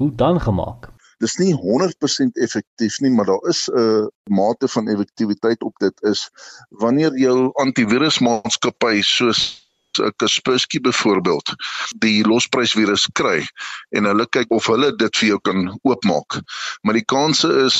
Hoe 0.00 0.08
dan 0.14 0.40
gemaak? 0.40 0.88
Dis 1.20 1.36
nie 1.36 1.52
100% 1.52 2.40
effektief 2.40 2.96
nie, 3.04 3.10
maar 3.12 3.28
daar 3.28 3.44
is 3.48 3.68
'n 3.68 3.78
uh, 3.78 4.06
mate 4.24 4.68
van 4.68 4.88
effektiwiteit 4.88 5.62
op 5.62 5.76
dit 5.78 6.02
is 6.02 6.30
wanneer 6.70 7.18
jou 7.18 7.50
antivirusmaatskappy 7.52 9.02
soos 9.02 9.69
Kaspersky 10.22 10.80
byvoorbeeld 10.80 11.54
die 12.04 12.22
losprysvirus 12.26 13.08
kry 13.18 13.40
en 13.96 14.08
hulle 14.08 14.26
kyk 14.30 14.52
of 14.54 14.68
hulle 14.70 14.92
dit 15.00 15.20
vir 15.20 15.28
jou 15.32 15.40
kan 15.48 15.66
oopmaak. 15.82 16.40
Maar 16.82 17.00
die 17.00 17.06
kanse 17.06 17.50
is 17.64 17.78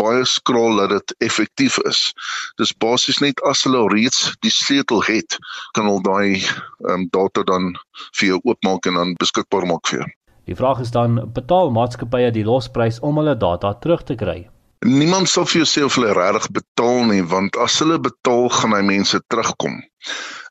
baie 0.00 0.24
skraal 0.28 0.80
dat 0.82 0.94
dit 0.96 1.14
effektief 1.28 1.78
is. 1.88 2.12
Dis 2.60 2.72
basies 2.72 3.20
net 3.24 3.42
as 3.48 3.64
hulle 3.66 3.84
reeds 3.92 4.32
die 4.46 4.54
sleutel 4.54 5.04
het, 5.08 5.38
kan 5.76 5.90
hulle 5.90 6.02
daai 6.06 6.42
um, 6.88 7.08
data 7.12 7.44
dan 7.48 7.72
vir 8.18 8.34
jou 8.34 8.40
oopmaak 8.44 8.88
en 8.88 9.00
dan 9.00 9.14
beskikbaar 9.20 9.68
maak 9.68 9.86
vir 9.90 10.02
jou. 10.02 10.10
Die 10.50 10.58
vraag 10.58 10.80
is 10.82 10.90
dan 10.90 11.20
betaal 11.34 11.70
maatskappye 11.70 12.32
die 12.34 12.46
losprys 12.46 12.98
om 13.00 13.20
hulle 13.20 13.36
data 13.38 13.76
terug 13.78 14.02
te 14.08 14.18
kry? 14.18 14.40
Niemand 14.82 15.30
sal 15.30 15.46
vir 15.46 15.60
jou 15.60 15.68
sê 15.70 15.84
of 15.86 15.94
hulle 15.94 16.10
regtig 16.16 16.48
betaal 16.56 17.04
nie, 17.06 17.22
want 17.22 17.54
as 17.62 17.78
hulle 17.78 18.00
betaal, 18.02 18.48
gaan 18.50 18.74
hy 18.74 18.80
mense 18.88 19.20
terugkom. 19.30 19.78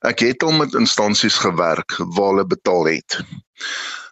Ek 0.02 0.24
het 0.26 0.44
al 0.44 0.56
met 0.58 0.74
instansies 0.74 1.38
gewerk 1.38 1.94
waar 1.98 2.32
hulle 2.34 2.46
betaal 2.50 2.88
het. 2.90 3.20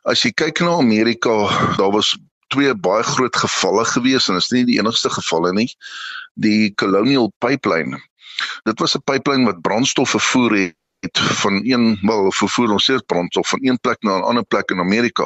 As 0.05 0.21
jy 0.21 0.29
kyk 0.37 0.61
na 0.61 0.75
Amerika, 0.77 1.33
daar 1.79 1.89
was 1.95 2.11
twee 2.53 2.73
baie 2.77 3.03
groot 3.03 3.35
gevalle 3.35 3.85
gewees 3.89 4.29
en 4.29 4.37
is 4.37 4.51
nie 4.53 4.67
die 4.67 4.77
enigste 4.77 5.09
gevalle 5.09 5.49
nie. 5.57 5.69
Die 6.37 6.69
Colonial 6.77 7.31
Pipeline. 7.41 7.97
Dit 8.69 8.79
was 8.79 8.95
'n 8.95 9.01
pipeline 9.03 9.45
wat 9.49 9.61
brandstof 9.61 10.09
vervoer 10.09 10.55
het 11.01 11.19
van 11.41 11.61
een 11.65 11.97
wel 12.01 12.31
vervoer 12.31 12.71
ons 12.77 12.89
sê 12.91 12.95
brandstof 13.05 13.49
van 13.49 13.59
een 13.61 13.79
plek 13.79 13.97
na 14.01 14.17
'n 14.17 14.29
ander 14.29 14.45
plek 14.45 14.69
in 14.69 14.79
Amerika. 14.79 15.25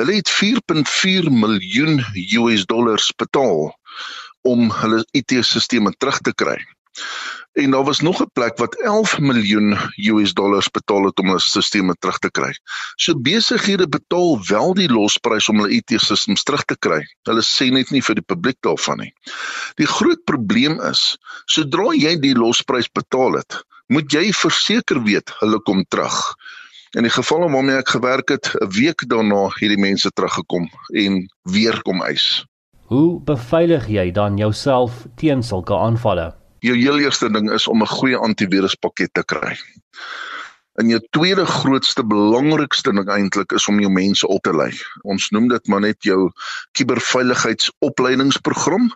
Hulle 0.00 0.14
het 0.14 0.30
4.4 0.30 1.30
miljoen 1.30 2.04
US 2.40 2.64
dollars 2.64 3.12
betaal 3.16 3.78
om 4.40 4.70
hulle 4.70 5.06
IT-stelsels 5.10 5.66
terug 5.98 6.18
te 6.18 6.34
kry. 6.34 6.56
En 7.52 7.70
daar 7.70 7.84
was 7.84 8.00
nog 8.00 8.20
'n 8.22 8.30
plek 8.32 8.58
wat 8.58 8.74
11 8.74 9.18
miljoen 9.18 9.76
US 9.96 10.32
dollars 10.32 10.70
betaal 10.70 11.04
het 11.04 11.18
om 11.18 11.26
hulle 11.26 11.40
stelsels 11.40 11.94
terug 11.98 12.18
te 12.18 12.30
kry. 12.30 12.52
So 12.96 13.20
besighede 13.20 13.88
betaal 13.88 14.46
wel 14.46 14.74
die 14.74 14.88
losprys 14.88 15.48
om 15.48 15.56
hulle 15.56 15.74
IT-stelsels 15.74 16.42
terug 16.42 16.64
te 16.64 16.76
kry. 16.78 17.04
Hulle 17.22 17.42
sê 17.42 17.70
net 17.70 17.90
nie 17.90 18.02
vir 18.02 18.14
die 18.14 18.24
publiek 18.24 18.56
daarvan 18.60 18.98
nie. 18.98 19.12
Die 19.74 19.86
groot 19.86 20.24
probleem 20.24 20.80
is, 20.80 21.18
sodra 21.46 21.92
jy 21.92 22.16
die 22.20 22.34
losprys 22.34 22.88
betaal 22.88 23.32
het, 23.32 23.60
moet 23.86 24.12
jy 24.12 24.32
verseker 24.32 25.02
weet 25.02 25.32
hulle 25.40 25.60
kom 25.60 25.84
terug. 25.88 26.34
In 26.96 27.02
die 27.02 27.12
geval 27.12 27.50
waarmee 27.50 27.76
ek 27.76 27.88
gewerk 27.88 28.28
het, 28.28 28.56
'n 28.60 28.68
week 28.68 29.08
daarna 29.08 29.48
het 29.48 29.68
die 29.68 29.80
mense 29.80 30.10
teruggekom 30.10 30.68
en 30.94 31.28
weer 31.42 31.82
kom 31.82 32.02
eis. 32.02 32.44
Hoe 32.86 33.20
beveilig 33.20 33.88
jy 33.88 34.10
dan 34.10 34.36
jouself 34.36 35.06
teen 35.16 35.42
sulke 35.42 35.74
aanvalle? 35.74 36.41
Jou 36.62 36.76
heel 36.78 37.02
eerste 37.02 37.26
ding 37.34 37.50
is 37.50 37.66
om 37.68 37.82
'n 37.82 37.90
goeie 37.90 38.16
antiviruspakket 38.16 39.14
te 39.14 39.24
kry. 39.24 39.58
En 40.80 40.88
jou 40.88 41.00
tweede 41.10 41.46
grootste 41.46 42.06
belangrikste 42.06 42.92
ding 42.92 43.10
eintlik 43.10 43.52
is 43.52 43.68
om 43.68 43.80
jou 43.80 43.92
mense 43.92 44.26
op 44.26 44.42
te 44.42 44.56
lei. 44.56 44.72
Ons 45.02 45.30
noem 45.30 45.48
dit 45.48 45.66
maar 45.66 45.80
net 45.80 46.02
jou 46.02 46.30
kuberveiligheidsopleidingsprogram 46.72 48.94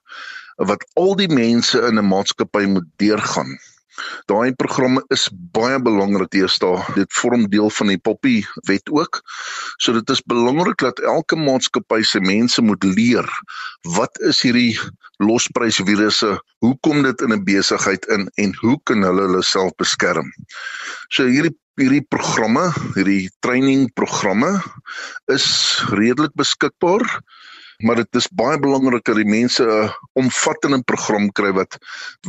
wat 0.57 0.87
al 0.95 1.17
die 1.17 1.29
mense 1.29 1.81
in 1.81 1.99
'n 1.99 2.09
maatskappy 2.09 2.65
moet 2.65 2.85
deurgaan 2.97 3.59
Daai 4.31 4.53
programme 4.59 5.03
is 5.15 5.29
baie 5.57 5.79
belangrik 5.83 6.31
deesdae. 6.35 6.83
Dit 6.97 7.13
vorm 7.13 7.47
deel 7.53 7.71
van 7.79 7.93
die 7.93 7.99
Poppy 7.99 8.37
wet 8.69 8.91
ook. 8.93 9.23
So 9.79 9.93
dit 9.97 10.11
is 10.11 10.23
belangrik 10.29 10.83
dat 10.85 11.03
elke 11.05 11.37
maatskappy 11.37 12.03
se 12.03 12.21
mense 12.21 12.63
moet 12.63 12.85
leer 12.85 13.29
wat 13.97 14.19
is 14.27 14.41
hierdie 14.43 14.75
losprysvirusse? 15.23 16.37
Hoe 16.65 16.75
kom 16.83 17.03
dit 17.03 17.21
in 17.21 17.33
'n 17.33 17.45
besigheid 17.45 18.05
in 18.07 18.29
en 18.37 18.55
hoe 18.61 18.79
kan 18.85 19.03
hulle 19.03 19.23
hulle 19.29 19.43
self 19.43 19.73
beskerm? 19.77 20.33
So 21.09 21.25
hierdie 21.25 21.55
hierdie 21.77 22.05
programme, 22.09 22.73
hierdie 22.95 23.29
training 23.45 23.91
programme 23.93 24.63
is 25.29 25.45
redelik 25.93 26.33
beskikbaar 26.41 27.05
maar 27.85 27.97
dit 27.97 28.17
is 28.17 28.29
baie 28.33 28.59
belangrik 28.61 29.05
dat 29.05 29.17
die 29.17 29.29
mense 29.29 29.65
'n 29.65 29.91
omvattende 30.13 30.83
program 30.83 31.33
kry 31.33 31.53
wat 31.53 31.79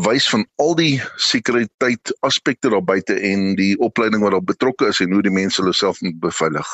wys 0.08 0.30
van 0.30 0.46
al 0.56 0.76
die 0.76 1.02
sekuriteit 1.16 2.14
aspekte 2.20 2.70
daar 2.70 2.84
buite 2.84 3.14
en 3.14 3.56
die 3.56 3.78
opleiding 3.80 4.24
wat 4.24 4.32
daar 4.32 4.44
betrokke 4.44 4.88
is 4.88 5.00
en 5.00 5.12
hoe 5.12 5.22
die 5.22 5.32
mense 5.32 5.62
hulle 5.62 5.74
self 5.74 6.02
moet 6.02 6.20
beveilig. 6.20 6.68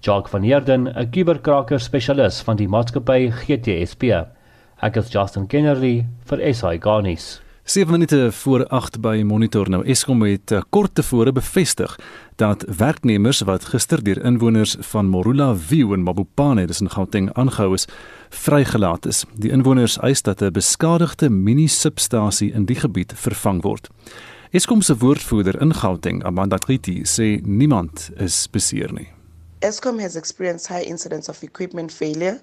Jacques 0.00 0.30
van 0.30 0.42
Heerden, 0.42 0.88
'n 0.88 1.10
kuberkraker 1.10 1.80
spesialis 1.80 2.42
van 2.42 2.56
die 2.56 2.68
maatskappy 2.68 3.30
GTSP. 3.30 4.02
Ek 4.82 4.96
is 4.96 5.12
Justin 5.12 5.46
Kennerly 5.46 6.06
vir 6.26 6.54
SI 6.54 6.78
Garnis. 6.80 7.40
7 7.64 7.92
minute 7.92 8.32
voor 8.32 8.66
8 8.66 9.00
by 9.00 9.22
Monitor 9.24 9.68
nou 9.70 9.84
Eskom 9.86 10.22
het 10.26 10.50
uh, 10.50 10.60
kort 10.70 10.94
tevore 10.94 11.32
bevestig 11.32 11.94
dat 12.36 12.64
werknemers 12.66 13.40
wat 13.46 13.68
gister 13.70 14.02
deur 14.02 14.18
inwoners 14.24 14.74
van 14.80 15.06
Morula 15.06 15.54
View 15.54 15.92
in 15.94 16.02
Mabopane 16.02 16.66
dis 16.66 16.80
in 16.82 16.90
Gauteng 16.90 17.30
aangehou 17.32 17.74
is, 17.74 17.86
vrygelaat 18.30 19.06
is. 19.06 19.22
Die 19.38 19.54
inwoners 19.54 19.94
eis 20.02 20.22
dat 20.22 20.42
'n 20.42 20.50
beskadigde 20.50 21.30
mini-substasie 21.30 22.52
in 22.52 22.64
die 22.64 22.76
gebied 22.76 23.12
vervang 23.14 23.62
word. 23.62 23.88
Eskom 24.50 24.82
se 24.82 24.96
woordvoerder 24.96 25.60
in 25.60 25.74
Gauteng, 25.74 26.24
Amanda 26.24 26.56
Kriti, 26.56 27.04
sê 27.04 27.40
niemand 27.46 28.10
is 28.16 28.48
beseer 28.50 28.92
nie. 28.92 29.08
Eskom 29.58 29.98
has 29.98 30.16
experienced 30.16 30.68
high 30.68 30.88
incidence 30.90 31.30
of 31.30 31.42
equipment 31.42 31.92
failure 31.92 32.40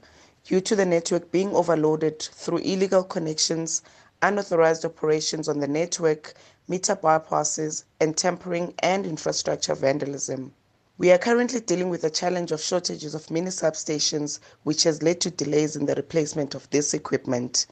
due 0.47 0.61
to 0.61 0.75
the 0.75 0.85
network 0.85 1.31
being 1.31 1.53
overloaded 1.53 2.29
through 2.35 2.63
illegal 2.63 3.07
connections 3.07 3.81
unauthorized 4.21 4.85
operations 4.85 5.47
on 5.47 5.59
the 5.59 5.67
network, 5.67 6.33
meter 6.67 6.95
bypasses, 6.95 7.83
and 7.99 8.17
tampering 8.17 8.73
and 8.79 9.05
infrastructure 9.05 9.75
vandalism. 9.75 10.53
We 10.97 11.11
are 11.11 11.17
currently 11.17 11.61
dealing 11.61 11.89
with 11.89 12.01
the 12.01 12.09
challenge 12.09 12.51
of 12.51 12.59
shortages 12.59 13.15
of 13.15 13.31
mini 13.31 13.51
substations, 13.51 14.39
which 14.63 14.83
has 14.83 15.01
led 15.01 15.21
to 15.21 15.31
delays 15.31 15.77
in 15.77 15.85
the 15.85 15.95
replacement 15.95 16.55
of 16.55 16.69
this 16.71 16.93
equipment. 16.93 17.67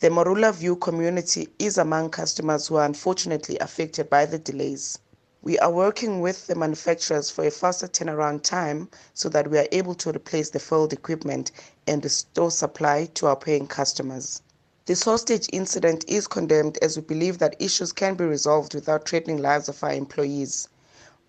The 0.00 0.08
Morula 0.08 0.52
View 0.54 0.76
community 0.76 1.48
is 1.58 1.76
among 1.76 2.10
customers 2.10 2.66
who 2.66 2.76
are 2.76 2.86
unfortunately 2.86 3.58
affected 3.58 4.08
by 4.08 4.24
the 4.26 4.38
delays. 4.38 4.98
We 5.42 5.58
are 5.58 5.70
working 5.70 6.22
with 6.22 6.46
the 6.46 6.54
manufacturers 6.54 7.30
for 7.30 7.44
a 7.44 7.50
faster 7.50 7.86
turnaround 7.86 8.42
time 8.44 8.88
so 9.12 9.28
that 9.28 9.50
we 9.50 9.58
are 9.58 9.68
able 9.72 9.94
to 9.96 10.08
replace 10.10 10.48
the 10.48 10.58
failed 10.58 10.94
equipment 10.94 11.52
and 11.86 12.02
restore 12.02 12.50
supply 12.50 13.04
to 13.12 13.26
our 13.26 13.36
paying 13.36 13.66
customers. 13.66 14.40
This 14.86 15.02
hostage 15.02 15.48
incident 15.50 16.04
is 16.08 16.26
condemned 16.26 16.76
as 16.82 16.98
we 16.98 17.02
believe 17.02 17.38
that 17.38 17.56
issues 17.58 17.90
can 17.90 18.16
be 18.16 18.24
resolved 18.24 18.74
without 18.74 19.08
threatening 19.08 19.40
lives 19.40 19.70
of 19.70 19.82
our 19.82 19.94
employees. 19.94 20.68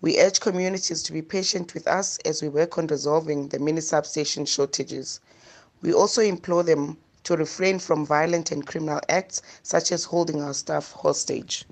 We 0.02 0.20
urge 0.20 0.40
communities 0.40 1.02
to 1.04 1.12
be 1.14 1.22
patient 1.22 1.72
with 1.72 1.86
us 1.86 2.18
as 2.26 2.42
we 2.42 2.50
work 2.50 2.76
on 2.76 2.86
resolving 2.88 3.48
the 3.48 3.58
mini 3.58 3.80
substation 3.80 4.44
shortages. 4.44 5.20
We 5.80 5.94
also 5.94 6.20
implore 6.20 6.64
them 6.64 6.98
to 7.24 7.34
refrain 7.34 7.78
from 7.78 8.04
violent 8.04 8.52
and 8.52 8.66
criminal 8.66 9.00
acts 9.08 9.40
such 9.62 9.90
as 9.90 10.04
holding 10.04 10.42
our 10.42 10.52
staff 10.52 10.92
hostage. 10.92 11.64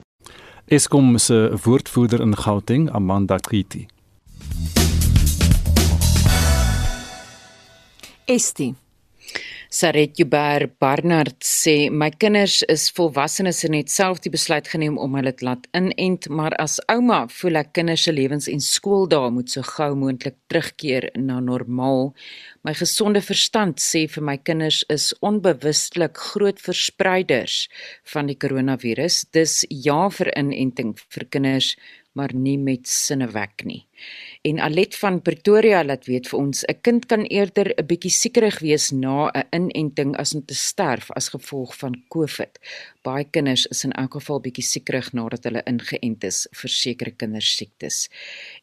Eskom 0.66 1.20
se 1.20 1.34
woordvoerder 1.34 2.20
in 2.20 2.32
Gauteng, 2.32 2.88
Amanda 2.94 3.38
Triti. 3.38 3.88
Estie 8.26 8.74
Saret 9.74 10.20
Juber 10.20 10.68
Barnard 10.78 11.40
sê 11.42 11.88
my 11.90 12.06
kinders 12.22 12.60
is 12.70 12.84
volwassenes 12.94 13.64
en 13.66 13.74
het 13.74 13.90
self 13.90 14.20
die 14.22 14.30
besluit 14.30 14.68
geneem 14.70 14.94
om 15.02 15.16
hulle 15.18 15.32
laat 15.42 15.64
inent, 15.74 16.28
maar 16.30 16.54
as 16.62 16.76
ouma 16.92 17.24
voel 17.40 17.58
ek 17.58 17.72
kinders 17.74 18.04
se 18.06 18.14
lewens 18.14 18.46
en 18.52 18.62
skooldae 18.62 19.32
moet 19.34 19.50
so 19.50 19.66
gou 19.66 19.88
moontlik 19.98 20.36
terugkeer 20.46 21.08
na 21.18 21.40
normaal. 21.42 22.12
My 22.62 22.76
gesonde 22.78 23.24
verstand 23.26 23.82
sê 23.82 24.04
vir 24.14 24.22
my 24.30 24.36
kinders 24.38 24.84
is 24.94 25.08
onbewustelik 25.26 26.22
groot 26.22 26.62
verspreiders 26.62 27.64
van 28.14 28.30
die 28.30 28.38
koronavirus. 28.38 29.24
Dis 29.34 29.64
ja 29.74 30.04
vir 30.20 30.30
inenting 30.38 30.94
vir 31.02 31.26
kinders, 31.34 31.74
maar 32.14 32.30
nie 32.30 32.60
met 32.62 32.86
sinnewek 32.86 33.66
nie. 33.66 33.82
En 34.44 34.58
Alet 34.60 34.96
van 35.00 35.22
Pretoria 35.24 35.78
laat 35.88 36.04
weet 36.04 36.26
vir 36.28 36.38
ons 36.38 36.58
'n 36.68 36.80
kind 36.86 37.06
kan 37.06 37.22
eerder 37.36 37.68
'n 37.76 37.86
bietjie 37.86 38.10
siekerig 38.10 38.58
wees 38.58 38.90
na 38.92 39.30
'n 39.32 39.46
inenting 39.60 40.16
as 40.16 40.34
om 40.34 40.44
te 40.44 40.54
sterf 40.54 41.10
as 41.10 41.28
gevolg 41.28 41.72
van 41.76 41.94
COVID. 42.08 42.52
Baie 43.02 43.24
kinders 43.24 43.66
is 43.66 43.84
in 43.84 43.92
elk 43.92 44.12
geval 44.12 44.40
bietjie 44.40 44.64
siekerig 44.64 45.12
nadat 45.12 45.44
hulle 45.44 45.62
ingeënt 45.72 46.24
is 46.24 46.48
vir 46.52 46.70
sekere 46.70 47.10
kindersiektes. 47.10 48.08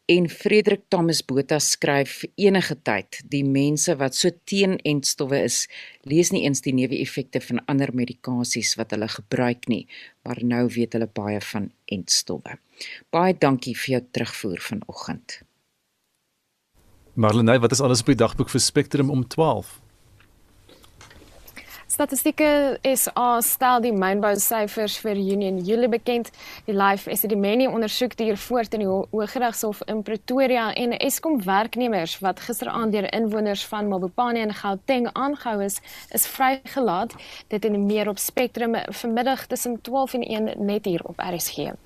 En 0.06 0.28
Frederik 0.28 0.82
Thomas 0.88 1.24
Botha 1.24 1.58
skryf 1.58 2.24
enige 2.36 2.76
tyd 2.82 3.20
die 3.28 3.44
mense 3.44 3.96
wat 3.96 4.14
so 4.14 4.30
teen 4.44 4.78
entstowwe 4.78 5.42
is, 5.42 5.68
lees 6.02 6.30
nie 6.30 6.44
eens 6.44 6.60
die 6.60 6.74
neeweffekte 6.74 7.40
van 7.40 7.64
ander 7.66 7.94
medikasies 7.94 8.76
wat 8.76 8.90
hulle 8.90 9.08
gebruik 9.08 9.66
nie, 9.68 9.86
maar 10.22 10.38
nou 10.44 10.68
weet 10.68 10.92
hulle 10.92 11.10
baie 11.12 11.40
van 11.40 11.72
entstowwe. 11.86 12.58
Baie 13.10 13.34
dankie 13.38 13.74
vir 13.74 13.90
jou 13.92 14.04
terugvoer 14.12 14.60
vanoggend. 14.60 15.42
Marlenae, 17.14 17.60
wat 17.60 17.72
is 17.72 17.80
alles 17.80 18.00
op 18.00 18.06
die 18.06 18.16
dagboek 18.16 18.48
vir 18.48 18.60
Spectrum 18.60 19.10
om 19.10 19.26
12? 19.28 19.80
Statistieke 21.92 22.78
SA 22.96 23.42
stel 23.44 23.82
die 23.84 23.92
mynbou 23.92 24.30
syfers 24.40 24.94
vir 25.04 25.20
Junie 25.20 25.50
en 25.50 25.58
Julie 25.60 25.90
bekend. 25.92 26.30
Die 26.64 26.72
Life 26.72 27.12
Epidemie 27.12 27.68
ondersoek 27.68 28.16
duur 28.16 28.40
voort 28.40 28.72
in 28.72 28.86
die 28.86 28.88
Hooggeregshof 28.88 29.84
in 29.92 30.00
Pretoria 30.02 30.70
en 30.72 30.96
Eskom 30.96 31.36
werknemers 31.44 32.16
wat 32.24 32.40
gisteraand 32.40 32.96
deur 32.96 33.10
inwoners 33.12 33.66
van 33.68 33.92
Mabopane 33.92 34.46
en 34.46 34.56
Gauteng 34.56 35.12
aangehou 35.12 35.60
is, 35.68 35.82
is 36.16 36.24
vrygelaat. 36.32 37.12
Dit 37.52 37.68
en 37.68 37.82
meer 37.84 38.08
op 38.08 38.18
Spectrum 38.18 38.80
vanmiddag 38.88 39.46
tussen 39.52 39.80
12 39.80 40.14
en 40.14 40.28
1 40.48 40.52
net 40.64 40.88
hier 40.88 41.04
op 41.04 41.20
RSG. 41.20 41.76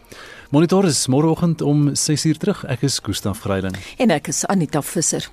Monitor 0.50 0.84
is 0.84 1.06
môreoggend 1.06 1.60
om 1.60 1.94
6:00 1.94 2.38
terug. 2.38 2.64
Ek 2.64 2.82
is 2.82 2.98
Gustaf 3.02 3.40
Greiding 3.40 3.76
en 3.96 4.10
ek 4.10 4.28
is 4.28 4.46
Anita 4.46 4.82
Visser. 4.82 5.30